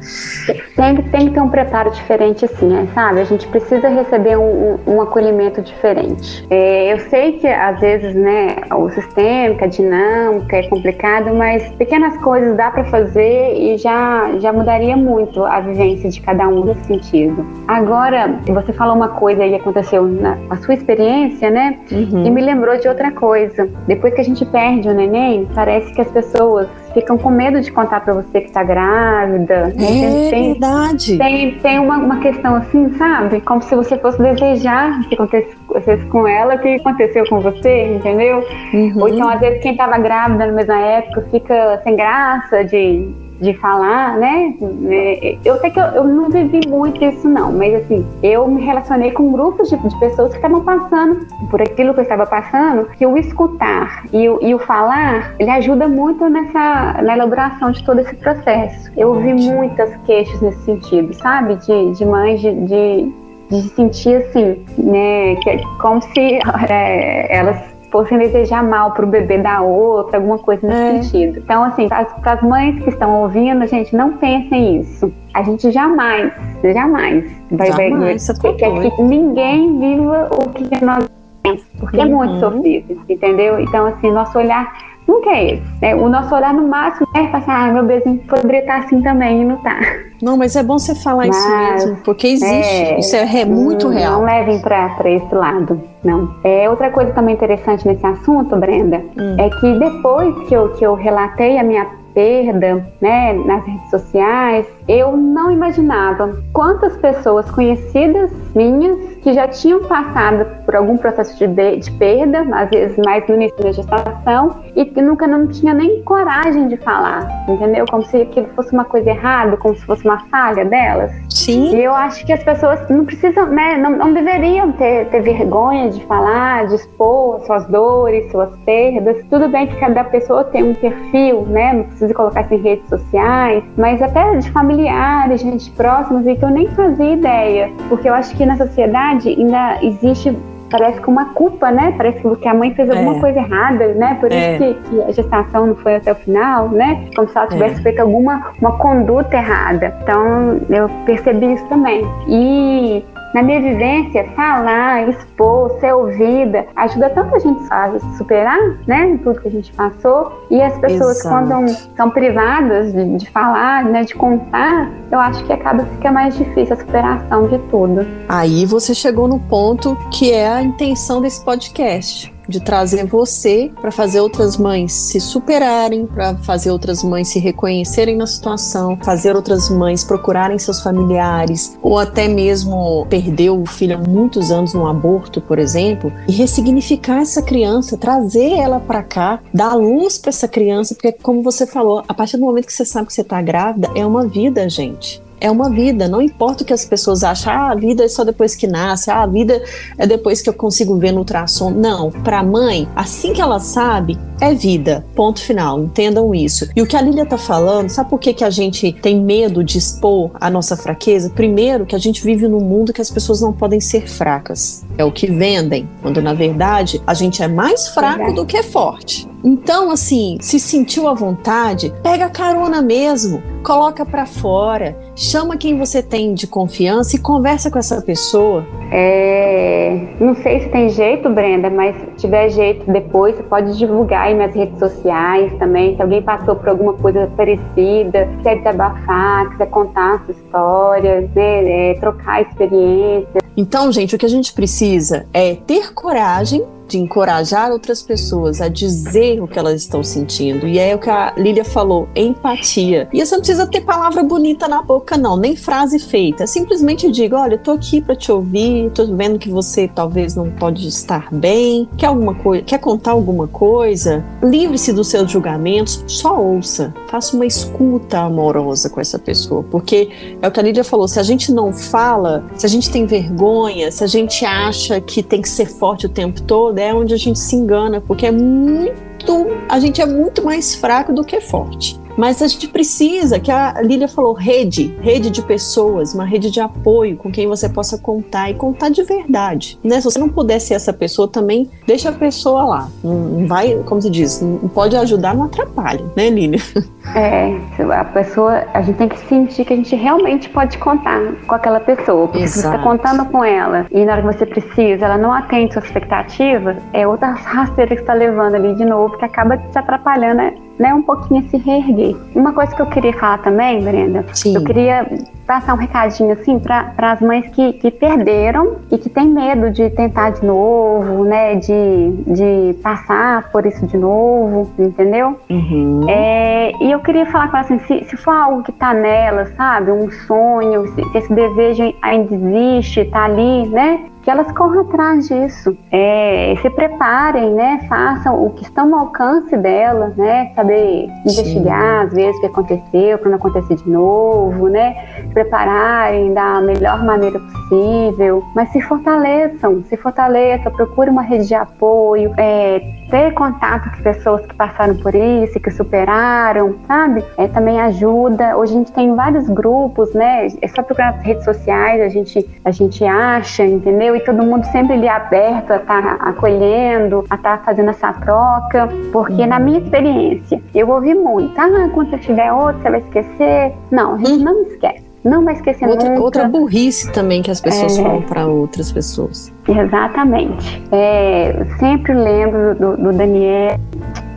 [0.75, 2.87] Tem, tem que ter um preparo diferente, assim, né?
[2.93, 3.21] sabe?
[3.21, 6.45] A gente precisa receber um, um, um acolhimento diferente.
[6.49, 12.17] É, eu sei que às vezes, né, o sistêmico, a dinâmica é complicado, mas pequenas
[12.17, 16.85] coisas dá para fazer e já, já mudaria muito a vivência de cada um nesse
[16.85, 17.45] sentido.
[17.67, 21.79] Agora, você falou uma coisa que aconteceu na a sua experiência, né?
[21.91, 22.25] Uhum.
[22.25, 23.69] E me lembrou de outra coisa.
[23.87, 27.71] Depois que a gente perde o neném, parece que as pessoas ficam com medo de
[27.71, 29.73] contar para você que tá grávida.
[29.75, 31.17] É tem, verdade.
[31.17, 33.41] Tem, tem uma, uma questão assim, sabe?
[33.41, 38.43] Como se você fosse desejar que acontecesse com ela o que aconteceu com você, entendeu?
[38.73, 38.93] Uhum.
[38.99, 43.53] Ou então, às vezes, quem tava grávida na mesma época fica sem graça de de
[43.55, 44.55] falar, né?
[44.89, 48.61] É, eu sei que eu, eu, não vivi muito isso, não, mas assim, eu me
[48.63, 52.85] relacionei com grupos de, de pessoas que estavam passando por aquilo que eu estava passando,
[52.91, 57.83] que o escutar e o, e o falar, ele ajuda muito nessa na elaboração de
[57.83, 58.91] todo esse processo.
[58.95, 61.55] Eu ouvi muitas queixas nesse sentido, sabe?
[61.57, 66.39] De, de mães de, de de sentir assim, né, que é como se
[66.69, 71.03] é, elas fossem desejar mal pro bebê da outra, alguma coisa nesse é.
[71.03, 71.37] sentido.
[71.37, 75.13] Então, assim, para as mães que estão ouvindo, gente, não pensem isso.
[75.31, 76.33] A gente jamais,
[76.63, 81.07] jamais vai, jamais, vai, quer que ninguém viva o que nós
[81.43, 82.03] temos, porque uhum.
[82.03, 82.39] é muito uhum.
[82.39, 83.59] sofrido, entendeu?
[83.59, 84.75] Então, assim, nosso olhar
[85.07, 85.63] nunca é esse.
[85.81, 85.95] Né?
[85.95, 89.45] O nosso olhar no máximo é passar, ah, meu bebezinho poderia estar assim também e
[89.45, 89.79] não tá.
[90.21, 92.53] Não, mas é bom você falar mas, isso mesmo, porque existe.
[92.53, 94.19] É, isso é muito não, real.
[94.19, 96.33] Não levem para esse lado, não.
[96.43, 99.35] É, outra coisa também interessante nesse assunto, Brenda, hum.
[99.37, 104.65] é que depois que eu, que eu relatei a minha perda, né, nas redes sociais,
[104.87, 111.77] eu não imaginava quantas pessoas conhecidas minhas que já tinham passado por algum processo de,
[111.77, 116.03] de, perda, às vezes mais no início da gestação, e que nunca não tinha nem
[116.03, 117.85] coragem de falar, entendeu?
[117.89, 121.11] Como se aquilo fosse uma coisa errada, como se fosse uma falha delas.
[121.29, 121.75] Sim.
[121.75, 125.89] E eu acho que as pessoas não precisam, né, não, não deveriam ter, ter vergonha
[125.89, 129.17] de falar, de expor suas dores, suas perdas.
[129.29, 132.89] Tudo bem que cada pessoa tem um perfil, né, não precisa colocar isso em redes
[132.89, 138.13] sociais, mas até de familiares, gente próximos, e que eu nem fazia ideia, porque eu
[138.13, 140.35] acho que na sociedade ainda existe
[140.71, 141.93] parece que uma culpa, né?
[141.95, 143.19] Parece que a mãe fez alguma é.
[143.19, 144.17] coisa errada, né?
[144.19, 144.55] Por é.
[144.55, 147.05] isso que, que, a gestação não foi até o final, né?
[147.15, 147.83] Como se ela tivesse é.
[147.83, 149.95] feito alguma uma conduta errada.
[150.01, 152.03] Então eu percebi isso também.
[152.27, 159.19] E na minha vivência, falar, expor, ser ouvida, ajuda tanto a gente a superar, né,
[159.23, 160.45] tudo que a gente passou.
[160.49, 161.47] E as pessoas, Exato.
[161.47, 166.37] quando são privadas de, de, falar, né, de contar, eu acho que acaba fica mais
[166.37, 168.05] difícil a superação de tudo.
[168.29, 173.91] Aí você chegou no ponto que é a intenção desse podcast de trazer você para
[173.91, 179.69] fazer outras mães se superarem, para fazer outras mães se reconhecerem na situação, fazer outras
[179.69, 185.41] mães procurarem seus familiares, ou até mesmo perdeu o filho há muitos anos no aborto,
[185.41, 190.93] por exemplo, e ressignificar essa criança, trazer ela para cá, dar luz para essa criança,
[190.95, 193.89] porque como você falou, a partir do momento que você sabe que você está grávida,
[193.95, 196.07] é uma vida, gente é uma vida.
[196.07, 199.11] Não importa o que as pessoas acham, ah, a vida é só depois que nasce,
[199.11, 199.61] ah, a vida
[199.97, 201.69] é depois que eu consigo ver no ultrassom.
[201.69, 205.05] Não, para a mãe, assim que ela sabe, é vida.
[205.13, 205.83] Ponto final.
[205.83, 206.69] Entendam isso.
[206.73, 209.63] E o que a Lilia tá falando, sabe por que, que a gente tem medo
[209.63, 211.29] de expor a nossa fraqueza?
[211.29, 214.85] Primeiro, que a gente vive num mundo que as pessoas não podem ser fracas.
[214.97, 219.32] É o que vendem, quando na verdade a gente é mais fraco do que forte.
[219.43, 226.01] Então, assim, se sentiu à vontade, pega carona mesmo, coloca para fora, chama quem você
[226.01, 228.65] tem de confiança e conversa com essa pessoa.
[228.89, 234.27] É, não sei se tem jeito, Brenda, mas se tiver jeito depois, você pode divulgar
[234.27, 235.95] aí nas redes sociais também.
[235.97, 241.91] Se alguém passou por alguma coisa parecida, quiser desabafar, quiser contar a sua história, né,
[241.91, 243.41] é, trocar experiência.
[243.57, 248.67] Então, gente, o que a gente precisa é ter coragem de encorajar outras pessoas a
[248.67, 250.67] dizer o que elas estão sentindo.
[250.67, 253.07] E é o que a Lília falou, empatia.
[253.13, 256.45] E você não precisa ter palavra bonita na boca, não, nem frase feita.
[256.47, 260.49] Simplesmente diga: olha, eu tô aqui para te ouvir, tô vendo que você talvez não
[260.49, 264.23] pode estar bem, quer alguma coisa, quer contar alguma coisa?
[264.41, 266.93] Livre-se dos seus julgamentos, só ouça.
[267.07, 269.63] Faça uma escuta amorosa com essa pessoa.
[269.63, 270.09] Porque
[270.41, 273.05] é o que a Lília falou: se a gente não fala, se a gente tem
[273.05, 277.13] vergonha, se a gente acha que tem que ser forte o tempo todo, é onde
[277.13, 281.39] a gente se engana, porque é muito, a gente é muito mais fraco do que
[281.39, 281.99] forte.
[282.17, 286.59] Mas a gente precisa, que a Lília falou, rede, rede de pessoas, uma rede de
[286.59, 289.79] apoio com quem você possa contar e contar de verdade.
[289.83, 289.99] Né?
[289.99, 292.89] Se você não puder ser essa pessoa, também deixa a pessoa lá.
[293.03, 296.59] Não vai, como se diz, não pode ajudar, não atrapalha, né, Lília?
[297.15, 297.59] É,
[297.91, 301.79] a pessoa, a gente tem que sentir que a gente realmente pode contar com aquela
[301.81, 302.27] pessoa.
[302.27, 302.53] Porque Exato.
[302.53, 305.73] se você está contando com ela e na hora que você precisa, ela não atende
[305.73, 310.41] sua expectativa, é outra rasteira que está levando ali de novo, que acaba te atrapalhando
[310.83, 310.93] né?
[310.93, 312.13] um pouquinho se reerguer.
[312.35, 314.53] Uma coisa que eu queria falar também, Brenda, Sim.
[314.53, 315.07] eu queria
[315.47, 319.89] passar um recadinho assim para as mães que, que perderam e que têm medo de
[319.91, 325.39] tentar de novo, né, de, de passar por isso de novo, entendeu?
[325.49, 326.01] Uhum.
[326.09, 329.45] É, e eu queria falar com ela assim, se, se for algo que tá nela,
[329.55, 334.81] sabe, um sonho, se, se esse desejo ainda existe, tá ali, né, que elas corram
[334.81, 337.85] atrás disso, é, se preparem, né?
[337.89, 340.51] Façam o que estão no alcance delas, né?
[340.55, 344.95] Saber investigar, às vezes, o que aconteceu, para não acontecer de novo, né?
[345.17, 351.55] Se prepararem da melhor maneira possível, mas se fortaleçam, se fortaleçam, procure uma rede de
[351.55, 352.79] apoio, é,
[353.09, 357.23] ter contato com pessoas que passaram por isso, que superaram, sabe?
[357.37, 358.55] É, também ajuda.
[358.57, 360.47] Hoje a gente tem vários grupos, né?
[360.61, 364.12] É só procurar nas redes sociais, a gente, a gente acha, entendeu?
[364.15, 368.13] E todo mundo sempre ali aberto a estar tá acolhendo, a estar tá fazendo essa
[368.13, 372.99] troca, porque na minha experiência, eu ouvi muito, ah, quando você tiver outro, você vai
[372.99, 373.73] esquecer.
[373.91, 376.21] Não, a gente não esquece não vai esquecer outra, nunca.
[376.21, 379.53] Outra burrice também que as pessoas é, falam para outras pessoas.
[379.67, 380.83] Exatamente.
[380.91, 383.79] É, sempre lembro do, do, Daniel.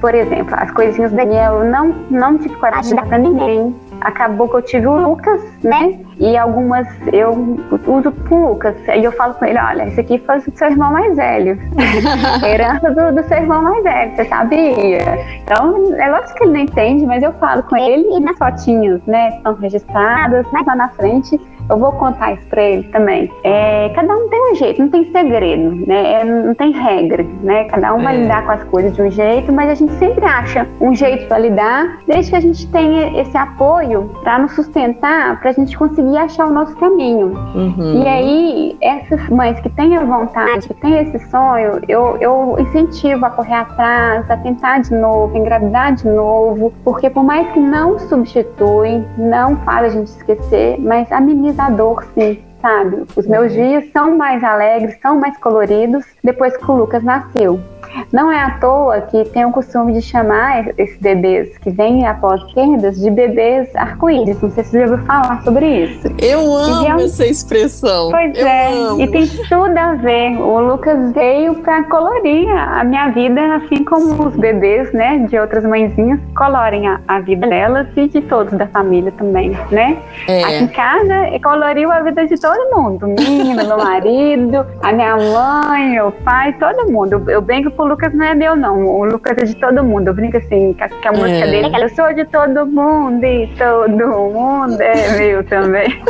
[0.00, 3.74] Por exemplo, as coisinhas do Daniel não, não tive coragem de dar para ninguém
[4.06, 5.98] acabou que eu tive o Lucas, né?
[6.18, 8.76] E algumas eu uso pro Lucas.
[8.88, 11.58] E eu falo com ele: olha, isso aqui foi do seu irmão mais velho.
[12.46, 14.98] Herança do, do, seu irmão mais velho, você sabia?
[15.42, 19.00] Então, é lógico que ele não entende, mas eu falo com ele e nas fotinhas,
[19.06, 19.30] né?
[19.36, 21.38] Estão registradas, lá na frente
[21.68, 23.30] eu vou contar isso para ele também.
[23.44, 26.20] É, cada um tem um jeito, não tem segredo, né?
[26.20, 27.64] É, não tem regra, né?
[27.64, 28.04] Cada um é.
[28.04, 31.26] vai lidar com as coisas de um jeito, mas a gente sempre acha um jeito
[31.26, 35.76] para lidar, desde que a gente tenha esse apoio para nos sustentar, para a gente
[35.76, 37.34] conseguir achar o nosso caminho.
[37.54, 38.02] Uhum.
[38.02, 43.26] E aí, essas mães que têm a vontade, que têm esse sonho, eu, eu incentivo
[43.26, 47.98] a correr atrás, a tentar de novo, engravidar de novo, porque por mais que não
[47.98, 53.04] substitui, não faz a gente esquecer, mas ameniza dor, sim, sabe?
[53.14, 53.58] Os meus uhum.
[53.58, 57.60] dias são mais alegres, são mais coloridos depois que o Lucas nasceu.
[58.12, 62.42] Não é à toa que tem o costume de chamar esses bebês que vêm após
[62.52, 64.40] perdas de bebês arco-íris.
[64.40, 66.08] Não sei se você já ouviu falar sobre isso.
[66.18, 68.10] Eu amo é essa expressão.
[68.10, 69.00] Pois Eu é, amo.
[69.00, 70.36] e tem tudo a ver.
[70.38, 75.64] O Lucas veio para colorir a minha vida, assim como os bebês, né, de outras
[75.64, 79.96] mãezinhas colorem a, a vida delas e de todos da família também, né?
[80.28, 80.44] É.
[80.44, 83.06] Aqui em casa, coloriu a vida de todo mundo.
[83.06, 87.22] Menino, meu marido, a minha mãe, o pai, todo mundo.
[87.28, 88.84] Eu brinco pro Lucas não é meu, não.
[88.84, 90.08] O Lucas é de todo mundo.
[90.08, 91.50] Eu brinco assim, com a, música é.
[91.50, 91.82] dele.
[91.82, 96.02] Eu sou de todo mundo e todo mundo é meu também.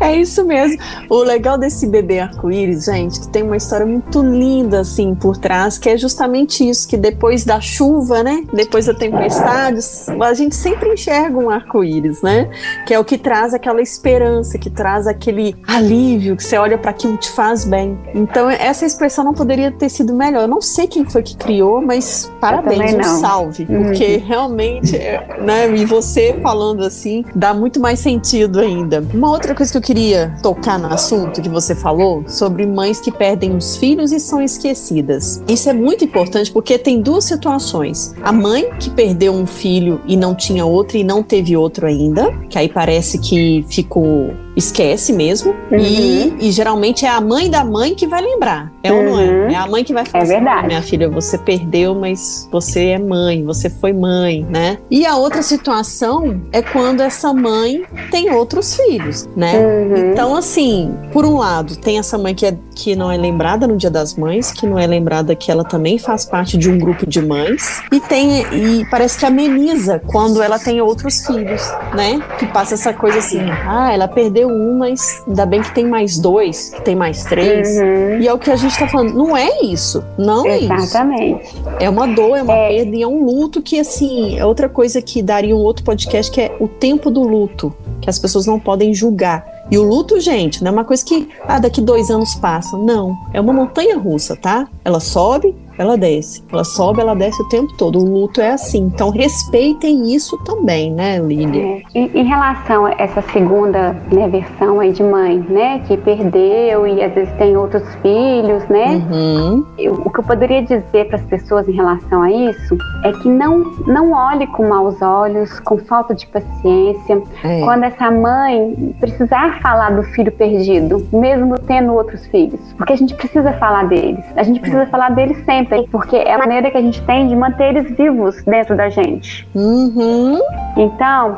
[0.00, 0.78] É isso mesmo.
[1.08, 5.78] O legal desse bebê arco-íris, gente, que tem uma história muito linda assim por trás,
[5.78, 9.78] que é justamente isso, que depois da chuva, né, depois da tempestade,
[10.20, 12.50] a gente sempre enxerga um arco-íris, né?
[12.86, 16.90] Que é o que traz aquela esperança, que traz aquele alívio, que você olha para
[16.90, 17.98] aquilo te faz bem.
[18.14, 20.42] Então, essa expressão não poderia ter sido melhor.
[20.42, 23.84] Eu não sei quem foi que criou, mas parabéns, um salve, uhum.
[23.84, 24.98] porque realmente,
[25.40, 29.04] né, e você falando assim, dá muito mais sentido ainda.
[29.12, 33.10] Uma outra coisa que eu queria tocar no assunto que você falou sobre mães que
[33.10, 35.42] perdem os filhos e são esquecidas.
[35.48, 38.14] Isso é muito importante porque tem duas situações.
[38.22, 42.30] A mãe que perdeu um filho e não tinha outro e não teve outro ainda,
[42.50, 45.54] que aí parece que ficou esquece mesmo.
[45.70, 45.78] Uhum.
[45.78, 48.72] E, e, geralmente é a mãe da mãe que vai lembrar.
[48.82, 48.98] É uhum.
[48.98, 49.24] ou não é?
[49.24, 49.50] Uhum.
[49.50, 50.66] É a mãe que vai falar é assim, verdade.
[50.66, 54.78] minha filha, você perdeu, mas você é mãe, você foi mãe, né?
[54.90, 59.58] E a outra situação é quando essa mãe tem outros filhos, né?
[59.58, 60.12] Uhum.
[60.12, 63.76] Então, assim, por um lado, tem essa mãe que, é, que não é lembrada no
[63.76, 67.06] Dia das Mães, que não é lembrada que ela também faz parte de um grupo
[67.06, 67.82] de mães.
[67.90, 71.62] E tem, e parece que ameniza quando ela tem outros filhos,
[71.94, 72.20] né?
[72.38, 76.18] Que passa essa coisa assim, ah, ela perdeu um, mas ainda bem que tem mais
[76.18, 77.68] dois, que tem mais três.
[77.78, 78.20] Uhum.
[78.20, 79.14] E é o que a gente tá falando.
[79.14, 80.04] Não é isso.
[80.18, 80.72] Não Exatamente.
[80.72, 80.84] é isso.
[80.84, 81.62] Exatamente.
[81.80, 82.68] É uma dor, é uma é.
[82.68, 86.30] perda e é um luto que, assim, é outra coisa que daria um outro podcast
[86.30, 87.74] que é o tempo do luto.
[88.00, 89.46] Que as pessoas não podem julgar.
[89.70, 92.76] E o luto, gente, não é uma coisa que, ah, daqui dois anos passa.
[92.76, 93.16] Não.
[93.32, 94.68] É uma montanha russa, tá?
[94.84, 96.44] Ela sobe, ela desce.
[96.52, 97.98] Ela sobe, ela desce o tempo todo.
[97.98, 98.82] O luto é assim.
[98.82, 101.62] Então respeitem isso também, né, Lília?
[101.62, 101.82] É.
[101.94, 107.02] Em, em, relação a essa segunda né, versão aí de mãe, né, que perdeu e
[107.02, 109.02] às vezes tem outros filhos, né?
[109.10, 109.64] Uhum.
[109.78, 113.28] Eu, o que eu poderia dizer para as pessoas em relação a isso é que
[113.28, 117.60] não, não olhe com maus olhos, com falta de paciência, é.
[117.60, 122.60] quando essa mãe precisar falar do filho perdido, mesmo tendo outros filhos.
[122.76, 124.24] Porque a gente precisa falar deles.
[124.36, 124.86] A gente precisa é.
[124.86, 127.96] falar deles sempre sempre, porque é a maneira que a gente tem de manter eles
[127.96, 129.48] vivos dentro da gente.
[129.54, 130.38] Uhum.
[130.76, 131.36] Então,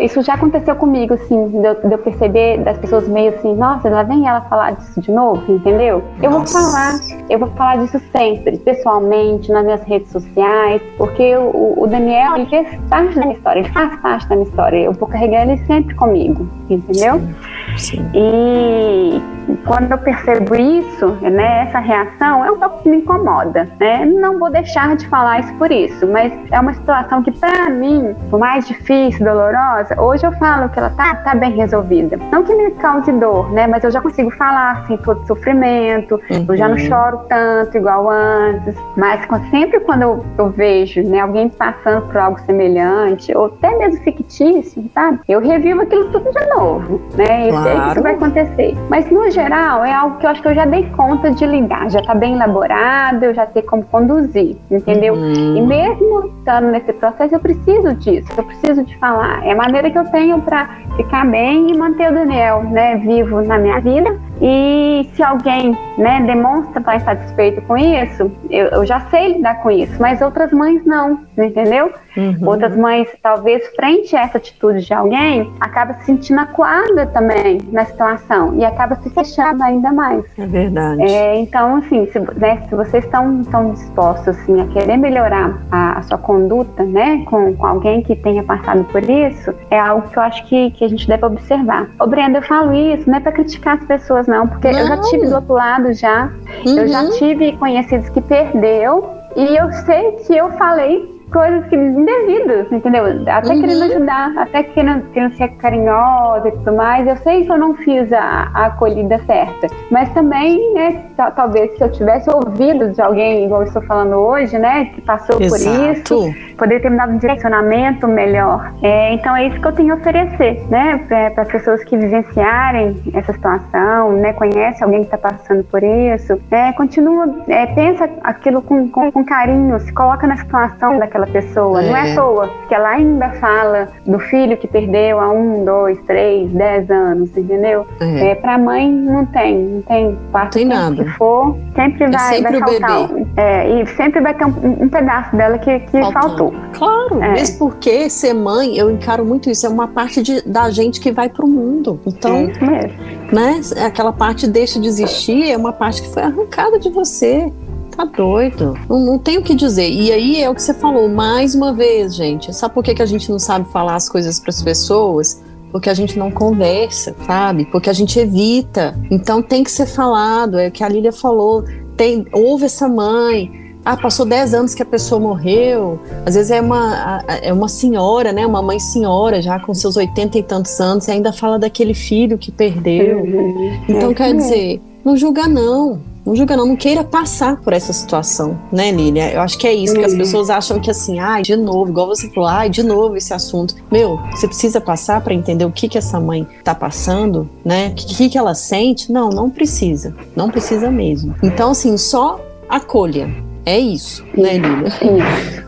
[0.00, 4.02] isso já aconteceu comigo, assim, de eu, eu, perceber das pessoas meio assim, nossa, lá
[4.02, 6.02] vem ela falar disso de novo, entendeu?
[6.22, 6.58] Eu nossa.
[6.58, 6.92] vou falar,
[7.30, 12.46] eu vou falar disso sempre, pessoalmente, nas minhas redes sociais, porque o, o Daniel, ele
[12.46, 15.58] fez parte da minha história, ele faz parte da minha história, eu vou carregar ele
[15.66, 17.20] sempre comigo, entendeu?
[17.20, 17.34] Sim.
[17.76, 18.10] Sim.
[18.14, 19.22] E
[19.64, 24.04] quando eu percebo isso, né, essa reação, é um pouco que me incomoda, né?
[24.04, 28.14] Não vou deixar de falar isso por isso, mas é uma situação que para mim,
[28.30, 32.18] por mais difícil, dolorosa, hoje eu falo que ela tá, tá bem resolvida.
[32.30, 36.46] Não que me cause dor, né, mas eu já consigo falar sem todo sofrimento, uhum.
[36.48, 36.80] eu já não uhum.
[36.80, 42.38] choro tanto igual antes, mas sempre quando eu, eu vejo, né, alguém passando por algo
[42.40, 45.20] semelhante, ou até mesmo fictício, sabe?
[45.28, 47.48] Eu revivo aquilo tudo de novo, né?
[47.50, 47.92] Claro.
[47.92, 48.76] Isso vai acontecer.
[48.88, 51.90] Mas no geral é algo que eu acho que eu já dei conta de lidar,
[51.90, 55.14] já tá bem elaborado, eu já sei como conduzir, entendeu?
[55.14, 55.56] Uhum.
[55.56, 59.44] E mesmo estando nesse processo, eu preciso disso, eu preciso de falar.
[59.44, 63.42] É a maneira que eu tenho para ficar bem e manter o Daniel, né, vivo
[63.42, 69.00] na minha vida e se alguém né, demonstra estar insatisfeito com isso, eu, eu, já
[69.08, 71.90] sei lidar com isso, mas outras mães não, entendeu?
[72.16, 72.48] Uhum.
[72.48, 77.84] Outras mães, talvez, frente a essa atitude de alguém, acaba se sentindo acuada também na
[77.84, 80.24] situação e acaba se fechando ainda mais.
[80.38, 81.02] É verdade.
[81.02, 85.98] É, então, assim, se, né, se vocês estão, estão dispostos assim, a querer melhorar a,
[85.98, 90.18] a sua conduta né, com, com, alguém que tenha passado por isso, é algo que
[90.18, 91.88] eu acho que, que a gente deve observar.
[92.00, 94.78] Ô, Brenda, eu falo isso não é para criticar as pessoas pessoas, não, porque não.
[94.78, 96.30] eu já tive do outro lado já.
[96.64, 96.78] Uhum.
[96.78, 97.10] Eu já uhum.
[97.10, 103.04] tive conhecidos que perdeu e eu sei que eu falei coisas que indevidas, entendeu?
[103.26, 103.60] Até uhum.
[103.60, 107.06] querendo ajudar, até querendo, querendo ser carinhosa e tudo mais.
[107.06, 111.04] Eu sei que eu não fiz a, a acolhida certa, mas também, né,
[111.34, 115.40] talvez se eu tivesse ouvido de alguém, igual eu estou falando hoje, né, que passou
[115.40, 115.64] Exato.
[115.64, 118.72] por isso, poderia ter me dado um direcionamento melhor.
[118.82, 123.02] É, então é isso que eu tenho a oferecer, né, para as pessoas que vivenciarem
[123.12, 128.62] essa situação, né, conhece alguém que está passando por isso, é, continua, é, pensa aquilo
[128.62, 131.82] com, com, com carinho, se coloca na situação daquela daquela pessoa.
[131.82, 131.88] É.
[131.88, 135.98] Não é à toa que ela ainda fala do filho que perdeu há um, dois,
[136.06, 137.86] três, dez anos, entendeu?
[138.00, 138.30] É.
[138.30, 141.02] é pra mãe não tem, não tem parte tem nada.
[141.02, 143.10] que for, sempre é vai, sempre vai faltar.
[143.36, 146.52] É, e sempre vai ter um, um pedaço dela que, que faltou.
[146.74, 147.32] Claro, é.
[147.32, 151.10] mesmo porque ser mãe, eu encaro muito isso, é uma parte de, da gente que
[151.10, 152.00] vai pro mundo.
[152.06, 153.32] Então, é mesmo.
[153.32, 153.60] né?
[153.86, 157.50] Aquela parte deixa de existir, é uma parte que foi arrancada de você.
[157.96, 158.78] Tá doido.
[158.88, 159.88] Não, não tem o que dizer.
[159.88, 162.54] E aí é o que você falou, mais uma vez, gente.
[162.54, 165.42] Sabe por que, que a gente não sabe falar as coisas para as pessoas?
[165.72, 167.64] Porque a gente não conversa, sabe?
[167.64, 168.94] Porque a gente evita.
[169.10, 170.58] Então tem que ser falado.
[170.58, 171.64] É o que a Lília falou.
[171.96, 173.64] Tem, ouve essa mãe.
[173.82, 175.98] Ah, passou 10 anos que a pessoa morreu.
[176.26, 178.46] Às vezes é uma, é uma senhora, né?
[178.46, 182.36] Uma mãe senhora, já com seus 80 e tantos anos, e ainda fala daquele filho
[182.36, 183.20] que perdeu.
[183.20, 183.80] Uhum.
[183.88, 188.58] Então, quer dizer, não julga não não julga não, não queira passar por essa situação,
[188.72, 189.32] né, Lília?
[189.32, 190.18] Eu acho que é isso, que as uhum.
[190.18, 193.76] pessoas acham que assim, ai, de novo, igual você falou, ai, de novo esse assunto.
[193.90, 197.88] Meu, você precisa passar para entender o que que essa mãe tá passando, né?
[197.90, 199.12] O que que ela sente?
[199.12, 200.14] Não, não precisa.
[200.34, 201.36] Não precisa mesmo.
[201.42, 203.32] Então, assim, só acolha.
[203.64, 204.92] É isso, né, Lília?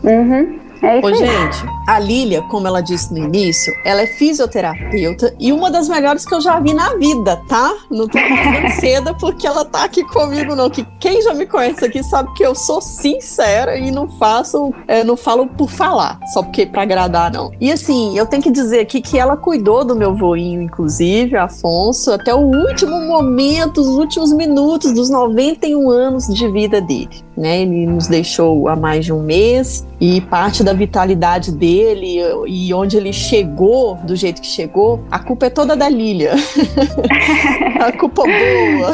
[0.03, 0.59] Uhum.
[0.81, 5.69] É Ô, gente, a Lília, como ela disse no início, ela é fisioterapeuta e uma
[5.69, 7.73] das melhores que eu já vi na vida, tá?
[7.91, 10.69] Não tô falando cedo porque ela tá aqui comigo, não.
[10.69, 15.03] Que quem já me conhece aqui sabe que eu sou sincera e não faço, é,
[15.03, 17.51] não falo por falar, só porque pra agradar, não.
[17.59, 22.11] E assim, eu tenho que dizer aqui que ela cuidou do meu voinho, inclusive, Afonso,
[22.11, 27.28] até o último momento, os últimos minutos dos 91 anos de vida dele.
[27.39, 27.61] Né?
[27.61, 32.97] Ele nos deixou há mais de um mês e parte da vitalidade dele e onde
[32.97, 36.33] ele chegou do jeito que chegou, a culpa é toda da Lilia.
[37.79, 38.93] a culpa boa.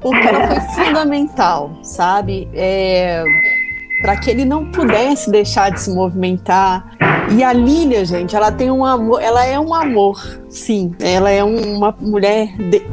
[0.00, 2.48] Porque ela foi fundamental, sabe?
[2.54, 3.24] É,
[4.02, 6.96] para que ele não pudesse deixar de se movimentar.
[7.36, 10.94] E a Lilia, gente, ela tem um amor, ela é um amor, sim.
[10.98, 12.48] Ela é uma mulher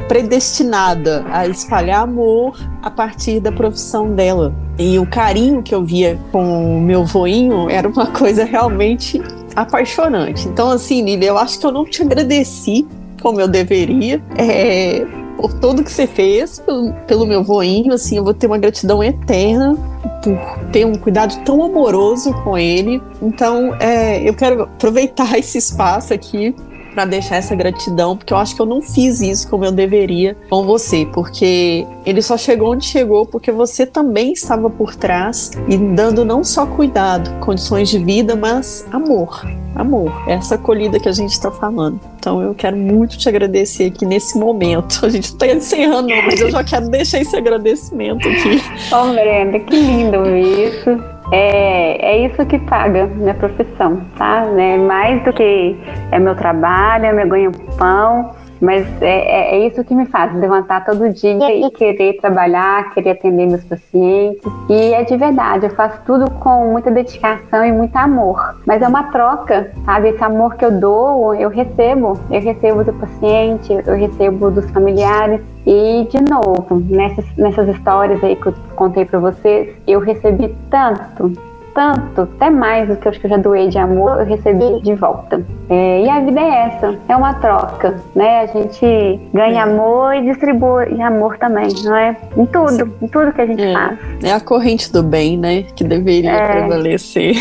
[0.08, 4.54] predestinada a espalhar amor a partir da profissão dela.
[4.78, 9.22] E o carinho que eu via com o meu voinho era uma coisa realmente
[9.54, 10.46] apaixonante.
[10.48, 12.86] Então, assim, Lilia, eu acho que eu não te agradeci
[13.22, 14.22] como eu deveria.
[14.36, 15.04] É,
[15.36, 19.02] por tudo que você fez, pelo, pelo meu voinho, assim, eu vou ter uma gratidão
[19.02, 19.76] eterna
[20.22, 20.36] por
[20.72, 23.02] ter um cuidado tão amoroso com ele.
[23.22, 26.54] Então, é, eu quero aproveitar esse espaço aqui
[26.96, 30.34] para deixar essa gratidão, porque eu acho que eu não fiz isso como eu deveria
[30.48, 35.76] com você, porque ele só chegou onde chegou porque você também estava por trás e
[35.76, 39.44] dando não só cuidado, condições de vida, mas amor.
[39.74, 42.00] Amor, essa acolhida que a gente está falando.
[42.18, 45.00] Então eu quero muito te agradecer aqui nesse momento.
[45.04, 48.58] A gente está encerrando, mas eu já quero deixar esse agradecimento aqui.
[48.90, 51.15] Oh, Brenda, que lindo isso.
[51.32, 54.44] É, é isso que paga minha profissão, tá?
[54.56, 55.76] É mais do que
[56.12, 60.84] é meu trabalho, é meu ganho-pão, Mas é, é, é isso que me faz levantar
[60.84, 64.42] todo dia e querer trabalhar, querer atender meus pacientes.
[64.68, 68.56] E é de verdade, eu faço tudo com muita dedicação e muito amor.
[68.66, 70.08] Mas é uma troca, sabe?
[70.08, 72.18] Esse amor que eu dou, eu recebo.
[72.30, 75.40] Eu recebo do paciente, eu recebo dos familiares.
[75.66, 81.32] E, de novo, nessas, nessas histórias aí que eu contei para vocês, eu recebi tanto,
[81.76, 84.80] tanto, até mais do que eu acho que eu já doei de amor, eu recebi
[84.80, 85.44] de volta.
[85.68, 88.40] É, e a vida é essa, é uma troca, né?
[88.40, 89.62] A gente ganha é.
[89.62, 92.16] amor e distribui amor também, não é?
[92.34, 93.72] Em tudo, em tudo que a gente é.
[93.74, 93.98] faz.
[94.22, 95.64] É a corrente do bem, né?
[95.76, 96.52] Que deveria é.
[96.52, 97.34] prevalecer.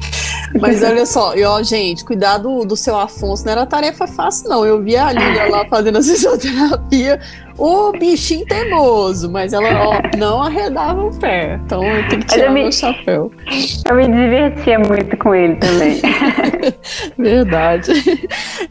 [0.60, 4.66] Mas olha só, e ó, gente, cuidado do seu Afonso, não era tarefa fácil, não.
[4.66, 7.20] Eu vi a Lília lá fazendo a fisioterapia,
[7.58, 11.60] o bichinho teimoso, mas ela ó, não arredava o pé.
[11.64, 13.32] Então eu tenho que tirar me, meu chapéu.
[13.88, 16.00] Eu me divertia muito com ele também.
[17.18, 17.90] Verdade.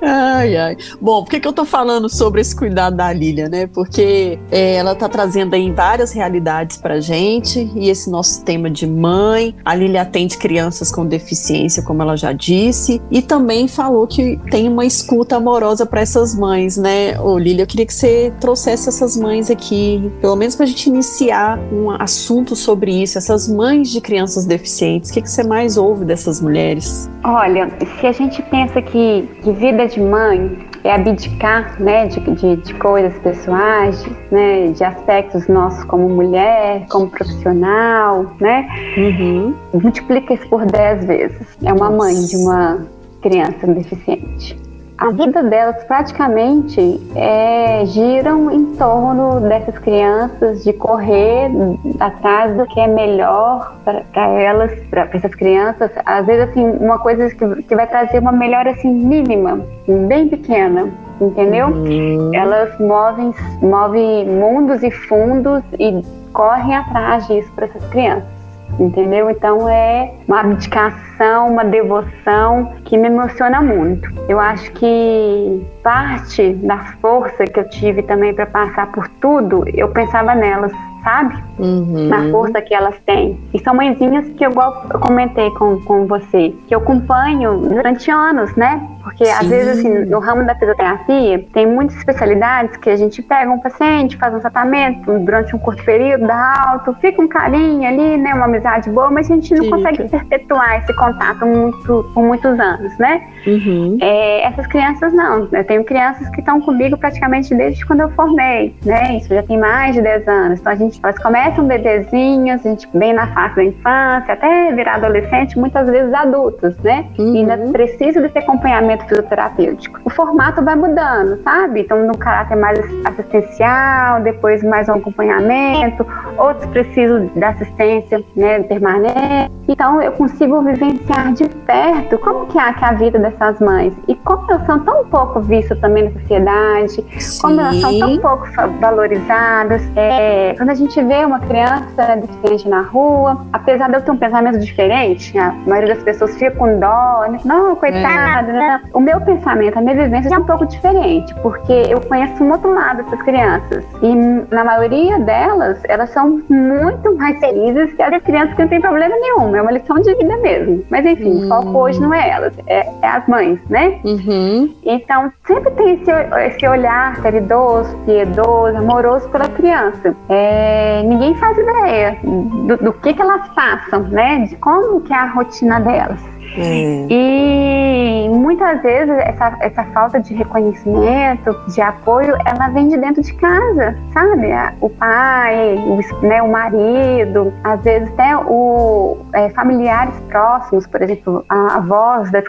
[0.02, 0.78] Ai, ai.
[1.02, 3.68] Bom, por que, que eu tô falando sobre esse cuidado da Lília, né?
[3.68, 8.88] Porque é, ela tá trazendo aí várias realidades pra gente e esse nosso tema de
[8.88, 9.54] mãe.
[9.66, 14.70] A Lília atende crianças com deficiência, como ela já disse, e também falou que tem
[14.70, 17.20] uma escuta amorosa para essas mães, né?
[17.20, 20.68] Ô, Lília, eu queria que você trouxesse trouxe essas mães aqui, pelo menos para a
[20.68, 25.10] gente iniciar um assunto sobre isso, essas mães de crianças deficientes.
[25.10, 27.10] O que, que você mais ouve dessas mulheres?
[27.24, 32.56] Olha, se a gente pensa que, que vida de mãe é abdicar né, de, de,
[32.58, 38.68] de, coisas pessoais, né, de aspectos nossos como mulher, como profissional, né?
[38.96, 39.56] Uhum.
[39.74, 41.48] Multiplica isso por 10 vezes.
[41.64, 41.98] É uma Nossa.
[41.98, 42.88] mãe de uma
[43.22, 44.67] criança deficiente
[44.98, 51.52] a vida delas praticamente é, giram em torno dessas crianças, de correr
[52.00, 55.92] atrás do que é melhor para elas, para essas crianças.
[56.04, 59.62] Às vezes, assim, uma coisa que, que vai trazer uma melhora assim, mínima,
[60.08, 60.90] bem pequena,
[61.22, 61.68] entendeu?
[61.68, 62.32] Uhum.
[62.34, 66.02] Elas movem, movem mundos e fundos e
[66.34, 68.37] correm atrás disso para essas crianças
[68.80, 69.30] entendeu?
[69.30, 74.10] Então é uma abdicação, uma devoção que me emociona muito.
[74.28, 79.90] Eu acho que parte da força que eu tive também para passar por tudo, eu
[79.90, 80.72] pensava nelas
[81.08, 81.42] sabe?
[81.58, 82.10] Uhum.
[82.10, 83.40] Na força que elas têm.
[83.54, 88.54] E são mãezinhas que, igual eu comentei com, com você, que eu acompanho durante anos,
[88.58, 88.86] né?
[89.08, 89.32] Porque Sim.
[89.32, 93.60] às vezes, assim, no ramo da fisioterapia, tem muitas especialidades que a gente pega um
[93.60, 98.34] paciente, faz um tratamento durante um curto período, dá alto, fica um carinho ali, né?
[98.34, 99.78] Uma amizade boa, mas a gente não fica.
[99.78, 103.22] consegue perpetuar esse contato muito, por muitos anos, né?
[103.48, 103.98] Uhum.
[104.02, 105.48] É, essas crianças não.
[105.54, 109.18] Eu tenho crianças que estão comigo praticamente desde quando eu formei, né?
[109.18, 110.60] Isso já tem mais de 10 anos.
[110.60, 114.96] Então a gente elas começam bebezinhas, a gente bem na fase da infância, até virar
[114.96, 117.06] adolescente, muitas vezes adultos, né?
[117.18, 117.36] Uhum.
[117.36, 120.00] E ainda precisa desse acompanhamento fisioterapêutico.
[120.06, 121.82] O formato vai mudando, sabe?
[121.82, 126.06] Então, no caráter mais assistencial, depois mais um acompanhamento,
[126.38, 129.52] outros precisam da assistência né, permanente.
[129.68, 133.94] Então, eu consigo vivenciar de perto como que é, que é a vida dessas mães
[134.08, 137.42] e como elas são tão pouco vistas também na sociedade, Sim.
[137.42, 138.48] como elas são tão pouco
[138.80, 139.82] valorizadas.
[139.96, 144.18] É, quando a gente vê uma criança deficiente na rua, apesar de eu ter um
[144.18, 147.40] pensamento diferente, a maioria das pessoas fica com dó, né?
[147.44, 148.54] não, coitada, é.
[148.54, 148.82] né?
[148.94, 152.74] O meu pensamento, a minha vivência é um pouco diferente, porque eu conheço um outro
[152.74, 153.84] lado dessas crianças.
[154.02, 154.16] E
[154.54, 159.16] na maioria delas, elas são muito mais felizes que as crianças que não têm problema
[159.16, 159.56] nenhum.
[159.56, 160.84] É uma lição de vida mesmo.
[160.90, 161.46] Mas enfim, uhum.
[161.46, 161.78] o foco hum.
[161.78, 164.00] hoje não é elas, é, é as mães, né?
[164.04, 164.74] Uhum.
[164.84, 170.16] Então, sempre tem esse, esse olhar caridoso, piedoso, amoroso pela criança.
[170.30, 174.46] É, ninguém faz ideia do, do, que, que elas passam, né?
[174.46, 176.37] De como que é a rotina delas.
[176.56, 177.08] É.
[177.10, 183.34] E muitas vezes essa, essa falta de reconhecimento, de apoio, ela vem de dentro de
[183.34, 184.48] casa, sabe?
[184.82, 191.46] O pai, o, né, o marido, às vezes até o, é, familiares próximos, por exemplo,
[191.50, 192.46] a avós das,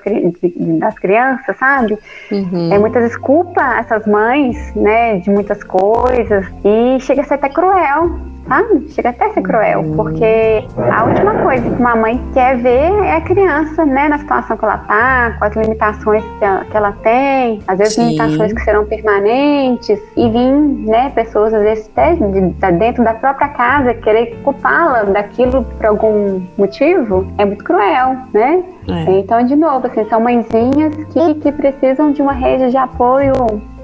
[0.78, 1.98] das crianças, sabe?
[2.30, 2.72] Uhum.
[2.72, 7.48] É, muitas vezes culpa essas mães, né, de muitas coisas e chega a ser até
[7.48, 8.18] cruel,
[8.48, 8.88] sabe?
[8.88, 9.96] Chega até a ser cruel, uhum.
[9.96, 14.56] porque a última coisa que uma mãe quer ver é a criança, né, na situação
[14.56, 18.06] que ela tá, com as limitações que ela, que ela tem, às vezes Sim.
[18.08, 20.52] limitações que serão permanentes, e vir,
[20.88, 25.86] né, pessoas, às vezes até de, de dentro da própria casa, querer culpá-la daquilo por
[25.86, 28.62] algum motivo, é muito cruel, né?
[28.88, 29.18] É.
[29.18, 33.32] Então, de novo, assim, são mãezinhas que, que precisam de uma rede de apoio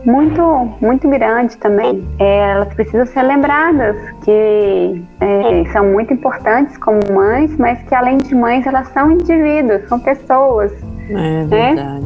[0.05, 2.07] muito, muito grande também.
[2.19, 8.19] É, elas precisam ser lembradas que é, são muito importantes como mães, mas que além
[8.19, 10.73] de mães, elas são indivíduos, são pessoas.
[11.09, 12.01] É né?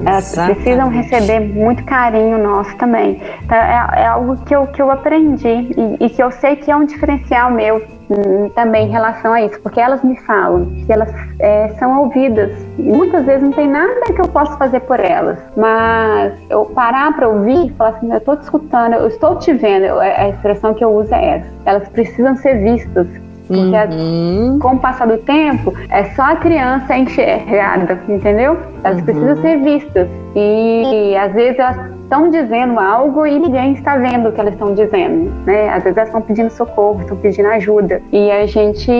[0.00, 0.62] Elas Exatamente.
[0.62, 3.20] precisam receber muito carinho nosso também.
[3.44, 6.70] Então, é, é, algo que eu, que eu aprendi e, e, que eu sei que
[6.70, 10.92] é um diferencial meu hum, também em relação a isso, porque elas me falam que
[10.92, 14.98] elas é, são ouvidas e muitas vezes não tem nada que eu possa fazer por
[14.98, 19.36] elas, mas eu parar para ouvir e falar assim: eu estou te escutando, eu estou
[19.36, 21.48] te vendo, a expressão que eu uso é essa.
[21.64, 23.06] Elas precisam ser vistas,
[23.52, 24.58] porque uhum.
[24.58, 28.58] com o passar do tempo, é só a criança enxergada, entendeu?
[28.82, 29.04] Elas uhum.
[29.04, 30.08] precisam ser vistas.
[30.34, 34.74] E às vezes elas estão dizendo algo e ninguém está vendo o que elas estão
[34.74, 35.70] dizendo, né?
[35.70, 38.90] Às vezes elas estão pedindo socorro, estão pedindo ajuda e a gente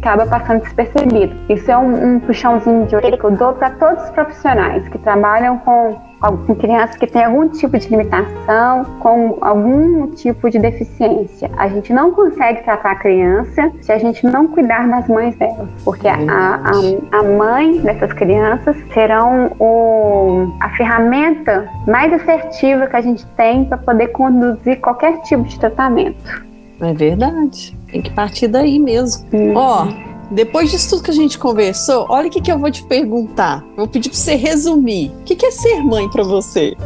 [0.00, 1.34] acaba passando despercebido.
[1.48, 4.98] Isso é um, um puxãozinho de orelha que eu dou para todos os profissionais que
[4.98, 11.50] trabalham com com crianças que têm algum tipo de limitação, com algum tipo de deficiência.
[11.56, 15.68] A gente não consegue tratar a criança se a gente não cuidar das mães delas,
[15.84, 23.00] porque a, a, a mãe dessas crianças serão o, a ferramenta mais assertiva que a
[23.00, 26.50] gente tem para poder conduzir qualquer tipo de tratamento.
[26.80, 27.76] É verdade.
[27.90, 29.26] Tem que partir daí mesmo.
[29.54, 29.88] Ó, uhum.
[30.06, 32.84] oh, depois disso tudo que a gente conversou, olha o que, que eu vou te
[32.84, 33.64] perguntar.
[33.76, 35.10] Vou pedir para você resumir.
[35.20, 36.76] O que, que é ser mãe para você?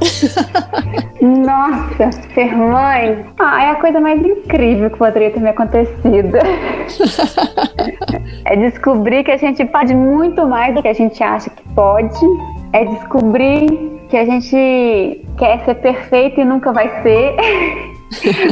[1.21, 3.25] Nossa, ser mãe?
[3.39, 6.37] Ah, é a coisa mais incrível que poderia ter me acontecido.
[8.45, 12.27] é descobrir que a gente pode muito mais do que a gente acha que pode.
[12.73, 17.37] É descobrir que a gente quer ser perfeito e nunca vai ser.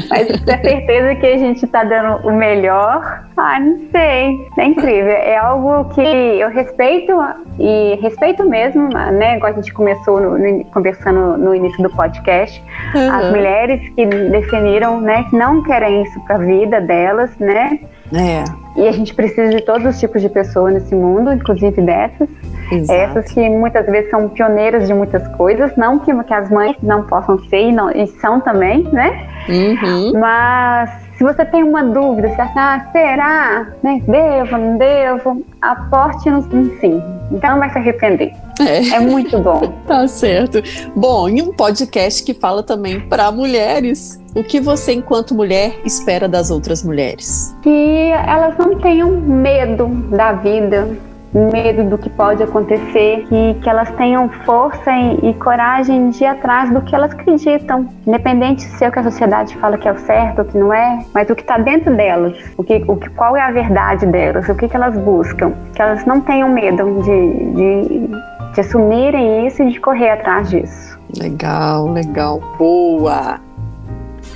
[0.09, 3.25] Mas ter certeza que a gente está dando o melhor.
[3.37, 4.47] Ah, não sei.
[4.59, 5.11] É incrível.
[5.11, 7.13] É algo que eu respeito
[7.59, 9.37] e respeito mesmo, né?
[9.37, 12.63] Igual a gente começou no, no, conversando no início do podcast,
[12.95, 13.13] uhum.
[13.13, 17.79] as mulheres que definiram, né, que não querem isso para a vida delas, né?
[18.15, 18.45] É.
[18.77, 22.29] E a gente precisa de todos os tipos de pessoas nesse mundo, inclusive dessas.
[22.71, 22.93] Exato.
[22.93, 27.05] Essas que muitas vezes são pioneiras de muitas coisas, não que, que as mães não
[27.05, 29.27] possam ser e, não, e são também, né?
[29.49, 30.13] Uhum.
[30.19, 33.67] Mas se você tem uma dúvida, se acha, ah, será?
[33.83, 34.03] Né?
[34.07, 35.47] Devo, não devo?
[35.61, 36.43] Aporte no
[36.81, 37.03] sim.
[37.31, 38.33] Então não vai se arrepender.
[38.61, 38.97] É.
[38.97, 39.61] é muito bom.
[39.87, 40.63] tá certo.
[40.97, 46.29] Bom, em um podcast que fala também para mulheres, o que você, enquanto mulher, espera
[46.29, 47.57] das outras mulheres?
[47.63, 50.89] Que elas não tenham medo da vida,
[51.35, 56.27] medo do que pode acontecer, que, que elas tenham força e, e, coragem de ir
[56.27, 59.93] atrás do que elas acreditam, independente se é o que a sociedade fala que é
[59.93, 62.97] o certo ou que não é, mas o que está dentro delas, o que, o
[62.97, 66.51] que, qual é a verdade delas, o que, que elas buscam, que elas não tenham
[66.51, 68.11] medo de, de,
[68.55, 70.99] de assumirem isso e de correr atrás disso.
[71.19, 73.41] Legal, legal, boa.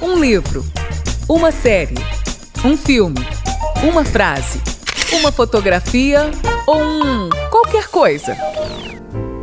[0.00, 0.62] Um livro,
[1.28, 1.96] uma série,
[2.64, 3.20] um filme,
[3.82, 4.60] uma frase,
[5.14, 6.30] uma fotografia
[6.66, 8.36] ou um qualquer coisa.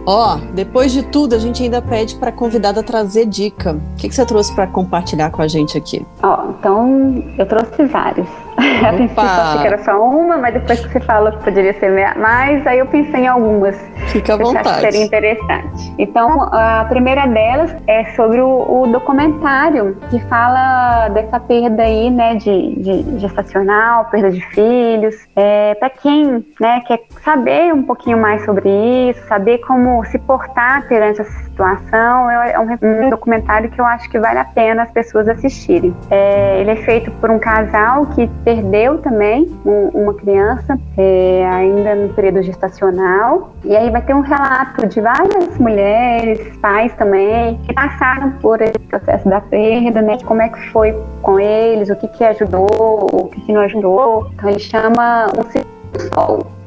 [0.06, 3.72] Ó, oh, depois de tudo, a gente ainda pede para a convidada trazer dica.
[3.74, 6.06] O que, que você trouxe para compartilhar com a gente aqui?
[6.22, 8.28] Ó, oh, então eu trouxe vários.
[8.88, 11.92] A princípio achei que era só uma, mas depois que você falou que poderia ser
[12.18, 13.80] mais, aí eu pensei em algumas.
[14.08, 14.70] Fica à vontade.
[14.70, 15.94] Que seria interessante.
[15.98, 22.36] Então, a primeira delas é sobre o, o documentário que fala dessa perda aí, né,
[22.36, 25.16] de, de gestacional, perda de filhos.
[25.36, 28.70] É, para quem, né, quer saber um pouquinho mais sobre
[29.10, 34.10] isso, saber como se portar perante essa situação, é um, um documentário que eu acho
[34.10, 35.96] que vale a pena as pessoas assistirem.
[36.10, 41.96] É, ele é feito por um casal que perdeu também um, uma criança, é, ainda
[41.96, 43.54] no período gestacional.
[43.64, 48.80] E aí vai ter um relato de várias mulheres, pais também, que passaram por esse
[48.80, 50.18] processo da perda, né?
[50.26, 54.30] Como é que foi com eles, o que que ajudou, o que que não ajudou.
[54.34, 56.63] Então ele chama Segundo Sol.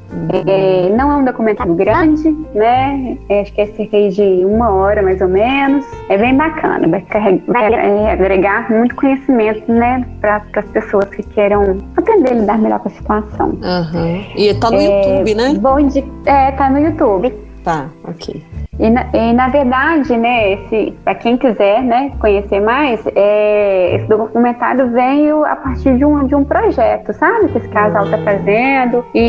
[0.46, 3.16] É, não é um documentário grande, né?
[3.28, 5.84] É, acho que é cerca de uma hora mais ou menos.
[6.08, 11.78] É bem bacana, vai, vai é, agregar muito conhecimento, né, para as pessoas que queiram
[11.96, 13.48] aprender a lidar melhor com a situação.
[13.48, 14.24] Uhum.
[14.36, 15.54] E tá no é, YouTube, né?
[15.58, 17.32] Bom de, é, tá no YouTube.
[17.62, 18.42] Tá, ok.
[18.78, 20.58] E na, e na verdade, né,
[21.02, 26.34] para quem quiser né, conhecer mais, é, esse documentário veio a partir de um, de
[26.34, 27.48] um projeto, sabe?
[27.48, 29.04] Que esse casal está fazendo.
[29.14, 29.20] E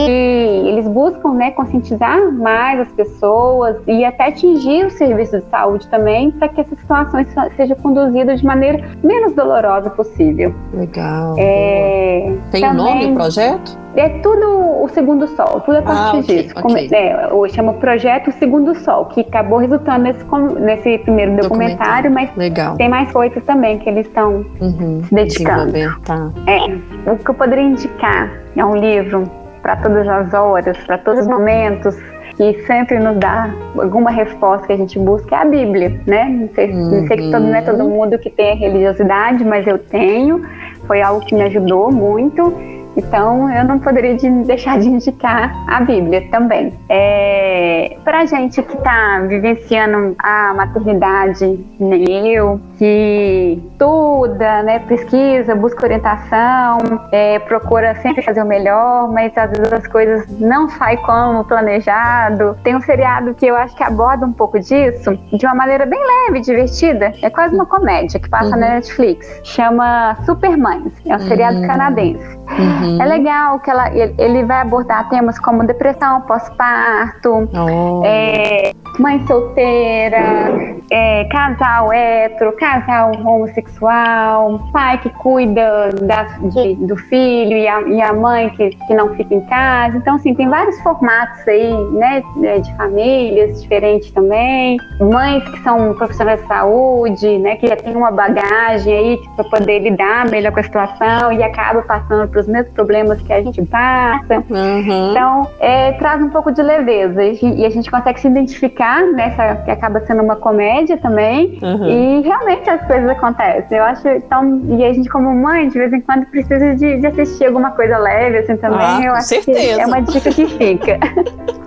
[0.67, 6.31] eles buscam né, conscientizar mais as pessoas e até atingir o serviço de saúde também,
[6.31, 10.53] para que essas situações sejam conduzidas de maneira menos dolorosa possível.
[10.73, 11.35] Legal.
[11.37, 13.77] É, Tem também, nome o projeto?
[13.95, 16.59] É tudo o Segundo Sol, tudo a partir ah, okay, disso.
[16.59, 16.87] Okay.
[17.29, 20.25] Como, é, chama Projeto Segundo Sol, que acabou resultando nesse,
[20.59, 22.75] nesse primeiro documentário, mas Legal.
[22.75, 25.73] tem mais coisas também que eles estão uhum, se dedicando.
[26.03, 26.31] Tá.
[26.47, 29.29] É, o que eu poderia indicar é um livro
[29.61, 31.95] para todas as horas, para todos os momentos,
[32.35, 36.25] que sempre nos dá alguma resposta que a gente busca é a Bíblia, né?
[36.25, 37.01] Não sei, uhum.
[37.01, 40.41] não sei que todo, não é todo mundo que tem a religiosidade, mas eu tenho.
[40.87, 42.53] Foi algo que me ajudou muito.
[42.97, 46.73] Então, eu não poderia de deixar de indicar a Bíblia também.
[46.89, 55.85] É, Para gente que está vivenciando a maternidade, nem eu, que estuda, né, pesquisa, busca
[55.85, 56.79] orientação,
[57.11, 62.57] é, procura sempre fazer o melhor, mas às vezes as coisas não saem como planejado.
[62.63, 65.99] Tem um seriado que eu acho que aborda um pouco disso de uma maneira bem
[65.99, 67.13] leve, divertida.
[67.21, 68.61] É quase uma comédia que passa uhum.
[68.61, 69.41] na Netflix.
[69.43, 70.93] Chama Supermães.
[71.05, 71.67] É um seriado uhum.
[71.67, 72.37] canadense.
[72.47, 72.86] Uhum.
[73.01, 78.01] É legal que ela, ele vai abordar temas como depressão pós-parto, oh.
[78.05, 87.57] é, mãe solteira, é, casal hétero, casal homossexual, pai que cuida da, de, do filho
[87.57, 89.97] e a, e a mãe que, que não fica em casa.
[89.97, 92.23] Então, assim, tem vários formatos aí, né,
[92.59, 94.77] de famílias diferentes também.
[94.99, 99.79] Mães que são profissionais de saúde, né, que já tem uma bagagem aí para poder
[99.79, 103.59] lidar melhor com a situação e acaba passando para os mesmos problemas que a gente
[103.65, 104.43] passa.
[104.49, 105.11] Uhum.
[105.11, 109.71] Então, é, traz um pouco de leveza e a gente consegue se identificar nessa que
[109.71, 111.57] acaba sendo uma comédia também.
[111.61, 111.87] Uhum.
[111.87, 113.79] E realmente as coisas acontecem.
[113.79, 117.07] Eu acho, então, e a gente como mãe, de vez em quando precisa de, de
[117.07, 118.79] assistir alguma coisa leve assim também.
[118.79, 119.59] Ah, eu acho certeza.
[119.59, 120.99] que é uma dica que fica.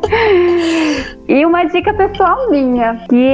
[1.27, 3.27] e uma dica pessoal minha, que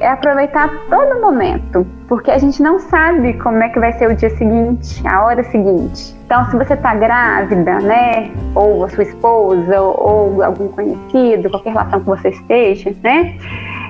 [0.00, 4.16] é aproveitar todo momento porque a gente não sabe como é que vai ser o
[4.16, 6.17] dia seguinte, a hora seguinte.
[6.28, 11.70] Então, se você está grávida, né, ou a sua esposa, ou, ou algum conhecido, qualquer
[11.70, 13.34] relação que você esteja, né,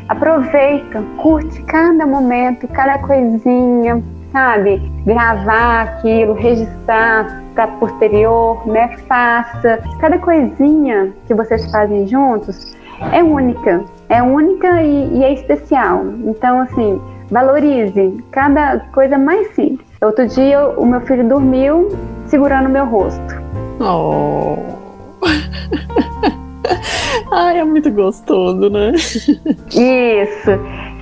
[0.09, 4.01] aproveita, curte cada momento, cada coisinha,
[4.31, 4.81] sabe?
[5.05, 8.97] Gravar aquilo, registrar para posterior, né?
[9.09, 9.81] Faça.
[10.01, 12.73] Cada coisinha que vocês fazem juntos
[13.13, 16.05] é única, é única e, e é especial.
[16.25, 19.87] Então, assim, Valorize cada coisa mais simples.
[20.01, 21.89] Outro dia, o meu filho dormiu
[22.27, 23.35] segurando meu rosto.
[23.81, 24.57] Oh.
[27.33, 28.93] Ai, é muito gostoso, né?
[28.93, 30.51] Isso.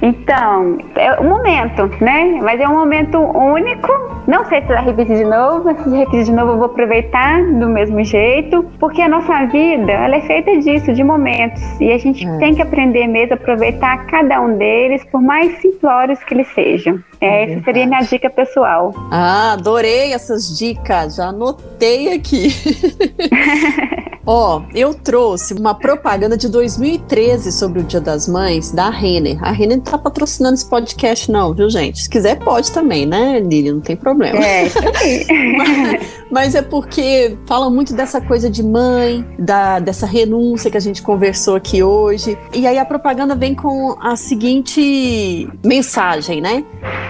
[0.03, 2.39] Então, é um momento, né?
[2.43, 3.93] Mas é um momento único.
[4.27, 7.43] Não sei se vai repetir de novo, mas se repetir de novo eu vou aproveitar
[7.45, 11.63] do mesmo jeito, porque a nossa vida, ela é feita disso, de momentos.
[11.81, 12.39] E a gente é.
[12.39, 16.99] tem que aprender mesmo a aproveitar cada um deles, por mais simplórios que eles sejam.
[17.21, 18.93] É, é essa seria minha dica pessoal.
[19.11, 22.49] Ah, adorei essas dicas, já anotei aqui.
[24.27, 29.39] Ó, oh, eu trouxe uma propaganda de 2013 sobre o Dia das Mães da Renner.
[29.41, 32.03] A Renner não tá patrocinando esse podcast, não, viu, gente?
[32.03, 33.71] Se quiser, pode também, né, Lili?
[33.71, 34.45] Não tem problema.
[34.45, 34.65] É,
[35.57, 40.81] mas, mas é porque fala muito dessa coisa de mãe, da, dessa renúncia que a
[40.81, 42.37] gente conversou aqui hoje.
[42.53, 46.65] E aí a propaganda vem com a seguinte mensagem, né?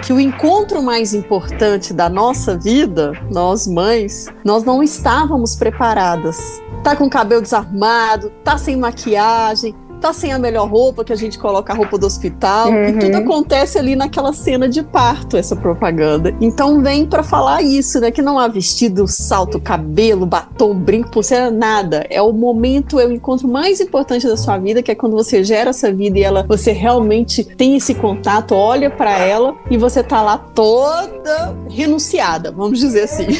[0.04, 6.94] Que o encontro mais importante da nossa vida, nós mães, nós não estávamos preparadas tá
[6.94, 11.38] com o cabelo desarmado, tá sem maquiagem, tá sem a melhor roupa, que a gente
[11.38, 12.88] coloca a roupa do hospital, uhum.
[12.88, 16.34] e tudo acontece ali naquela cena de parto, essa propaganda.
[16.40, 18.10] Então vem para falar isso, né?
[18.10, 22.06] Que não há vestido, salto, cabelo, batom, brinco, pulseira, nada.
[22.10, 25.42] É o momento, é o encontro mais importante da sua vida, que é quando você
[25.42, 30.02] gera essa vida e ela, você realmente tem esse contato, olha para ela e você
[30.02, 33.26] tá lá toda renunciada, vamos dizer assim.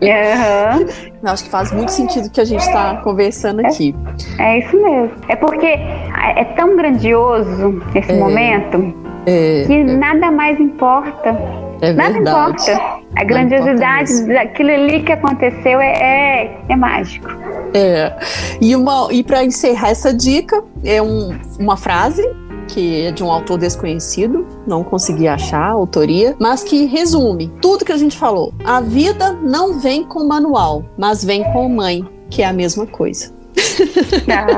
[0.00, 0.86] Uhum.
[1.22, 3.94] Eu acho que faz muito sentido que a gente está conversando aqui.
[4.38, 5.10] É, é isso mesmo.
[5.28, 8.94] É porque é tão grandioso esse é, momento
[9.26, 11.36] é, que nada mais importa.
[11.80, 13.00] É nada importa.
[13.16, 17.28] A grandiosidade daquilo ali que aconteceu é, é, é mágico.
[17.74, 18.12] É.
[18.60, 22.22] E, uma, e para encerrar essa dica, é um, uma frase
[22.68, 27.84] que é de um autor desconhecido, não consegui achar a autoria, mas que resume tudo
[27.84, 28.54] que a gente falou.
[28.64, 33.32] A vida não vem com manual, mas vem com mãe, que é a mesma coisa.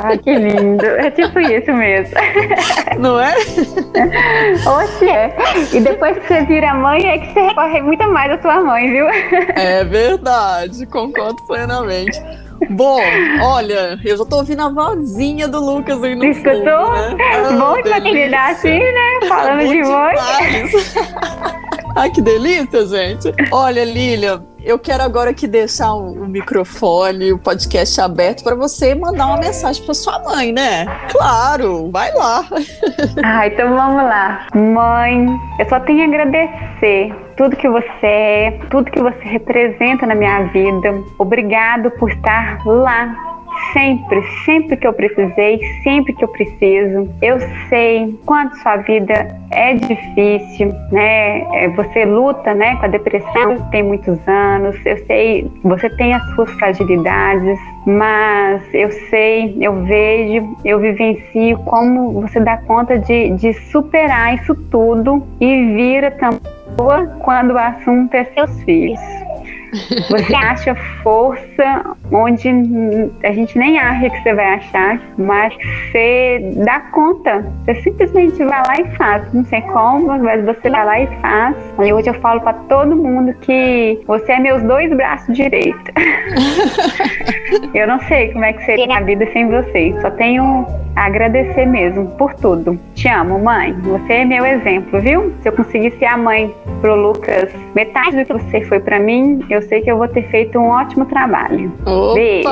[0.05, 0.85] Ah, que lindo.
[0.85, 2.15] É tipo isso mesmo.
[2.99, 3.35] Não é?
[4.67, 5.35] Oxe, é.
[5.73, 8.91] E depois que você vira mãe, é que você recorre muito mais à sua mãe,
[8.91, 9.07] viu?
[9.57, 12.21] É verdade, concordo plenamente.
[12.71, 13.01] Bom,
[13.43, 16.55] olha, eu já tô ouvindo a vozinha do Lucas aí no Escutou?
[16.63, 17.25] fundo, né?
[17.35, 19.27] Ah, Bom de maternidade assim, né?
[19.29, 20.21] Falando de voz.
[21.95, 23.33] Ai, que delícia, gente.
[23.53, 28.95] Olha, Lilian, eu quero agora que deixar o, o microfone, o podcast aberto para você
[28.95, 30.87] mandar uma mensagem para sua mãe, né?
[31.11, 32.45] Claro, vai lá.
[33.25, 34.47] Ah, então vamos lá.
[34.55, 35.27] Mãe,
[35.59, 40.45] eu só tenho a agradecer tudo que você é, tudo que você representa na minha
[40.45, 40.95] vida.
[41.19, 43.32] Obrigado por estar lá
[43.73, 47.09] sempre, sempre que eu precisei, sempre que eu preciso.
[47.21, 47.39] Eu
[47.69, 51.41] sei quanto sua vida é difícil, né?
[51.65, 54.77] É, você luta, né, com a depressão tem muitos anos.
[54.85, 62.21] Eu sei, você tem as suas fragilidades, mas eu sei, eu vejo, eu vivencio como
[62.21, 66.41] você dá conta de, de superar isso tudo e vira também
[67.21, 69.01] quando o assunto é seus filhos.
[70.11, 72.49] Você acha força onde
[73.25, 77.45] a gente nem acha que você vai achar, mas você dá conta.
[77.65, 79.33] Você simplesmente vai lá e faz.
[79.33, 81.57] Não sei como, mas você vai lá e faz.
[81.83, 85.83] E hoje eu falo para todo mundo que você é meus dois braços direitos.
[87.75, 89.99] eu não sei como é que seria a vida sem vocês.
[90.03, 90.67] Só tenho
[90.97, 92.79] a agradecer mesmo por tudo.
[92.95, 93.73] Te amo, mãe.
[93.83, 95.33] Você é meu exemplo, viu?
[95.41, 99.45] Se eu conseguir ser a mãe pro Lucas metade do que você foi para mim,
[99.49, 101.73] eu sei que eu vou ter feito um ótimo trabalho.
[101.87, 102.15] Opa!
[102.15, 102.49] Beijo.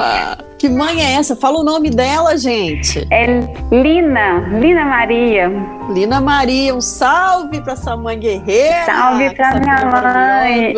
[0.60, 1.34] Que mãe é essa?
[1.34, 3.08] Fala o nome dela, gente.
[3.10, 3.24] É
[3.72, 5.50] Lina, Lina Maria.
[5.88, 8.84] Lina Maria, um salve para essa mãe guerreira.
[8.84, 10.74] Salve para minha mãe.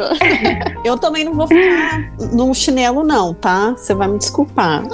[0.84, 2.00] Eu também não vou ficar
[2.32, 3.72] num chinelo não, tá?
[3.76, 4.84] Você vai me desculpar.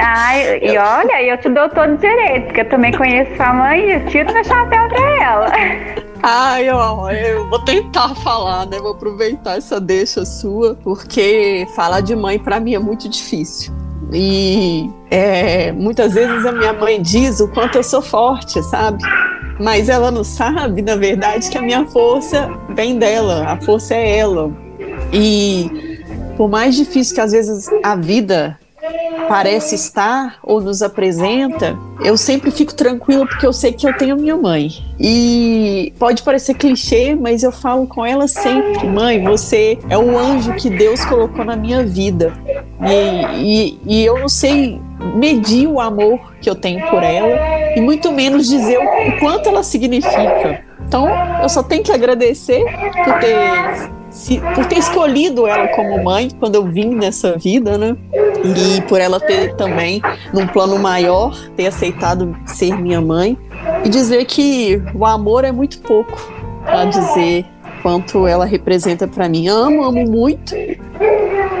[0.00, 4.00] Ai, e olha, eu te dou todo direito, porque eu também conheço sua mãe e
[4.06, 5.46] tiro meu chapéu pra ela.
[6.22, 8.78] Ai, ó, eu vou tentar falar, né?
[8.78, 13.72] Vou aproveitar essa deixa sua, porque falar de mãe para mim é muito difícil.
[14.12, 19.02] E é, muitas vezes a minha mãe diz o quanto eu sou forte, sabe?
[19.60, 24.18] Mas ela não sabe, na verdade, que a minha força vem dela, a força é
[24.18, 24.50] ela.
[25.12, 25.98] E
[26.36, 28.58] por mais difícil que às vezes a vida
[29.28, 34.16] parece estar ou nos apresenta, eu sempre fico tranquila porque eu sei que eu tenho
[34.16, 34.70] minha mãe.
[34.98, 40.54] E pode parecer clichê, mas eu falo com ela sempre: mãe, você é o anjo
[40.54, 42.32] que Deus colocou na minha vida.
[42.80, 44.80] E, e, e eu não sei
[45.14, 47.36] medir o amor que eu tenho por ela
[47.76, 50.64] e muito menos dizer o, quanto ela significa.
[50.86, 51.06] Então,
[51.42, 52.64] eu só tenho que agradecer
[53.04, 57.96] por ter se, por ter escolhido ela como mãe quando eu vim nessa vida, né?
[58.44, 60.00] E por ela ter também,
[60.32, 63.36] num plano maior, ter aceitado ser minha mãe.
[63.84, 66.18] E dizer que o amor é muito pouco
[66.64, 67.44] para dizer
[67.82, 69.48] quanto ela representa para mim.
[69.48, 70.54] Amo, amo muito,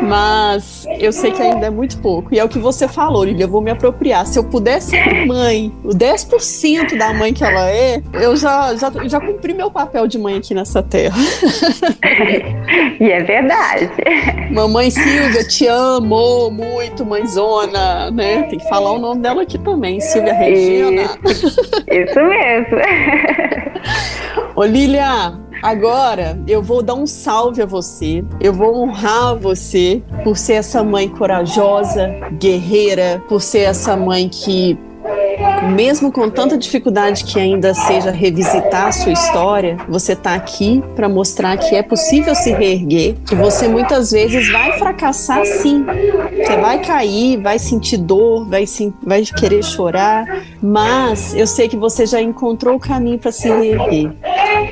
[0.08, 2.34] mas eu sei que ainda é muito pouco.
[2.34, 4.26] E é o que você falou, Lilia, eu vou me apropriar.
[4.26, 8.90] Se eu pudesse ser mãe, o 10% da mãe que ela é, eu já, já,
[9.06, 11.16] já cumpri meu papel de mãe aqui nessa terra.
[12.98, 13.90] e é verdade.
[14.50, 18.44] Mamãe Silvia, te amo muito, mãezona, né?
[18.44, 21.02] Tem que falar o nome dela aqui também, Silvia Regina.
[21.24, 21.46] Isso,
[21.90, 22.78] isso mesmo.
[24.56, 30.36] Ô, Lilia, Agora eu vou dar um salve a você, eu vou honrar você por
[30.36, 32.08] ser essa mãe corajosa,
[32.38, 34.78] guerreira, por ser essa mãe que
[35.74, 41.08] mesmo com tanta dificuldade que ainda seja revisitar a sua história, você está aqui para
[41.08, 45.84] mostrar que é possível se reerguer, que você muitas vezes vai fracassar sim.
[46.36, 48.64] Você vai cair, vai sentir dor, vai,
[49.02, 50.24] vai querer chorar,
[50.62, 54.12] mas eu sei que você já encontrou o caminho para se reerguer.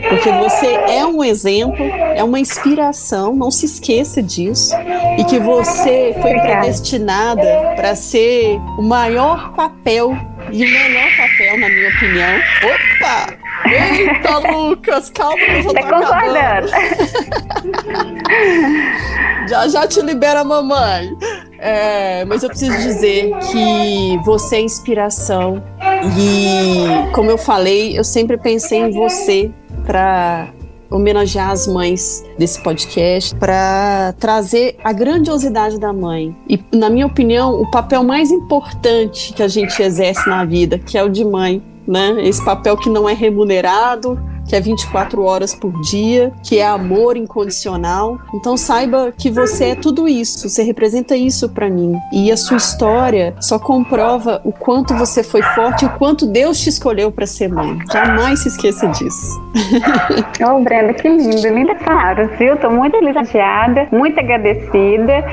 [0.09, 4.75] Porque você é um exemplo, é uma inspiração, não se esqueça disso.
[5.19, 10.17] E que você foi predestinada para ser o maior papel
[10.53, 12.41] e o melhor papel, na minha opinião.
[12.65, 13.35] Opa!
[13.67, 16.69] Eita, Lucas, calma que eu já tô tá acabando.
[19.49, 21.09] já já te libera, mamãe.
[21.59, 25.63] É, mas eu preciso dizer que você é inspiração.
[26.19, 29.51] E, como eu falei, eu sempre pensei em você
[29.85, 30.49] para
[30.91, 36.35] homenagear as mães desse podcast, para trazer a grandiosidade da mãe.
[36.49, 40.97] E, na minha opinião, o papel mais importante que a gente exerce na vida, que
[40.97, 41.63] é o de mãe.
[41.87, 42.17] Né?
[42.27, 47.17] Esse papel que não é remunerado, que é 24 horas por dia, que é amor
[47.17, 48.19] incondicional.
[48.35, 51.95] Então saiba que você é tudo isso, você representa isso para mim.
[52.13, 56.59] E a sua história só comprova o quanto você foi forte e o quanto Deus
[56.61, 57.79] te escolheu para ser mãe.
[57.93, 59.41] Jamais se esqueça disso.
[60.49, 62.57] oh, Brenda, que lindo, linda palavras, viu?
[62.57, 65.25] Tô muito lisonjeada, muito agradecida.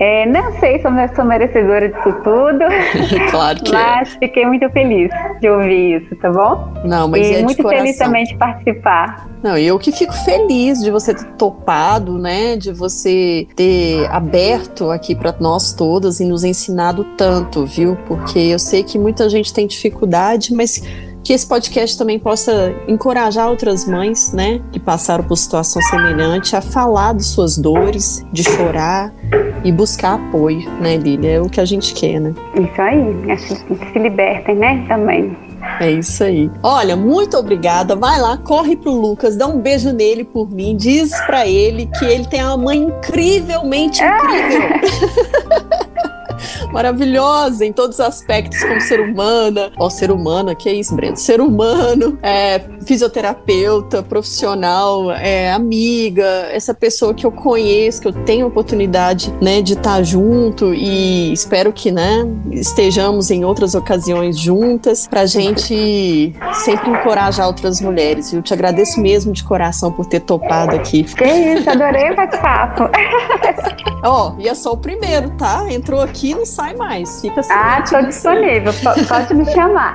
[0.00, 2.64] É, não sei se eu sou merecedora disso tudo.
[3.30, 4.18] claro que Mas é.
[4.18, 5.10] fiquei muito feliz
[5.42, 6.72] de ouvir isso, tá bom?
[6.86, 9.28] Não, mas e é muito feliz também de participar.
[9.42, 12.56] Não, eu que fico feliz de você ter topado, né?
[12.56, 17.94] De você ter aberto aqui para nós todas e nos ensinado tanto, viu?
[18.06, 20.82] Porque eu sei que muita gente tem dificuldade, mas
[21.24, 26.60] que esse podcast também possa encorajar outras mães, né, que passaram por situação semelhante a
[26.60, 29.12] falar de suas dores, de chorar
[29.64, 31.32] e buscar apoio, né, Lília?
[31.32, 32.34] É o que a gente quer, né?
[32.54, 35.36] Isso aí, acho que se libertem, né, também.
[35.78, 36.50] É isso aí.
[36.62, 37.94] Olha, muito obrigada.
[37.94, 42.04] Vai lá, corre pro Lucas, dá um beijo nele por mim, diz para ele que
[42.04, 44.62] ele tem uma mãe incrivelmente incrível.
[46.72, 49.72] maravilhosa em todos os aspectos, como ser humana.
[49.78, 51.16] Ó, ser humana, que é isso, Breno?
[51.16, 58.46] Ser humano, é, fisioterapeuta, profissional, é, amiga, essa pessoa que eu conheço, que eu tenho
[58.46, 65.26] oportunidade, né, de estar junto e espero que, né, estejamos em outras ocasiões juntas pra
[65.26, 66.34] gente
[66.64, 68.32] sempre encorajar outras mulheres.
[68.32, 71.04] Eu te agradeço mesmo de coração por ter topado aqui.
[71.04, 72.90] Que isso, adorei o bate-papo.
[74.02, 75.66] Ó, e é só o primeiro, tá?
[75.70, 77.20] Entrou aqui e não sai mais.
[77.20, 77.52] Fica assim.
[77.52, 78.72] Ah, tô disponível.
[79.08, 79.94] Pode me chamar.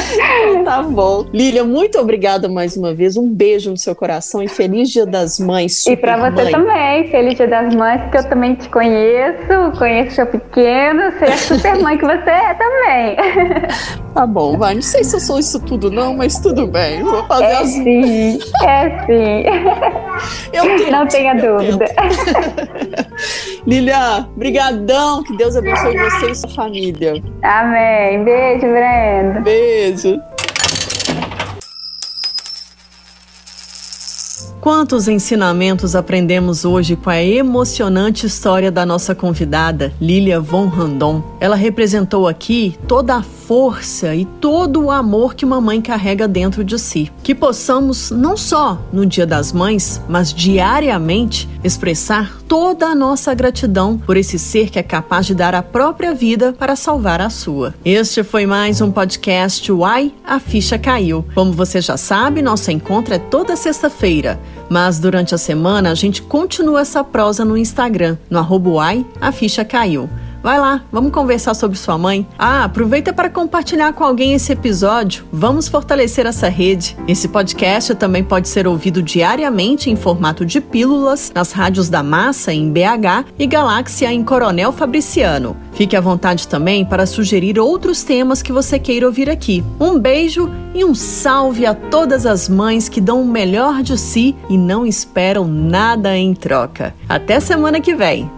[0.64, 1.26] tá bom.
[1.32, 3.16] Lília, muito obrigada mais uma vez.
[3.16, 5.86] Um beijo no seu coração e feliz Dia das Mães.
[5.86, 6.52] E pra você mãe.
[6.52, 7.10] também.
[7.10, 11.82] Feliz Dia das Mães, porque eu também te conheço, conheço seu pequeno, sei a super
[11.82, 13.16] mãe que você é também.
[14.16, 14.74] Tá bom, vai.
[14.74, 17.02] Não sei se eu sou isso tudo, não, mas tudo bem.
[17.02, 17.68] Vou fazer é as.
[17.68, 19.44] Sim, é sim.
[20.54, 21.84] Eu tento, não tenha dúvida.
[23.66, 25.22] Lilia, brigadão.
[25.22, 27.22] Que Deus abençoe você e sua família.
[27.42, 28.24] Amém.
[28.24, 29.40] Beijo, Brenda.
[29.40, 30.20] Beijo.
[34.66, 41.22] Quantos ensinamentos aprendemos hoje com a emocionante história da nossa convidada, Lilia von Randon.
[41.38, 46.64] Ela representou aqui toda a força e todo o amor que uma mãe carrega dentro
[46.64, 47.12] de si.
[47.22, 53.96] Que possamos, não só no Dia das Mães, mas diariamente, expressar toda a nossa gratidão
[53.96, 57.72] por esse ser que é capaz de dar a própria vida para salvar a sua.
[57.84, 61.24] Este foi mais um podcast Uai, a ficha caiu.
[61.36, 64.40] Como você já sabe, nosso encontro é toda sexta-feira.
[64.68, 69.30] Mas durante a semana a gente continua essa prosa no Instagram, no arroba Uai, a
[69.30, 70.08] ficha caiu.
[70.46, 72.24] Vai lá, vamos conversar sobre sua mãe.
[72.38, 75.24] Ah, aproveita para compartilhar com alguém esse episódio.
[75.32, 76.96] Vamos fortalecer essa rede.
[77.08, 82.52] Esse podcast também pode ser ouvido diariamente em formato de pílulas nas rádios da Massa
[82.52, 85.56] em BH e Galáxia em Coronel Fabriciano.
[85.72, 89.64] Fique à vontade também para sugerir outros temas que você queira ouvir aqui.
[89.80, 94.36] Um beijo e um salve a todas as mães que dão o melhor de si
[94.48, 96.94] e não esperam nada em troca.
[97.08, 98.30] Até semana que vem.